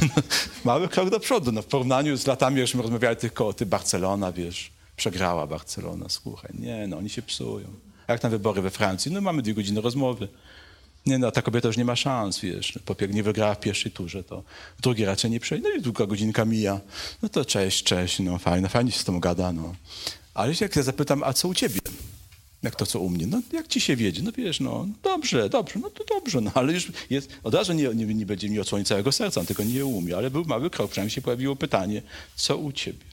Mały 0.64 0.88
krok 0.88 1.10
do 1.10 1.20
przodu. 1.20 1.52
No, 1.52 1.62
w 1.62 1.66
porównaniu 1.66 2.16
z 2.16 2.26
latami, 2.26 2.60
żeśmy 2.60 2.82
rozmawiali 2.82 3.16
tylko 3.16 3.52
ty 3.52 3.66
Barcelona, 3.66 4.32
wiesz, 4.32 4.72
przegrała 4.96 5.46
Barcelona, 5.46 6.08
słuchaj. 6.08 6.50
Nie, 6.54 6.86
no, 6.86 6.98
oni 6.98 7.10
się 7.10 7.22
psują. 7.22 7.91
Jak 8.08 8.22
na 8.22 8.28
wybory 8.28 8.62
we 8.62 8.70
Francji? 8.70 9.12
No 9.12 9.20
mamy 9.20 9.42
dwie 9.42 9.54
godziny 9.54 9.80
rozmowy. 9.80 10.28
Nie 11.06 11.18
no, 11.18 11.30
ta 11.30 11.42
kobieta 11.42 11.68
już 11.68 11.76
nie 11.76 11.84
ma 11.84 11.96
szans, 11.96 12.40
wiesz. 12.40 12.78
Po 12.84 12.96
nie 13.08 13.22
wygrała 13.22 13.54
w 13.54 13.60
pierwszej 13.60 13.92
turze, 13.92 14.24
to 14.24 14.42
w 14.78 14.82
drugiej 14.82 15.06
raczej 15.06 15.30
nie 15.30 15.40
przejdzie. 15.40 15.68
No 15.68 15.74
i 15.74 15.82
długa 15.82 16.06
godzinka 16.06 16.44
mija. 16.44 16.80
No 17.22 17.28
to 17.28 17.44
cześć, 17.44 17.84
cześć, 17.84 18.20
no 18.20 18.38
fajnie, 18.38 18.68
fajnie 18.68 18.92
się 18.92 18.98
z 18.98 19.04
tą 19.04 19.20
gada, 19.20 19.52
no. 19.52 19.74
Ale 20.34 20.54
jak 20.60 20.76
ja 20.76 20.82
zapytam, 20.82 21.22
a 21.22 21.32
co 21.32 21.48
u 21.48 21.54
ciebie? 21.54 21.80
Jak 22.62 22.76
to, 22.76 22.86
co 22.86 23.00
u 23.00 23.10
mnie? 23.10 23.26
No 23.26 23.42
jak 23.52 23.68
ci 23.68 23.80
się 23.80 23.96
wiedzie? 23.96 24.22
No 24.22 24.32
wiesz, 24.32 24.60
no 24.60 24.86
dobrze, 25.02 25.48
dobrze, 25.48 25.78
no 25.78 25.90
to 25.90 26.04
dobrze, 26.04 26.40
no 26.40 26.50
ale 26.54 26.72
już 26.72 26.92
jest, 27.10 27.30
od 27.42 27.54
razu 27.54 27.72
nie, 27.72 27.88
nie, 27.94 28.06
nie 28.06 28.26
będzie 28.26 28.50
mi 28.50 28.60
odsłonić 28.60 28.88
całego 28.88 29.12
serca, 29.12 29.44
tylko 29.44 29.64
nie 29.64 29.86
umie, 29.86 30.16
ale 30.16 30.30
był 30.30 30.44
mały 30.44 30.70
krok, 30.70 30.90
przynajmniej 30.90 31.14
się 31.14 31.22
pojawiło 31.22 31.56
pytanie, 31.56 32.02
co 32.36 32.56
u 32.56 32.72
ciebie? 32.72 33.04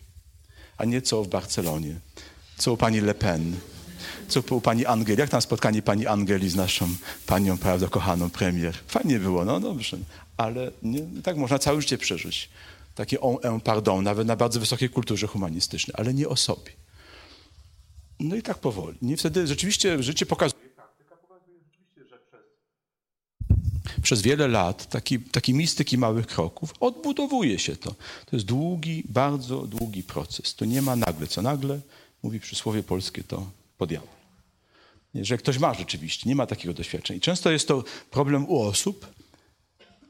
A 0.77 0.85
nie 0.85 1.01
co 1.01 1.23
w 1.23 1.27
Barcelonie, 1.27 1.99
co 2.57 2.73
u 2.73 2.77
pani 2.77 3.01
Le 3.01 3.13
Pen, 3.13 3.55
co 4.29 4.55
u 4.55 4.61
pani 4.61 4.85
Angeli, 4.85 5.19
jak 5.19 5.29
tam 5.29 5.41
spotkanie 5.41 5.81
pani 5.81 6.07
Angeli 6.07 6.49
z 6.49 6.55
naszą 6.55 6.87
panią, 7.25 7.57
prawda, 7.57 7.87
kochaną 7.87 8.29
premier. 8.29 8.77
Fajnie 8.87 9.19
było, 9.19 9.45
no 9.45 9.59
dobrze, 9.59 9.97
ale 10.37 10.71
nie, 10.83 11.01
tak 11.23 11.37
można 11.37 11.59
całe 11.59 11.81
życie 11.81 11.97
przeżyć. 11.97 12.49
Takie 12.95 13.21
on, 13.21 13.37
en 13.43 13.61
pardon, 13.61 14.03
nawet 14.03 14.27
na 14.27 14.35
bardzo 14.35 14.59
wysokiej 14.59 14.89
kulturze 14.89 15.27
humanistycznej, 15.27 15.95
ale 15.97 16.13
nie 16.13 16.29
o 16.29 16.35
sobie. 16.35 16.71
No 18.19 18.35
i 18.35 18.41
tak 18.41 18.57
powoli. 18.57 18.97
Nie 19.01 19.17
wtedy 19.17 19.47
rzeczywiście 19.47 20.03
życie 20.03 20.25
pokazuje, 20.25 20.69
przez, 24.01 24.21
wiele 24.21 24.47
lat 24.47 24.89
taki, 24.89 25.19
taki 25.19 25.53
mistyki 25.53 25.97
małych 25.97 26.27
kroków 26.27 26.73
odbudowuje 26.79 27.59
się 27.59 27.75
to. 27.75 27.91
To 28.25 28.35
jest 28.35 28.45
długi, 28.45 29.03
bardzo 29.09 29.61
długi 29.61 30.03
proces. 30.03 30.55
To 30.55 30.65
nie 30.65 30.81
ma 30.81 30.95
nagle, 30.95 31.27
co 31.27 31.41
nagle, 31.41 31.79
mówi 32.23 32.39
przysłowie 32.39 32.83
polskie, 32.83 33.23
to 33.23 33.45
podjęło. 33.77 34.18
Że 35.15 35.37
ktoś 35.37 35.59
ma 35.59 35.73
rzeczywiście, 35.73 36.29
nie 36.29 36.35
ma 36.35 36.45
takiego 36.45 36.73
doświadczenia. 36.73 37.17
I 37.17 37.21
często 37.21 37.51
jest 37.51 37.67
to 37.67 37.83
problem 38.11 38.49
u 38.49 38.61
osób, 38.61 39.07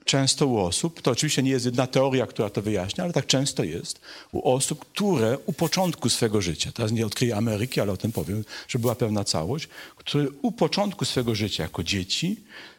często 0.06 0.48
u 0.48 0.58
osób, 0.58 1.02
to 1.02 1.12
oczywiście 1.12 1.44
nie 1.44 1.52
jest 1.52 1.66
jedna 1.66 1.88
teoria, 1.88 2.28
która 2.28 2.50
to 2.50 2.62
wyjaśnia, 2.62 3.04
ale 3.04 3.14
tak 3.14 3.28
często 3.28 3.64
jest 3.64 4.02
u 4.32 4.52
osób, 4.52 4.86
które 4.86 5.38
u 5.46 5.54
początku 5.54 6.10
swego 6.10 6.42
życia, 6.42 6.72
teraz 6.72 6.92
nie 6.92 7.06
odkryję 7.06 7.36
Ameryki, 7.36 7.82
ale 7.82 7.92
o 7.92 7.98
tym 7.98 8.12
powiem, 8.12 8.46
że 8.68 8.80
była 8.80 8.96
pewna 8.96 9.24
całość, 9.24 9.68
które 9.96 10.28
u 10.42 10.52
początku 10.52 11.06
swego 11.06 11.36
życia 11.36 11.64
jako 11.64 11.84
dzieci, 11.84 12.38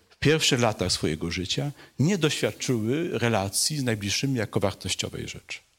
w 0.09 0.17
pierwszych 0.17 0.61
latach 0.61 0.93
swojego 0.93 1.31
życia 1.31 1.73
nie 1.99 2.19
doświadczyły 2.19 3.19
relacji 3.19 3.79
z 3.79 3.83
najbliższymi 3.83 4.35
jako 4.35 4.61
wartościowej 4.61 5.29
rzeczy. 5.29 5.70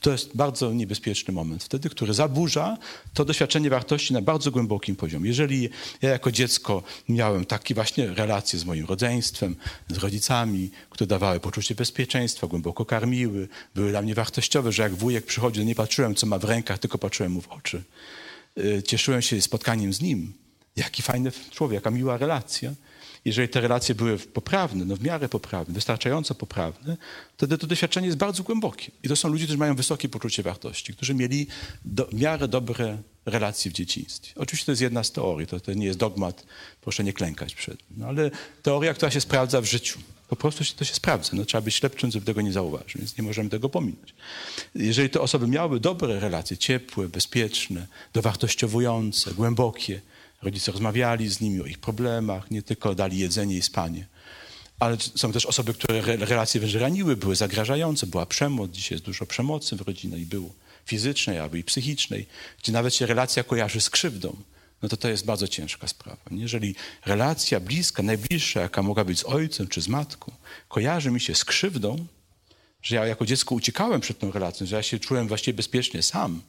To 0.00 0.12
jest 0.12 0.36
bardzo 0.36 0.72
niebezpieczny 0.72 1.34
moment 1.34 1.64
wtedy, 1.64 1.90
który 1.90 2.14
zaburza 2.14 2.78
to 3.14 3.24
doświadczenie 3.24 3.70
wartości 3.70 4.14
na 4.14 4.22
bardzo 4.22 4.50
głębokim 4.50 4.96
poziomie. 4.96 5.28
Jeżeli 5.28 5.68
ja 6.02 6.10
jako 6.10 6.32
dziecko 6.32 6.82
miałem 7.08 7.44
takie 7.44 7.74
właśnie 7.74 8.06
relacje 8.06 8.58
z 8.58 8.64
moim 8.64 8.86
rodzeństwem, 8.86 9.56
z 9.88 9.96
rodzicami, 9.96 10.70
które 10.90 11.06
dawały 11.06 11.40
poczucie 11.40 11.74
bezpieczeństwa, 11.74 12.46
głęboko 12.46 12.84
karmiły, 12.84 13.48
były 13.74 13.90
dla 13.90 14.02
mnie 14.02 14.14
wartościowe, 14.14 14.72
że 14.72 14.82
jak 14.82 14.94
wujek 14.94 15.26
przychodził, 15.26 15.64
nie 15.64 15.74
patrzyłem, 15.74 16.14
co 16.14 16.26
ma 16.26 16.38
w 16.38 16.44
rękach, 16.44 16.78
tylko 16.78 16.98
patrzyłem 16.98 17.32
mu 17.32 17.40
w 17.40 17.48
oczy. 17.48 17.82
Y, 18.58 18.82
cieszyłem 18.82 19.22
się 19.22 19.42
spotkaniem 19.42 19.92
z 19.92 20.00
nim. 20.00 20.32
Jaki 20.76 21.02
fajny 21.02 21.32
człowiek, 21.50 21.74
jaka 21.74 21.90
miła 21.90 22.16
relacja 22.16 22.74
jeżeli 23.26 23.48
te 23.48 23.60
relacje 23.60 23.94
były 23.94 24.18
poprawne, 24.18 24.84
no 24.84 24.96
w 24.96 25.02
miarę 25.02 25.28
poprawne, 25.28 25.74
wystarczająco 25.74 26.34
poprawne, 26.34 26.96
wtedy 27.36 27.58
to 27.58 27.66
doświadczenie 27.66 28.06
jest 28.06 28.18
bardzo 28.18 28.42
głębokie. 28.42 28.90
I 29.02 29.08
to 29.08 29.16
są 29.16 29.28
ludzie, 29.28 29.44
którzy 29.44 29.58
mają 29.58 29.74
wysokie 29.74 30.08
poczucie 30.08 30.42
wartości, 30.42 30.92
którzy 30.94 31.14
mieli 31.14 31.46
do, 31.84 32.04
w 32.06 32.14
miarę 32.14 32.48
dobre 32.48 32.98
relacje 33.24 33.70
w 33.70 33.74
dzieciństwie. 33.74 34.32
Oczywiście 34.36 34.66
to 34.66 34.72
jest 34.72 34.82
jedna 34.82 35.04
z 35.04 35.12
teorii, 35.12 35.46
to, 35.46 35.60
to 35.60 35.74
nie 35.74 35.86
jest 35.86 35.98
dogmat, 35.98 36.46
proszę 36.80 37.04
nie 37.04 37.12
klękać 37.12 37.54
przed 37.54 37.90
nim, 37.90 38.00
no, 38.00 38.06
ale 38.06 38.30
teoria, 38.62 38.94
która 38.94 39.10
się 39.10 39.20
sprawdza 39.20 39.60
w 39.60 39.64
życiu. 39.64 39.98
Po 40.28 40.36
prostu 40.36 40.64
to 40.76 40.84
się 40.84 40.94
sprawdza. 40.94 41.30
No, 41.32 41.44
trzeba 41.44 41.62
być 41.62 41.74
ślepczym, 41.74 42.10
żeby 42.10 42.26
tego 42.26 42.40
nie 42.40 42.52
zauważyć, 42.52 42.96
więc 42.96 43.18
nie 43.18 43.24
możemy 43.24 43.50
tego 43.50 43.68
pominąć. 43.68 44.14
Jeżeli 44.74 45.10
te 45.10 45.20
osoby 45.20 45.46
miały 45.46 45.80
dobre 45.80 46.20
relacje, 46.20 46.56
ciepłe, 46.56 47.08
bezpieczne, 47.08 47.86
dowartościowujące, 48.12 49.34
głębokie, 49.34 50.00
Rodzice 50.46 50.72
rozmawiali 50.72 51.28
z 51.28 51.40
nimi 51.40 51.60
o 51.60 51.66
ich 51.66 51.78
problemach, 51.78 52.50
nie 52.50 52.62
tylko 52.62 52.94
dali 52.94 53.18
jedzenie 53.18 53.56
i 53.56 53.62
spanie. 53.62 54.06
Ale 54.78 54.96
są 55.16 55.32
też 55.32 55.46
osoby, 55.46 55.74
które 55.74 56.02
relacje 56.16 56.60
wręcz 56.60 56.74
raniły, 56.74 57.16
były 57.16 57.36
zagrażające, 57.36 58.06
była 58.06 58.26
przemoc. 58.26 58.70
Dzisiaj 58.70 58.96
jest 58.96 59.04
dużo 59.04 59.26
przemocy 59.26 59.76
w 59.76 59.80
rodzinie 59.80 60.18
i 60.18 60.26
było 60.26 60.54
fizycznej 60.84 61.38
albo 61.38 61.56
i 61.56 61.64
psychicznej, 61.64 62.26
gdzie 62.62 62.72
nawet 62.72 62.94
się 62.94 63.06
relacja 63.06 63.44
kojarzy 63.44 63.80
z 63.80 63.90
krzywdą. 63.90 64.36
No 64.82 64.88
to 64.88 64.96
to 64.96 65.08
jest 65.08 65.24
bardzo 65.24 65.48
ciężka 65.48 65.88
sprawa. 65.88 66.22
Jeżeli 66.30 66.74
relacja 67.06 67.60
bliska, 67.60 68.02
najbliższa, 68.02 68.60
jaka 68.60 68.82
mogła 68.82 69.04
być 69.04 69.18
z 69.18 69.24
ojcem 69.24 69.68
czy 69.68 69.80
z 69.80 69.88
matką, 69.88 70.32
kojarzy 70.68 71.10
mi 71.10 71.20
się 71.20 71.34
z 71.34 71.44
krzywdą, 71.44 72.06
że 72.82 72.96
ja 72.96 73.06
jako 73.06 73.26
dziecko 73.26 73.54
uciekałem 73.54 74.00
przed 74.00 74.18
tą 74.18 74.32
relacją, 74.32 74.66
że 74.66 74.76
ja 74.76 74.82
się 74.82 74.98
czułem 74.98 75.28
właściwie 75.28 75.56
bezpiecznie 75.56 76.02
sam, 76.02 76.42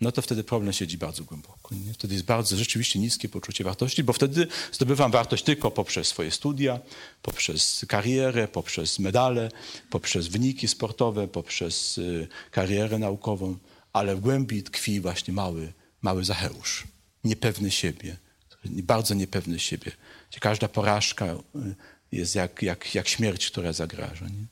no 0.00 0.12
to 0.12 0.22
wtedy 0.22 0.44
problem 0.44 0.72
siedzi 0.72 0.98
bardzo 0.98 1.24
głęboko. 1.24 1.74
Nie? 1.74 1.94
Wtedy 1.94 2.14
jest 2.14 2.26
bardzo 2.26 2.56
rzeczywiście 2.56 2.98
niskie 2.98 3.28
poczucie 3.28 3.64
wartości, 3.64 4.04
bo 4.04 4.12
wtedy 4.12 4.46
zdobywam 4.72 5.10
wartość 5.10 5.44
tylko 5.44 5.70
poprzez 5.70 6.08
swoje 6.08 6.30
studia, 6.30 6.80
poprzez 7.22 7.84
karierę, 7.88 8.48
poprzez 8.48 8.98
medale, 8.98 9.50
poprzez 9.90 10.28
wyniki 10.28 10.68
sportowe, 10.68 11.28
poprzez 11.28 11.98
y, 11.98 12.28
karierę 12.50 12.98
naukową, 12.98 13.56
ale 13.92 14.16
w 14.16 14.20
głębi 14.20 14.62
tkwi 14.62 15.00
właśnie 15.00 15.34
mały, 15.34 15.72
mały 16.02 16.24
Zacheusz, 16.24 16.84
niepewny 17.24 17.70
siebie, 17.70 18.16
bardzo 18.64 19.14
niepewny 19.14 19.58
siebie, 19.58 19.92
gdzie 20.30 20.40
każda 20.40 20.68
porażka 20.68 21.26
y, 21.26 21.38
jest 22.12 22.34
jak, 22.34 22.62
jak, 22.62 22.94
jak 22.94 23.08
śmierć, 23.08 23.50
która 23.50 23.72
zagraża. 23.72 24.28
Nie? 24.28 24.46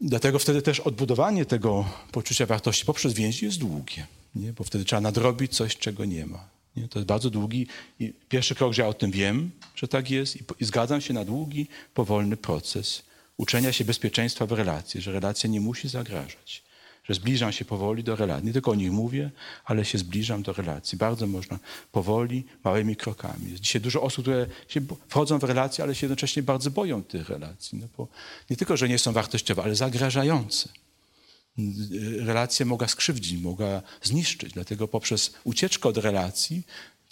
Dlatego 0.00 0.38
wtedy 0.38 0.62
też 0.62 0.80
odbudowanie 0.80 1.44
tego 1.44 1.84
poczucia 2.12 2.46
wartości 2.46 2.84
poprzez 2.86 3.12
więzi 3.12 3.44
jest 3.44 3.58
długie, 3.58 4.06
nie? 4.34 4.52
bo 4.52 4.64
wtedy 4.64 4.84
trzeba 4.84 5.00
nadrobić 5.00 5.56
coś, 5.56 5.76
czego 5.76 6.04
nie 6.04 6.26
ma. 6.26 6.48
Nie? 6.76 6.88
To 6.88 6.98
jest 6.98 7.06
bardzo 7.06 7.30
długi 7.30 7.66
i 8.00 8.12
pierwszy 8.28 8.54
krok, 8.54 8.72
że 8.72 8.82
ja 8.82 8.88
o 8.88 8.94
tym 8.94 9.10
wiem, 9.10 9.50
że 9.74 9.88
tak 9.88 10.10
jest 10.10 10.36
i, 10.36 10.44
i 10.60 10.64
zgadzam 10.64 11.00
się 11.00 11.14
na 11.14 11.24
długi, 11.24 11.66
powolny 11.94 12.36
proces 12.36 13.02
uczenia 13.36 13.72
się 13.72 13.84
bezpieczeństwa 13.84 14.46
w 14.46 14.52
relacji, 14.52 15.00
że 15.00 15.12
relacja 15.12 15.50
nie 15.50 15.60
musi 15.60 15.88
zagrażać 15.88 16.69
że 17.10 17.14
zbliżam 17.14 17.52
się 17.52 17.64
powoli 17.64 18.04
do 18.04 18.16
relacji. 18.16 18.46
Nie 18.46 18.52
tylko 18.52 18.70
o 18.70 18.74
nich 18.74 18.92
mówię, 18.92 19.30
ale 19.64 19.84
się 19.84 19.98
zbliżam 19.98 20.42
do 20.42 20.52
relacji. 20.52 20.98
Bardzo 20.98 21.26
można 21.26 21.58
powoli, 21.92 22.44
małymi 22.64 22.96
krokami. 22.96 23.50
Jest 23.50 23.62
dzisiaj 23.62 23.82
dużo 23.82 24.02
osób, 24.02 24.24
które 24.24 24.46
się 24.68 24.80
wchodzą 25.08 25.38
w 25.38 25.44
relacje, 25.44 25.84
ale 25.84 25.94
się 25.94 26.06
jednocześnie 26.06 26.42
bardzo 26.42 26.70
boją 26.70 27.02
tych 27.02 27.28
relacji. 27.28 27.78
No 27.78 27.86
bo 27.96 28.08
nie 28.50 28.56
tylko, 28.56 28.76
że 28.76 28.88
nie 28.88 28.98
są 28.98 29.12
wartościowe, 29.12 29.62
ale 29.62 29.74
zagrażające. 29.74 30.68
Relacje 32.16 32.66
mogą 32.66 32.88
skrzywdzić, 32.88 33.42
mogą 33.42 33.82
zniszczyć. 34.02 34.52
Dlatego 34.52 34.88
poprzez 34.88 35.32
ucieczkę 35.44 35.88
od 35.88 35.96
relacji 35.96 36.62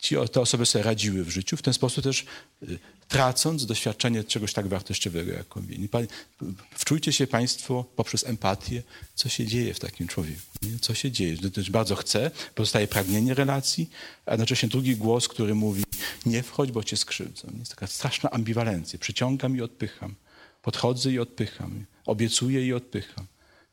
ci, 0.00 0.16
te 0.32 0.40
osoby 0.40 0.66
sobie 0.66 0.84
radziły 0.84 1.24
w 1.24 1.30
życiu, 1.30 1.56
w 1.56 1.62
ten 1.62 1.74
sposób 1.74 2.04
też 2.04 2.24
y, 2.62 2.78
tracąc 3.08 3.66
doświadczenie 3.66 4.24
czegoś 4.24 4.52
tak 4.52 4.68
wartościowego 4.68 5.32
jak 5.32 5.48
komień. 5.48 5.88
Wczujcie 6.70 7.12
się 7.12 7.26
Państwo 7.26 7.84
poprzez 7.96 8.24
empatię, 8.24 8.82
co 9.14 9.28
się 9.28 9.46
dzieje 9.46 9.74
w 9.74 9.80
takim 9.80 10.08
człowieku. 10.08 10.42
Nie? 10.62 10.78
Co 10.78 10.94
się 10.94 11.10
dzieje? 11.10 11.36
Też 11.36 11.70
bardzo 11.70 11.96
chce, 11.96 12.30
pozostaje 12.54 12.88
pragnienie 12.88 13.34
relacji, 13.34 13.90
a 14.26 14.30
jednocześnie 14.30 14.68
drugi 14.68 14.96
głos, 14.96 15.28
który 15.28 15.54
mówi 15.54 15.84
nie 16.26 16.42
wchodź, 16.42 16.72
bo 16.72 16.84
cię 16.84 16.96
skrzywdzą. 16.96 17.48
Jest 17.58 17.70
taka 17.70 17.86
straszna 17.86 18.30
ambiwalencja. 18.30 18.98
Przyciągam 18.98 19.56
i 19.56 19.60
odpycham. 19.60 20.14
Podchodzę 20.62 21.12
i 21.12 21.18
odpycham. 21.18 21.84
Obiecuję 22.06 22.66
i 22.66 22.72
odpycham. 22.72 23.26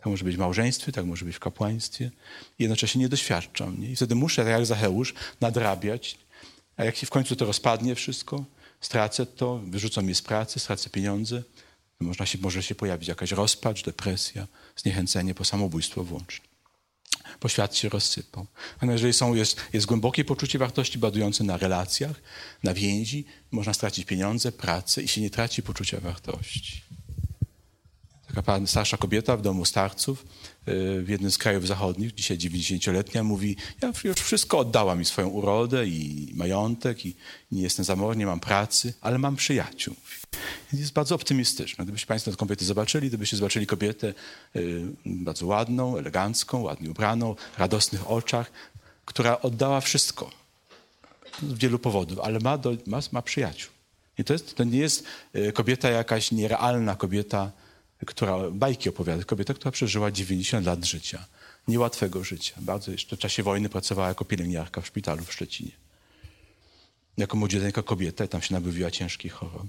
Tak 0.05 0.11
może 0.11 0.25
być 0.25 0.35
w 0.35 0.39
małżeństwie, 0.39 0.91
tak 0.91 1.05
może 1.05 1.25
być 1.25 1.35
w 1.35 1.39
kapłaństwie. 1.39 2.11
I 2.59 2.63
jednocześnie 2.63 3.01
nie 3.01 3.09
doświadczam. 3.09 3.81
Nie? 3.81 3.91
I 3.91 3.95
wtedy 3.95 4.15
muszę, 4.15 4.43
tak 4.43 4.51
jak 4.51 4.65
Zacheusz, 4.65 5.13
nadrabiać. 5.41 6.17
A 6.77 6.83
jak 6.83 6.95
się 6.95 7.07
w 7.07 7.09
końcu 7.09 7.35
to 7.35 7.45
rozpadnie 7.45 7.95
wszystko, 7.95 8.45
stracę 8.81 9.25
to, 9.25 9.61
wyrzucą 9.67 10.01
mnie 10.01 10.15
z 10.15 10.21
pracy, 10.21 10.59
stracę 10.59 10.89
pieniądze, 10.89 11.43
można 11.99 12.25
się, 12.25 12.37
może 12.37 12.63
się 12.63 12.75
pojawić 12.75 13.07
jakaś 13.09 13.31
rozpacz, 13.31 13.83
depresja, 13.83 14.47
zniechęcenie 14.75 15.33
po 15.33 15.45
samobójstwo 15.45 16.03
włącznie. 16.03 16.45
Bo 17.41 17.49
świat 17.49 17.75
się 17.75 17.89
rozsypał. 17.89 18.45
A 18.79 18.85
jeżeli 18.85 19.13
są, 19.13 19.35
jest, 19.35 19.61
jest 19.73 19.85
głębokie 19.85 20.25
poczucie 20.25 20.59
wartości 20.59 20.97
bazujące 20.97 21.43
na 21.43 21.57
relacjach, 21.57 22.21
na 22.63 22.73
więzi, 22.73 23.25
można 23.51 23.73
stracić 23.73 24.05
pieniądze, 24.05 24.51
pracę 24.51 25.01
i 25.01 25.07
się 25.07 25.21
nie 25.21 25.29
traci 25.29 25.63
poczucia 25.63 25.99
wartości 25.99 26.81
taka 28.35 28.67
starsza 28.67 28.97
kobieta 28.97 29.37
w 29.37 29.41
domu 29.41 29.65
starców 29.65 30.25
y, 30.67 31.03
w 31.03 31.09
jednym 31.09 31.31
z 31.31 31.37
krajów 31.37 31.67
zachodnich, 31.67 32.13
dzisiaj 32.13 32.37
90-letnia, 32.37 33.23
mówi, 33.23 33.55
ja 33.81 33.91
już 34.03 34.17
wszystko 34.17 34.59
oddałam 34.59 34.99
mi 34.99 35.05
swoją 35.05 35.27
urodę 35.27 35.87
i 35.87 36.31
majątek 36.35 37.05
i 37.05 37.15
nie 37.51 37.61
jestem 37.61 37.85
zamożny, 37.85 38.19
nie 38.19 38.25
mam 38.25 38.39
pracy, 38.39 38.93
ale 39.01 39.17
mam 39.17 39.35
przyjaciół. 39.35 39.95
Jest 40.73 40.93
bardzo 40.93 41.15
optymistyczna. 41.15 41.83
Gdybyście 41.83 42.07
Państwo 42.07 42.31
tę 42.31 42.37
kobietę 42.37 42.65
zobaczyli, 42.65 43.07
gdybyście 43.07 43.37
zobaczyli 43.37 43.67
kobietę 43.67 44.13
y, 44.55 44.85
bardzo 45.05 45.45
ładną, 45.45 45.97
elegancką, 45.97 46.61
ładnie 46.61 46.89
ubraną, 46.89 47.35
radosnych 47.57 48.11
oczach, 48.11 48.51
która 49.05 49.41
oddała 49.41 49.81
wszystko 49.81 50.31
z 51.49 51.53
wielu 51.53 51.79
powodów, 51.79 52.19
ale 52.19 52.39
ma, 52.39 52.57
do, 52.57 52.77
ma, 52.87 52.99
ma 53.11 53.21
przyjaciół. 53.21 53.71
I 54.17 54.23
to, 54.23 54.33
jest, 54.33 54.55
to 54.55 54.63
nie 54.63 54.79
jest 54.79 55.03
y, 55.35 55.51
kobieta 55.51 55.89
jakaś 55.89 56.31
nierealna 56.31 56.95
kobieta, 56.95 57.51
która 58.05 58.49
bajki 58.51 58.89
opowiada, 58.89 59.23
kobieta, 59.23 59.53
która 59.53 59.71
przeżyła 59.71 60.11
90 60.11 60.65
lat 60.65 60.85
życia, 60.85 61.25
niełatwego 61.67 62.23
życia. 62.23 62.53
Bardzo 62.61 62.91
jeszcze 62.91 63.15
w 63.15 63.19
czasie 63.19 63.43
wojny 63.43 63.69
pracowała 63.69 64.07
jako 64.07 64.25
pielęgniarka 64.25 64.81
w 64.81 64.87
szpitalu 64.87 65.23
w 65.23 65.33
Szczecinie. 65.33 65.71
Jako 67.17 67.37
młodzieńka 67.37 67.83
kobieta, 67.83 68.27
tam 68.27 68.41
się 68.41 68.53
nabawiła 68.53 68.91
ciężkich 68.91 69.33
chorób. 69.33 69.67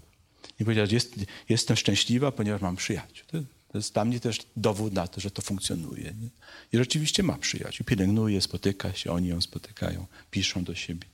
I 0.61 0.65
powiedziała, 0.65 0.89
jest, 0.91 1.15
jestem 1.49 1.77
szczęśliwa, 1.77 2.33
ponieważ 2.33 2.63
mam 2.63 2.77
przyjaciół. 2.77 3.27
To, 3.27 3.39
to, 3.73 3.79
jest 3.79 3.93
dla 3.93 4.05
mnie 4.05 4.21
też 4.21 4.39
dowód 4.57 4.93
na 4.93 5.09
to, 5.09 5.21
że 5.21 5.31
to 5.31 5.43
funkcjonuje. 5.43 6.05
Nie? 6.05 6.29
I 6.73 6.77
rzeczywiście 6.77 7.23
ma 7.23 7.39
przyjaciół. 7.39 7.87
Pielęgnuje, 7.87 8.41
spotyka 8.41 8.93
się, 8.93 9.13
oni 9.13 9.29
ją 9.29 9.41
spotykają, 9.41 10.07
piszą 10.31 10.65
do 10.65 10.75
siebie. 10.75 11.07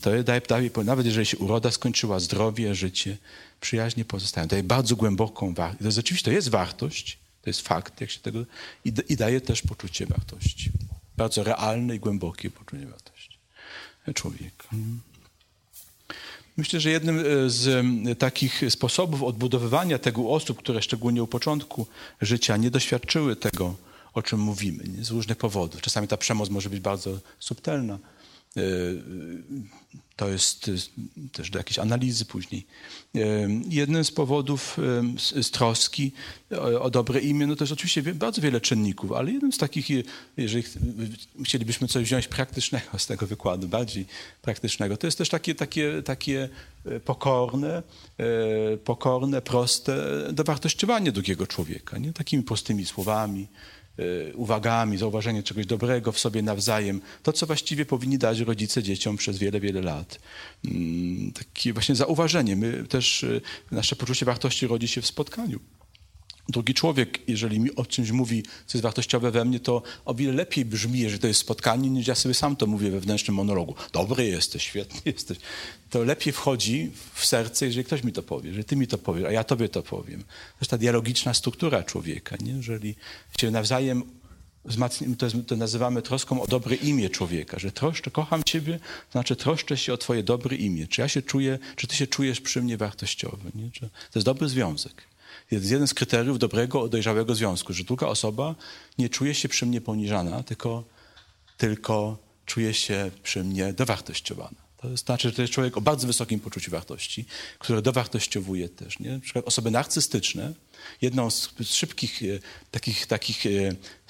To 0.00 0.22
daje, 0.22 0.40
daje, 0.48 0.70
nawet 0.84 1.06
jeżeli 1.06 1.26
się 1.26 1.38
uroda 1.38 1.70
skończyła, 1.70 2.20
zdrowie, 2.20 2.74
życie, 2.74 3.16
przyjaźnie 3.60 4.04
pozostają. 4.04 4.46
Daje 4.46 4.62
bardzo 4.62 4.96
głęboką 4.96 5.54
wartość. 5.54 5.98
Oczywiście 5.98 6.24
to 6.24 6.30
jest 6.30 6.48
wartość, 6.48 7.18
to 7.42 7.50
jest 7.50 7.60
fakt, 7.60 8.00
jak 8.00 8.10
się 8.10 8.20
tego, 8.20 8.44
i, 8.84 8.92
i 9.08 9.16
daje 9.16 9.40
też 9.40 9.62
poczucie 9.62 10.06
wartości. 10.06 10.70
Bardzo 11.16 11.42
realne 11.44 11.96
i 11.96 11.98
głębokie 11.98 12.50
poczucie 12.50 12.86
wartości 12.86 13.36
człowieka. 14.14 14.68
Myślę, 16.56 16.80
że 16.80 16.90
jednym 16.90 17.18
e, 17.18 17.50
z 17.50 18.18
takich 18.18 18.62
sposobów 18.68 19.22
odbudowywania 19.22 19.98
tego 19.98 20.30
osób, 20.30 20.58
które 20.58 20.82
szczególnie 20.82 21.22
u 21.22 21.26
początku 21.26 21.86
życia 22.20 22.56
nie 22.56 22.70
doświadczyły 22.70 23.36
tego, 23.36 23.74
o 24.14 24.22
czym 24.22 24.40
mówimy, 24.40 24.84
nie? 24.84 25.04
z 25.04 25.10
różnych 25.10 25.38
powodów. 25.38 25.82
Czasami 25.82 26.08
ta 26.08 26.16
przemoc 26.16 26.50
może 26.50 26.70
być 26.70 26.80
bardzo 26.80 27.18
subtelna, 27.38 27.98
to 30.16 30.28
jest 30.28 30.70
też 31.32 31.50
do 31.50 31.58
jakiejś 31.58 31.78
analizy 31.78 32.24
później. 32.24 32.66
Jednym 33.68 34.04
z 34.04 34.10
powodów 34.10 34.76
z, 35.18 35.50
troski 35.50 36.12
o, 36.80 36.90
dobre 36.90 37.20
imię, 37.20 37.46
no 37.46 37.56
jest 37.60 37.72
oczywiście 37.72 38.02
bardzo 38.02 38.42
wiele 38.42 38.60
czynników, 38.60 39.12
ale 39.12 39.32
jednym 39.32 39.52
z 39.52 39.58
takich, 39.58 39.86
jeżeli 40.36 40.64
chcielibyśmy 41.44 41.88
coś 41.88 42.04
wziąć 42.04 42.28
praktycznego 42.28 42.98
z 42.98 43.06
tego 43.06 43.26
wykładu, 43.26 43.68
bardziej 43.68 44.06
praktycznego, 44.42 44.96
to 44.96 45.06
jest 45.06 45.18
też 45.18 45.28
takie, 45.28 45.54
takie, 45.54 46.02
takie 46.02 46.48
e, 46.86 47.00
pokorne, 47.00 47.82
e, 48.18 48.76
pokorne, 48.76 49.42
proste 49.42 49.96
dowartościowanie 50.32 51.12
drugiego 51.12 51.46
człowieka, 51.46 51.98
nie? 51.98 52.12
takimi 52.12 52.42
prostymi 52.42 52.86
słowami, 52.86 53.46
uwagami, 54.34 54.98
zauważenie 54.98 55.42
czegoś 55.42 55.66
dobrego 55.66 56.12
w 56.12 56.18
sobie 56.18 56.42
nawzajem. 56.42 57.00
To, 57.22 57.32
co 57.32 57.46
właściwie 57.46 57.86
powinni 57.86 58.18
dać 58.18 58.40
rodzice 58.40 58.82
dzieciom 58.82 59.16
przez 59.16 59.38
wiele, 59.38 59.60
wiele 59.60 59.80
lat. 59.80 60.18
Mm, 60.64 61.32
takie 61.32 61.72
właśnie 61.72 61.94
zauważenie. 61.94 62.56
My 62.56 62.84
też, 62.88 63.22
y, 63.22 63.40
nasze 63.70 63.96
poczucie 63.96 64.26
wartości 64.26 64.66
rodzi 64.66 64.88
się 64.88 65.00
w 65.00 65.06
spotkaniu 65.06 65.60
drugi 66.48 66.74
człowiek, 66.74 67.18
jeżeli 67.28 67.60
mi 67.60 67.74
o 67.74 67.86
czymś 67.86 68.10
mówi, 68.10 68.42
co 68.42 68.78
jest 68.78 68.82
wartościowe 68.82 69.30
we 69.30 69.44
mnie, 69.44 69.60
to 69.60 69.82
o 70.04 70.14
wiele 70.14 70.32
lepiej 70.32 70.64
brzmi, 70.64 71.00
jeżeli 71.00 71.20
to 71.20 71.26
jest 71.26 71.40
spotkanie, 71.40 71.90
niż 71.90 72.06
ja 72.06 72.14
sobie 72.14 72.34
sam 72.34 72.56
to 72.56 72.66
mówię 72.66 72.90
we 72.90 72.96
wewnętrznym 72.96 73.34
monologu. 73.34 73.74
Dobry 73.92 74.26
jesteś, 74.26 74.62
świetny 74.62 75.00
jesteś. 75.12 75.38
To 75.90 76.04
lepiej 76.04 76.32
wchodzi 76.32 76.90
w 77.14 77.26
serce, 77.26 77.66
jeżeli 77.66 77.84
ktoś 77.84 78.04
mi 78.04 78.12
to 78.12 78.22
powie, 78.22 78.48
jeżeli 78.48 78.64
ty 78.64 78.76
mi 78.76 78.86
to 78.86 78.98
powiesz, 78.98 79.24
a 79.24 79.32
ja 79.32 79.44
tobie 79.44 79.68
to 79.68 79.82
powiem. 79.82 80.20
To 80.20 80.60
jest 80.60 80.70
ta 80.70 80.78
dialogiczna 80.78 81.34
struktura 81.34 81.82
człowieka. 81.82 82.36
Nie? 82.40 82.52
Jeżeli 82.52 82.94
się 83.40 83.50
nawzajem 83.50 84.02
to, 85.18 85.26
to 85.46 85.56
nazywamy 85.56 86.02
troską 86.02 86.42
o 86.42 86.46
dobre 86.46 86.76
imię 86.76 87.10
człowieka, 87.10 87.58
że 87.58 87.72
troszczę, 87.72 88.10
kocham 88.10 88.44
ciebie, 88.44 88.78
to 88.78 89.12
znaczy 89.12 89.36
troszczę 89.36 89.76
się 89.76 89.92
o 89.92 89.96
twoje 89.96 90.22
dobre 90.22 90.56
imię. 90.56 90.86
Czy 90.86 91.00
ja 91.00 91.08
się 91.08 91.22
czuję, 91.22 91.58
czy 91.76 91.86
ty 91.86 91.96
się 91.96 92.06
czujesz 92.06 92.40
przy 92.40 92.62
mnie 92.62 92.76
wartościowy. 92.76 93.50
Nie? 93.54 93.70
to 93.80 93.88
jest 94.14 94.26
dobry 94.26 94.48
związek 94.48 95.15
jest 95.50 95.70
jeden 95.70 95.86
z 95.86 95.94
kryteriów 95.94 96.38
dobrego, 96.38 96.88
dojrzałego 96.88 97.34
związku, 97.34 97.72
że 97.72 97.84
druga 97.84 98.06
osoba 98.06 98.54
nie 98.98 99.08
czuje 99.08 99.34
się 99.34 99.48
przy 99.48 99.66
mnie 99.66 99.80
poniżana, 99.80 100.42
tylko, 100.42 100.84
tylko 101.56 102.18
czuje 102.46 102.74
się 102.74 103.10
przy 103.22 103.44
mnie 103.44 103.72
dowartościowana. 103.72 104.66
To 104.76 104.96
znaczy, 104.96 105.28
że 105.28 105.34
to 105.34 105.42
jest 105.42 105.54
człowiek 105.54 105.76
o 105.76 105.80
bardzo 105.80 106.06
wysokim 106.06 106.40
poczuciu 106.40 106.70
wartości, 106.70 107.24
które 107.58 107.82
dowartościowuje 107.82 108.68
też. 108.68 108.98
Nie? 108.98 109.10
Na 109.10 109.20
przykład 109.20 109.44
osoby 109.44 109.70
narcystyczne, 109.70 110.52
jedną 111.02 111.30
z 111.30 111.50
szybkich 111.64 112.22
e, 112.22 112.26
takich, 112.70 113.06
takich, 113.06 113.46
e, 113.46 113.50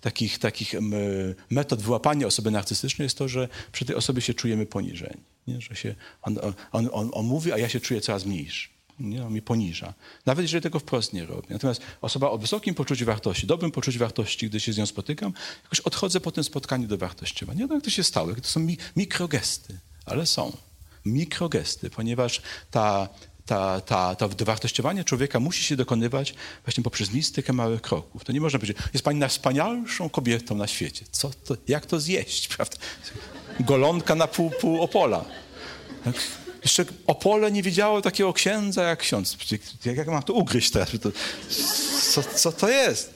takich, 0.01 0.39
takich 0.39 0.75
metod 1.51 1.83
wyłapania 1.83 2.27
osoby 2.27 2.51
narcystycznej 2.51 3.07
jest 3.07 3.19
to, 3.19 3.29
że 3.29 3.49
przy 3.73 3.85
tej 3.85 3.97
osobie 3.97 4.21
się 4.23 4.35
czujemy 4.35 4.67
poniżeni. 4.67 5.21
Nie? 5.47 5.61
Że 5.61 5.77
się 5.77 5.95
on, 6.23 6.39
on, 6.73 6.89
on, 6.93 7.11
on 7.13 7.27
mówi, 7.27 7.53
a 7.53 7.59
ja 7.59 7.69
się 7.69 7.81
czuję 7.81 8.01
coraz 8.01 8.27
mniejszy. 8.27 8.76
Nie, 9.01 9.25
on 9.25 9.31
mnie 9.31 9.43
poniża. 9.43 9.95
Nawet 10.27 10.45
jeżeli 10.45 10.63
tego 10.63 10.79
wprost 10.79 11.13
nie 11.13 11.27
robi. 11.27 11.47
Natomiast 11.51 11.81
osoba 12.01 12.31
o 12.31 12.39
wysokim 12.39 12.75
poczuciu 12.75 13.07
wartości, 13.07 13.47
dobrym 13.47 13.71
poczuciu 13.71 13.99
wartości, 13.99 14.49
gdy 14.49 14.61
się 14.61 14.73
z 14.73 14.79
nią 14.79 14.87
spotykam, 14.87 15.33
jakoś 15.63 15.81
odchodzę 15.81 16.21
po 16.21 16.33
tym 16.33 16.45
spotkaniu 16.45 16.89
do 16.89 16.99
wartościowania. 16.99 17.61
Nie 17.61 17.67
wiem, 17.67 17.77
jak 17.77 17.85
to 17.85 17.91
się 17.91 18.05
stało. 18.05 18.35
To 18.35 18.49
są 18.49 18.61
mi 18.61 18.79
mikrogesty, 18.97 19.79
ale 20.05 20.27
są. 20.27 20.57
Mikrogesty, 21.05 21.91
ponieważ 21.91 22.43
ta, 22.71 23.09
ta, 23.47 23.81
ta, 23.81 24.15
to 24.15 24.29
dowartościowanie 24.29 25.05
człowieka 25.05 25.41
musi 25.41 25.65
się 25.65 25.77
dokonywać 25.77 26.35
właśnie 26.65 26.85
poprzez 26.85 27.13
mistykę 27.13 27.53
małych 27.53 27.83
kroków. 27.83 28.25
To 28.25 28.33
nie 28.33 28.41
można 28.41 28.59
powiedzieć, 28.59 28.79
jest 28.93 29.05
pani 29.05 29.19
najwspanialszą 29.19 30.09
kobietą 30.09 30.55
na 30.55 30.67
świecie. 30.67 31.05
Co 31.11 31.31
to, 31.31 31.57
jak 31.69 31.87
to 31.87 32.01
zjeść, 32.01 32.49
prawda? 32.49 32.77
Golonka 33.61 34.15
na 34.15 34.27
pół, 34.27 34.51
pół 34.51 34.83
opola. 34.83 35.25
Tak? 36.05 36.15
Jeszcze 36.67 36.85
Opole 37.07 37.53
nie 37.53 37.63
widziało 37.63 38.03
takiego 38.03 38.33
księdza 38.33 38.83
jak 38.83 38.99
ksiądz. 38.99 39.37
Jak, 39.85 39.97
jak 39.97 40.09
mam 40.09 40.23
to 40.23 40.33
ugryźć 40.33 40.71
teraz? 40.71 40.91
To, 41.03 41.11
co, 42.13 42.23
co, 42.23 42.53
to 42.53 42.69
jest? 42.69 43.15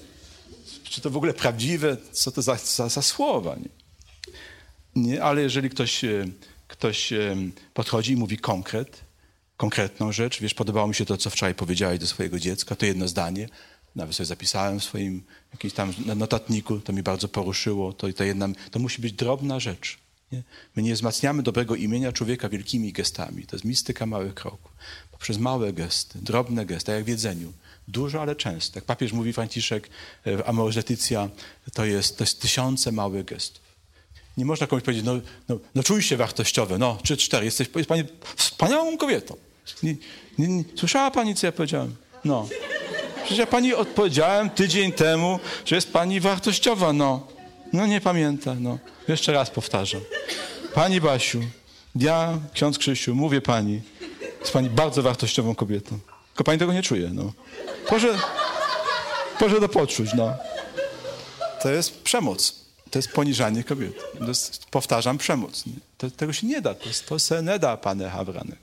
Czy 0.85 1.01
to 1.01 1.11
w 1.11 1.17
ogóle 1.17 1.35
prawdziwe? 1.35 1.97
Co 2.13 2.33
to 2.33 2.43
za, 2.43 2.57
za, 2.57 2.89
za 2.89 3.03
słowa? 3.03 3.57
Nie? 3.57 3.69
nie? 5.03 5.23
Ale 5.23 5.43
jeżeli 5.43 5.71
ktoś, 5.71 6.05
e, 6.05 6.25
ktoś 6.69 7.13
e, 7.13 7.37
podchodzi 7.75 8.13
i 8.13 8.17
mówi 8.17 8.39
konkret, 8.39 9.01
konkretną 9.57 10.13
rzecz, 10.13 10.41
wiesz, 10.41 10.55
podobało 10.55 10.89
mi 10.89 10.95
się 10.95 11.05
to, 11.05 11.17
co 11.17 11.31
wczoraj 11.31 11.55
powiedziałeś 11.55 11.99
do 11.99 12.07
swojego 12.07 12.39
dziecka, 12.39 12.77
to 12.77 12.87
jedno 12.87 13.09
zdanie, 13.09 13.49
nawet 13.97 14.17
sobie 14.17 14.27
zapisałem 14.27 14.81
w 14.81 14.85
swoim 14.85 15.23
jakimś 15.53 15.73
tam 15.73 15.95
notatniku, 16.17 16.81
to 16.81 16.93
mi 16.93 17.03
bardzo 17.03 17.29
poruszyło, 17.29 17.93
to, 17.93 18.13
to, 18.13 18.25
jedna, 18.25 18.49
to 18.71 18.79
musi 18.79 19.03
być 19.03 19.13
drobna 19.13 19.61
rzecz. 19.61 19.99
Nie? 20.33 20.43
My 20.77 20.83
nie 20.83 20.95
wzmacniamy 20.95 21.43
dobrego 21.43 21.75
imienia 21.75 22.13
człowieka 22.13 22.49
wielkimi 22.49 22.93
gestami. 22.93 23.47
To 23.47 23.57
jest 23.57 23.65
mistyka 23.65 24.07
małych 24.07 24.35
kroków. 24.35 24.73
Poprzez 25.13 25.39
małe 25.39 25.73
gesty, 25.73 26.19
drobne 26.23 26.67
gesty, 26.67 26.87
tak 26.87 26.95
jak 26.95 27.05
w 27.05 27.09
jedzeniu. 27.09 27.53
Dużo, 27.89 28.23
ale 28.23 28.37
często. 28.37 28.79
Jak 28.79 28.85
papież 28.85 29.13
mówi 29.13 29.33
Franciszek, 29.33 29.91
e, 30.27 30.71
Leticia, 30.77 31.29
to 31.75 31.85
jest, 31.85 32.19
to 32.19 32.25
jest 32.25 32.41
tysiące 32.41 32.93
małych 32.93 33.25
gestów. 33.25 33.71
Nie 34.37 34.45
można 34.45 34.67
komuś 34.67 34.83
powiedzieć, 34.83 35.05
no, 35.05 35.21
no, 35.49 35.59
no 35.75 35.83
czuj 35.83 36.03
się 36.03 36.17
wartościowy, 36.17 36.79
no, 36.79 36.99
trzy, 37.03 37.17
cztery, 37.17 37.45
jesteś 37.45 37.69
jest 37.77 37.89
pani 37.89 38.05
wspaniałą 38.37 38.99
kobietą. 38.99 39.37
Nie, 39.83 39.97
nie, 40.39 40.49
nie, 40.49 40.65
słyszała 40.77 41.11
pani, 41.11 41.35
co 41.35 41.47
ja 41.47 41.53
powiedziałem? 41.53 41.95
No. 42.25 42.49
Przecież 43.17 43.39
ja 43.39 43.47
pani 43.47 43.75
odpowiedziałem 43.75 44.51
tydzień 44.51 44.93
temu, 44.93 45.39
że 45.65 45.77
jest 45.77 45.93
pani 45.93 46.21
wartościowa, 46.21 46.93
no. 46.93 47.27
No 47.73 47.87
nie 47.87 48.01
pamięta, 48.01 48.55
no. 48.55 48.79
Jeszcze 49.09 49.33
raz 49.33 49.51
powtarzam. 49.51 50.01
Pani 50.75 51.01
Basiu, 51.01 51.41
ja, 51.95 52.39
ksiądz 52.53 52.79
Krzysiu, 52.79 53.15
mówię 53.15 53.41
pani, 53.41 53.83
jest 54.41 54.53
pani 54.53 54.71
bardzo 54.71 55.03
wartościową 55.03 55.55
kobietą. 55.55 55.99
Tylko 56.29 56.45
pani 56.45 56.59
tego 56.59 56.73
nie 56.73 56.83
czuje, 56.83 57.11
no. 57.13 57.33
Proszę, 57.89 58.19
proszę 59.39 59.61
to 59.61 59.69
poczuć, 59.69 60.15
no. 60.15 60.35
To 61.63 61.71
jest 61.71 62.03
przemoc. 62.03 62.61
To 62.91 62.99
jest 62.99 63.09
poniżanie 63.13 63.65
kobiety. 63.65 64.01
To 64.19 64.29
jest, 64.29 64.67
powtarzam, 64.67 65.19
przemoc. 65.19 65.65
To, 65.99 66.11
tego 66.11 66.33
się 66.33 66.47
nie 66.47 66.61
da. 66.61 66.75
To, 66.75 66.85
to 67.07 67.19
se 67.19 67.43
nie 67.43 67.59
da, 67.59 67.77
panie 67.77 68.09
Hawrany. 68.09 68.57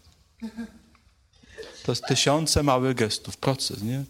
To 1.84 1.92
jest 1.92 2.06
tysiące 2.06 2.64
małych 2.64 2.96
gestów, 2.96 3.38
proces, 3.38 3.82
nie? 3.82 4.04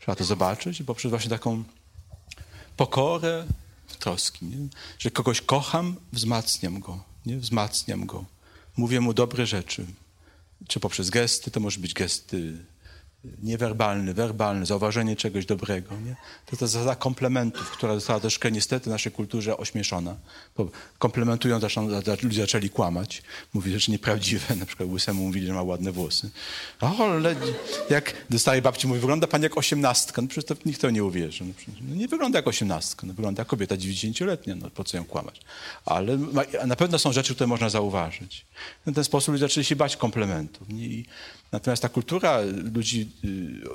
Trzeba 0.00 0.16
to 0.16 0.24
zobaczyć 0.24 0.82
poprzez 0.82 1.10
właśnie 1.10 1.30
taką 1.30 1.64
pokorę, 2.76 3.44
troski. 4.02 4.44
Nie? 4.44 4.68
Że 4.98 5.10
kogoś 5.10 5.40
kocham, 5.40 5.96
wzmacniam 6.12 6.80
go, 6.80 7.04
nie? 7.26 7.38
wzmacniam 7.38 8.06
go. 8.06 8.24
Mówię 8.76 9.00
mu 9.00 9.14
dobre 9.14 9.46
rzeczy. 9.46 9.86
Czy 10.68 10.80
poprzez 10.80 11.10
gesty, 11.10 11.50
to 11.50 11.60
może 11.60 11.80
być 11.80 11.94
gesty 11.94 12.64
niewerbalny, 13.42 14.14
werbalny, 14.14 14.66
zauważenie 14.66 15.16
czegoś 15.16 15.46
dobrego. 15.46 15.94
Nie? 16.00 16.16
To 16.46 16.56
jest 16.60 16.72
zasada 16.72 16.96
komplementów, 16.96 17.70
która 17.70 17.94
została 17.94 18.20
troszkę 18.20 18.52
niestety 18.52 18.84
w 18.84 18.92
naszej 18.92 19.12
kulturze 19.12 19.56
ośmieszona. 19.56 20.16
Komplementują, 20.98 21.60
zaczą, 21.60 21.88
ludzie 22.22 22.40
zaczęli 22.40 22.70
kłamać, 22.70 23.22
mówić 23.54 23.72
rzeczy 23.72 23.90
nieprawdziwe. 23.90 24.56
Na 24.56 24.66
przykład 24.66 24.88
łysemu 24.88 25.22
mówili, 25.22 25.46
że 25.46 25.52
ma 25.52 25.62
ładne 25.62 25.92
włosy. 25.92 26.30
O, 26.80 27.12
ale 27.12 27.34
jak 27.90 28.14
dostaje 28.30 28.62
babci, 28.62 28.86
mówi, 28.86 29.00
wygląda 29.00 29.26
pani 29.26 29.44
jak 29.44 29.58
osiemnastka. 29.58 30.22
No 30.22 30.28
przecież 30.28 30.44
to, 30.44 30.54
nikt 30.66 30.80
to 30.80 30.90
nie 30.90 31.04
uwierzy. 31.04 31.44
No, 31.44 31.52
no, 31.82 31.94
nie 31.94 32.08
wygląda 32.08 32.38
jak 32.38 32.46
osiemnastka, 32.46 33.06
no, 33.06 33.14
wygląda 33.14 33.40
jak 33.40 33.48
kobieta 33.48 33.76
90-letnia. 33.76 34.54
No, 34.54 34.70
po 34.70 34.84
co 34.84 34.96
ją 34.96 35.04
kłamać? 35.04 35.40
Ale 35.84 36.18
na 36.66 36.76
pewno 36.76 36.98
są 36.98 37.12
rzeczy, 37.12 37.34
które 37.34 37.46
można 37.46 37.68
zauważyć. 37.68 38.46
W 38.86 38.94
ten 38.94 39.04
sposób 39.04 39.32
ludzie 39.32 39.44
zaczęli 39.44 39.64
się 39.64 39.76
bać 39.76 39.96
komplementów. 39.96 40.70
I 40.70 41.04
Natomiast 41.52 41.82
ta 41.82 41.88
kultura 41.88 42.40
ludzi 42.74 43.08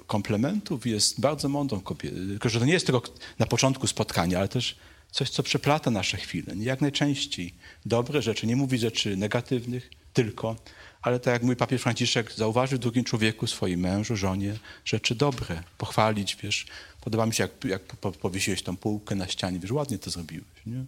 komplementów 0.08 0.86
jest 0.86 1.20
bardzo 1.20 1.50
mądrą 1.50 1.82
kobietą. 1.82 2.16
Tylko, 2.16 2.50
że 2.50 2.60
to 2.60 2.66
nie 2.66 2.74
jest 2.74 2.86
tylko 2.86 3.02
na 3.40 3.46
początku 3.46 3.88
spotkania, 3.88 4.38
ale 4.38 4.48
też 4.48 4.76
coś, 5.12 5.30
co 5.30 5.44
przeplata 5.44 5.92
nasze 5.92 6.18
chwile. 6.18 6.54
Jak 6.56 6.82
najczęściej 6.82 7.54
dobre 7.86 8.22
rzeczy, 8.22 8.48
nie 8.48 8.56
mówić 8.56 8.82
rzeczy 8.82 9.18
negatywnych 9.18 9.90
tylko, 10.14 10.56
ale 11.02 11.20
tak 11.20 11.34
jak 11.34 11.44
mój 11.44 11.56
papież 11.56 11.82
Franciszek 11.82 12.32
zauważył 12.32 12.78
w 12.78 12.82
drugim 12.82 13.04
człowieku, 13.04 13.48
swoim 13.48 13.80
mężu, 13.80 14.16
żonie, 14.16 14.58
rzeczy 14.86 15.16
dobre, 15.16 15.64
pochwalić, 15.78 16.38
wiesz. 16.44 16.66
Podoba 17.02 17.26
mi 17.26 17.34
się, 17.34 17.44
jak, 17.44 17.66
jak 17.66 17.82
powiesiłeś 17.96 18.62
tą 18.62 18.78
półkę 18.78 19.16
na 19.16 19.28
ścianie, 19.28 19.60
wiesz, 19.60 19.72
ładnie 19.72 20.00
to 20.00 20.10
zrobiłeś, 20.10 20.46
nie? 20.66 20.86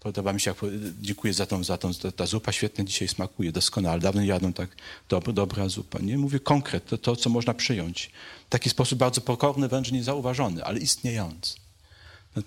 Podoba 0.00 0.32
mi 0.32 0.40
się, 0.40 0.50
jak, 0.50 0.72
dziękuję 1.00 1.32
za 1.34 1.46
tą, 1.46 1.64
za 1.64 1.78
tą 1.78 1.90
ta 2.16 2.26
zupa 2.26 2.52
świetnie 2.52 2.84
dzisiaj 2.84 3.08
smakuje, 3.08 3.52
doskonale. 3.52 4.00
Dawno 4.00 4.22
jadłem 4.22 4.52
tak 4.52 4.76
dob, 5.08 5.32
dobra 5.32 5.68
zupa. 5.68 5.98
Nie 5.98 6.18
mówię 6.18 6.40
konkret, 6.40 6.86
to, 6.86 6.98
to, 6.98 7.16
co 7.16 7.30
można 7.30 7.54
przyjąć. 7.54 8.10
W 8.46 8.50
taki 8.50 8.70
sposób 8.70 8.98
bardzo 8.98 9.20
pokorny, 9.20 9.68
wręcz 9.68 9.92
niezauważony, 9.92 10.64
ale 10.64 10.78
istniejący. 10.78 11.56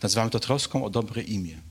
Nazywamy 0.03 0.31
to 0.31 0.39
troską 0.39 0.85
o 0.85 0.89
dobre 0.89 1.21
imię. 1.21 1.61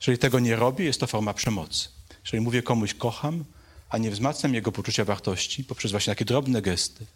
Jeżeli 0.00 0.18
tego 0.18 0.40
nie 0.40 0.56
robię, 0.56 0.84
jest 0.84 1.00
to 1.00 1.06
forma 1.06 1.34
przemocy. 1.34 1.88
Jeżeli 2.24 2.40
mówię 2.40 2.62
komuś 2.62 2.94
kocham, 2.94 3.44
a 3.88 3.98
nie 3.98 4.10
wzmacniam 4.10 4.54
jego 4.54 4.72
poczucia 4.72 5.04
wartości 5.04 5.64
poprzez 5.64 5.90
właśnie 5.90 6.10
takie 6.10 6.24
drobne 6.24 6.62
gesty, 6.62 7.06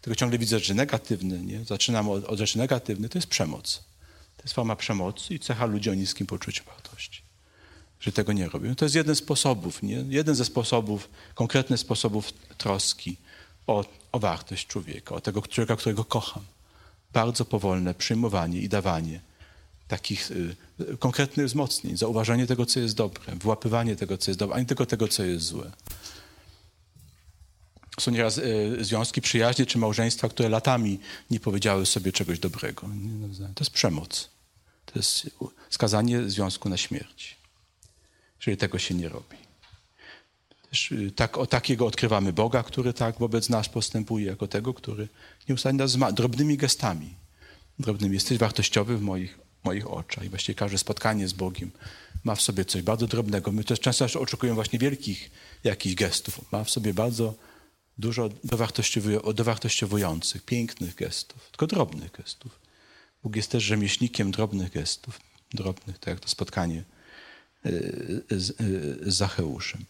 tylko 0.00 0.16
ciągle 0.16 0.38
widzę 0.38 0.58
rzeczy 0.58 0.74
negatywne, 0.74 1.38
nie? 1.38 1.64
zaczynam 1.64 2.08
od, 2.08 2.24
od 2.24 2.38
rzeczy 2.38 2.58
negatywnych, 2.58 3.10
to 3.10 3.18
jest 3.18 3.28
przemoc. 3.28 3.84
To 4.36 4.42
jest 4.42 4.54
forma 4.54 4.76
przemocy 4.76 5.34
i 5.34 5.38
cecha 5.38 5.66
ludzi 5.66 5.90
o 5.90 5.94
niskim 5.94 6.26
poczuciu 6.26 6.64
wartości. 6.64 7.25
Że 8.00 8.12
tego 8.12 8.32
nie 8.32 8.48
robią. 8.48 8.74
To 8.74 8.84
jest 8.84 8.94
jeden 8.94 9.14
z 9.14 9.18
sposobów, 9.18 9.82
nie? 9.82 10.04
jeden 10.08 10.34
ze 10.34 10.44
sposobów, 10.44 11.08
konkretnych 11.34 11.80
sposobów 11.80 12.32
troski 12.58 13.16
o, 13.66 13.84
o 14.12 14.18
wartość 14.18 14.66
człowieka, 14.66 15.14
o 15.14 15.20
tego 15.20 15.42
człowieka, 15.42 15.76
którego 15.76 16.04
kocham. 16.04 16.42
Bardzo 17.12 17.44
powolne 17.44 17.94
przyjmowanie 17.94 18.60
i 18.60 18.68
dawanie 18.68 19.20
takich 19.88 20.30
y, 20.30 20.56
konkretnych 20.98 21.46
wzmocnień, 21.46 21.96
zauważanie 21.96 22.46
tego, 22.46 22.66
co 22.66 22.80
jest 22.80 22.94
dobre, 22.94 23.36
wyłapywanie 23.36 23.96
tego, 23.96 24.18
co 24.18 24.30
jest 24.30 24.38
dobre, 24.38 24.56
a 24.56 24.60
nie 24.60 24.66
tylko 24.66 24.86
tego, 24.86 25.08
co 25.08 25.24
jest 25.24 25.44
złe. 25.44 25.72
Są 28.00 28.10
nieraz 28.10 28.38
y, 28.38 28.76
związki 28.80 29.20
przyjaźnie 29.20 29.66
czy 29.66 29.78
małżeństwa, 29.78 30.28
które 30.28 30.48
latami 30.48 30.98
nie 31.30 31.40
powiedziały 31.40 31.86
sobie 31.86 32.12
czegoś 32.12 32.38
dobrego. 32.38 32.82
To 33.54 33.64
jest 33.64 33.70
przemoc. 33.70 34.28
To 34.86 34.92
jest 34.98 35.30
skazanie 35.70 36.30
związku 36.30 36.68
na 36.68 36.76
śmierć, 36.76 37.35
jeżeli 38.38 38.56
tego 38.56 38.78
się 38.78 38.94
nie 38.94 39.08
robi. 39.08 39.36
Y, 40.92 41.10
tak, 41.10 41.38
o 41.38 41.46
takiego 41.46 41.86
odkrywamy 41.86 42.32
Boga, 42.32 42.62
który 42.62 42.92
tak 42.92 43.18
wobec 43.18 43.48
nas 43.48 43.68
postępuje, 43.68 44.26
jako 44.26 44.48
tego, 44.48 44.74
który 44.74 45.08
nieustannie 45.48 45.78
nas 45.78 45.96
ma 45.96 46.12
drobnymi 46.12 46.56
gestami. 46.56 47.14
Drobnymi. 47.78 48.14
Jesteś 48.14 48.38
wartościowy 48.38 48.96
w 48.96 49.02
moich, 49.02 49.38
moich 49.64 49.90
oczach. 49.90 50.24
I 50.24 50.28
właściwie 50.28 50.56
każde 50.56 50.78
spotkanie 50.78 51.28
z 51.28 51.32
Bogiem 51.32 51.70
ma 52.24 52.34
w 52.34 52.42
sobie 52.42 52.64
coś 52.64 52.82
bardzo 52.82 53.06
drobnego. 53.06 53.52
My 53.52 53.64
też 53.64 53.80
często 53.80 54.20
oczekujemy 54.20 54.54
właśnie 54.54 54.78
wielkich 54.78 55.30
jakichś 55.64 55.94
gestów. 55.94 56.52
Ma 56.52 56.64
w 56.64 56.70
sobie 56.70 56.94
bardzo 56.94 57.34
dużo 57.98 58.30
dowartościowujących, 59.34 60.44
pięknych 60.44 60.94
gestów, 60.94 61.48
tylko 61.50 61.66
drobnych 61.66 62.12
gestów. 62.12 62.60
Bóg 63.22 63.36
jest 63.36 63.50
też 63.50 63.64
rzemieślnikiem 63.64 64.30
drobnych 64.30 64.72
gestów, 64.72 65.20
drobnych, 65.54 65.98
tak 65.98 66.06
jak 66.06 66.20
to 66.20 66.28
spotkanie 66.28 66.84
e, 67.66 68.40
z 68.40 68.54
Zacheuszem. 69.14 69.84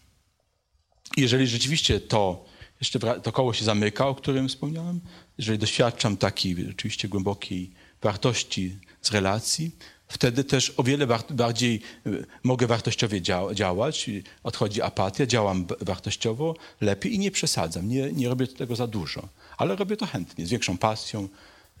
Jeżeli 1.17 1.47
rzeczywiście 1.47 1.99
to, 1.99 2.45
jeszcze 2.79 2.99
to 2.99 3.31
koło 3.31 3.53
się 3.53 3.65
zamyka, 3.65 4.07
o 4.07 4.15
którym 4.15 4.49
wspomniałem, 4.49 5.01
jeżeli 5.37 5.59
doświadczam 5.59 6.17
takiej 6.17 6.55
rzeczywiście 6.55 7.07
głębokiej 7.07 7.71
wartości 8.01 8.79
z 9.01 9.11
relacji, 9.11 9.71
wtedy 10.07 10.43
też 10.43 10.73
o 10.77 10.83
wiele 10.83 11.07
bardziej 11.29 11.81
y, 12.07 12.25
mogę 12.43 12.67
wartościowie 12.67 13.21
działać, 13.53 14.09
odchodzi 14.43 14.81
apatia, 14.81 15.25
działam 15.25 15.67
wartościowo 15.81 16.55
lepiej 16.81 17.13
i 17.13 17.19
nie 17.19 17.31
przesadzam, 17.31 17.89
nie, 17.89 18.11
nie 18.11 18.29
robię 18.29 18.47
tego 18.47 18.75
za 18.75 18.87
dużo, 18.87 19.29
ale 19.57 19.75
robię 19.75 19.97
to 19.97 20.05
chętnie, 20.05 20.45
z 20.45 20.49
większą 20.49 20.77
pasją, 20.77 21.27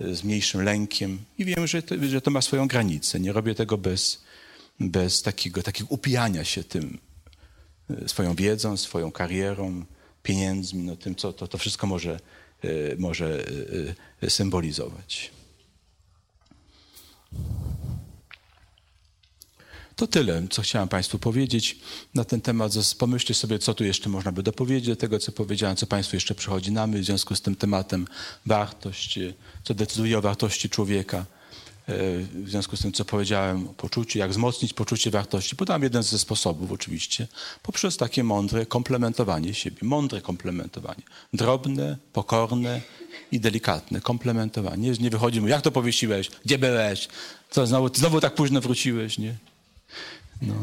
y, 0.01 0.15
z 0.15 0.23
mniejszym 0.23 0.63
lękiem 0.63 1.19
i 1.37 1.45
wiem, 1.45 1.67
że 1.67 1.81
to, 1.81 1.95
że 2.07 2.21
to 2.21 2.31
ma 2.31 2.41
swoją 2.41 2.67
granicę. 2.67 3.19
Nie 3.19 3.33
robię 3.33 3.55
tego 3.55 3.77
bez, 3.77 4.23
bez 4.79 5.21
takiego, 5.21 5.63
takiego 5.63 5.87
upijania 5.89 6.43
się 6.43 6.63
tym, 6.63 6.97
y, 7.91 8.09
swoją 8.09 8.35
wiedzą, 8.35 8.77
swoją 8.77 9.11
karierą, 9.11 9.85
pieniędzmi, 10.23 10.83
no 10.83 10.95
tym, 10.95 11.15
co 11.15 11.33
to, 11.33 11.47
to 11.47 11.57
wszystko 11.57 11.87
może, 11.87 12.19
może 12.97 13.45
symbolizować. 14.29 15.31
To 19.97 20.07
tyle, 20.07 20.47
co 20.49 20.61
chciałem 20.61 20.87
Państwu 20.87 21.19
powiedzieć 21.19 21.79
na 22.13 22.23
ten 22.23 22.41
temat. 22.41 22.73
Pomyślcie 22.97 23.33
sobie, 23.33 23.59
co 23.59 23.73
tu 23.73 23.83
jeszcze 23.83 24.09
można 24.09 24.31
by 24.31 24.43
dopowiedzieć 24.43 24.87
do 24.87 24.95
tego, 24.95 25.19
co 25.19 25.31
powiedziałem, 25.31 25.75
co 25.75 25.87
Państwu 25.87 26.15
jeszcze 26.15 26.35
przychodzi 26.35 26.71
na 26.71 26.87
myśl 26.87 27.03
w 27.03 27.05
związku 27.05 27.35
z 27.35 27.41
tym 27.41 27.55
tematem 27.55 28.07
wartość, 28.45 29.19
co 29.63 29.73
decyduje 29.73 30.17
o 30.17 30.21
wartości 30.21 30.69
człowieka. 30.69 31.25
E, 31.87 31.93
w 32.43 32.49
związku 32.49 32.77
z 32.77 32.81
tym, 32.81 32.91
co 32.91 33.05
powiedziałem 33.05 33.67
o 33.67 33.73
poczuciu, 33.73 34.19
jak 34.19 34.31
wzmocnić 34.31 34.73
poczucie 34.73 35.11
wartości. 35.11 35.55
Podam 35.55 35.83
jeden 35.83 36.03
ze 36.03 36.19
sposobów 36.19 36.71
oczywiście, 36.71 37.27
poprzez 37.63 37.97
takie 37.97 38.23
mądre 38.23 38.65
komplementowanie 38.65 39.53
siebie. 39.53 39.77
Mądre 39.81 40.21
komplementowanie. 40.21 41.03
Drobne, 41.33 41.97
pokorne 42.13 42.81
i 43.31 43.39
delikatne 43.39 44.01
komplementowanie. 44.01 44.91
Nie 44.99 45.09
wychodzi 45.09 45.41
mu, 45.41 45.47
jak 45.47 45.61
to 45.61 45.71
powiesiłeś, 45.71 46.29
gdzie 46.45 46.57
byłeś, 46.57 47.07
co, 47.49 47.67
znowu, 47.67 47.89
znowu 47.93 48.21
tak 48.21 48.35
późno 48.35 48.61
wróciłeś, 48.61 49.17
nie? 49.17 49.35
No. 50.41 50.53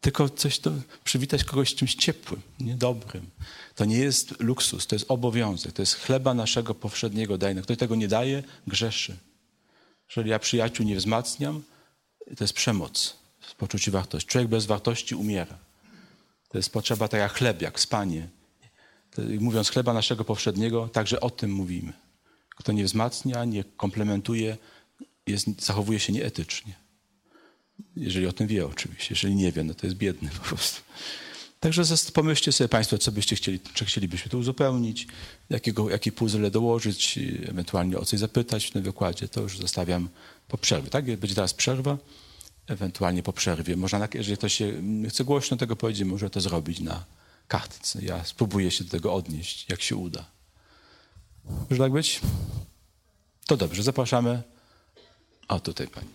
Tylko 0.00 0.28
coś 0.28 0.58
to, 0.58 0.72
przywitać 1.04 1.44
kogoś 1.44 1.74
czymś 1.74 1.94
ciepłym, 1.94 2.42
niedobrym. 2.60 3.26
To 3.74 3.84
nie 3.84 3.98
jest 3.98 4.40
luksus, 4.40 4.86
to 4.86 4.94
jest 4.94 5.04
obowiązek, 5.08 5.72
to 5.72 5.82
jest 5.82 5.94
chleba 5.94 6.34
naszego 6.34 6.74
powszedniego 6.74 7.38
daj. 7.38 7.56
Kto 7.62 7.76
tego 7.76 7.94
nie 7.94 8.08
daje, 8.08 8.42
grzeszy. 8.66 9.16
Jeżeli 10.12 10.30
ja 10.30 10.38
przyjaciół 10.38 10.86
nie 10.86 10.96
wzmacniam, 10.96 11.62
to 12.36 12.44
jest 12.44 12.54
przemoc, 12.54 13.16
poczucie 13.58 13.90
wartości. 13.90 14.28
Człowiek 14.28 14.48
bez 14.48 14.66
wartości 14.66 15.14
umiera. 15.14 15.58
To 16.48 16.58
jest 16.58 16.72
potrzeba 16.72 17.08
tak 17.08 17.20
jak 17.20 17.32
chleb, 17.32 17.62
jak 17.62 17.80
spanie. 17.80 18.28
Mówiąc 19.40 19.70
chleba 19.70 19.92
naszego 19.92 20.24
powszedniego, 20.24 20.88
także 20.88 21.20
o 21.20 21.30
tym 21.30 21.52
mówimy. 21.52 21.92
Kto 22.48 22.72
nie 22.72 22.84
wzmacnia, 22.84 23.44
nie 23.44 23.64
komplementuje, 23.64 24.56
jest, 25.26 25.62
zachowuje 25.62 26.00
się 26.00 26.12
nieetycznie. 26.12 26.74
Jeżeli 27.96 28.26
o 28.26 28.32
tym 28.32 28.46
wie 28.46 28.66
oczywiście. 28.66 29.06
Jeżeli 29.10 29.34
nie 29.34 29.52
wie, 29.52 29.64
no 29.64 29.74
to 29.74 29.86
jest 29.86 29.96
biedny 29.96 30.30
po 30.38 30.44
prostu. 30.48 30.80
Także 31.62 31.82
pomyślcie 32.12 32.52
sobie 32.52 32.68
Państwo, 32.68 32.98
co 32.98 33.12
byście 33.12 33.36
chcieli, 33.36 33.60
czy 33.74 33.84
chcielibyśmy 33.84 34.30
to 34.30 34.38
uzupełnić, 34.38 35.06
jakiego, 35.50 35.90
jaki 35.90 36.12
puzzle 36.12 36.50
dołożyć, 36.50 37.18
ewentualnie 37.48 37.98
o 37.98 38.04
coś 38.04 38.20
zapytać 38.20 38.66
w 38.66 38.70
tym 38.70 38.82
wykładzie. 38.82 39.28
To 39.28 39.40
już 39.40 39.58
zostawiam 39.58 40.08
po 40.48 40.58
przerwie. 40.58 40.90
Tak? 40.90 41.04
Będzie 41.04 41.34
teraz 41.34 41.54
przerwa, 41.54 41.98
ewentualnie 42.66 43.22
po 43.22 43.32
przerwie. 43.32 43.76
Można, 43.76 44.08
jeżeli 44.14 44.36
ktoś 44.36 44.54
się 44.54 44.82
chce 45.08 45.24
głośno 45.24 45.56
tego 45.56 45.76
powiedzieć, 45.76 46.04
może 46.04 46.30
to 46.30 46.40
zrobić 46.40 46.80
na 46.80 47.04
kartce. 47.48 48.04
Ja 48.04 48.24
spróbuję 48.24 48.70
się 48.70 48.84
do 48.84 48.90
tego 48.90 49.14
odnieść, 49.14 49.66
jak 49.68 49.82
się 49.82 49.96
uda. 49.96 50.24
Może 51.70 51.82
tak 51.82 51.92
być? 51.92 52.20
To 53.46 53.56
dobrze, 53.56 53.82
zapraszamy. 53.82 54.42
O, 55.48 55.60
tutaj 55.60 55.88
pani. 55.88 56.08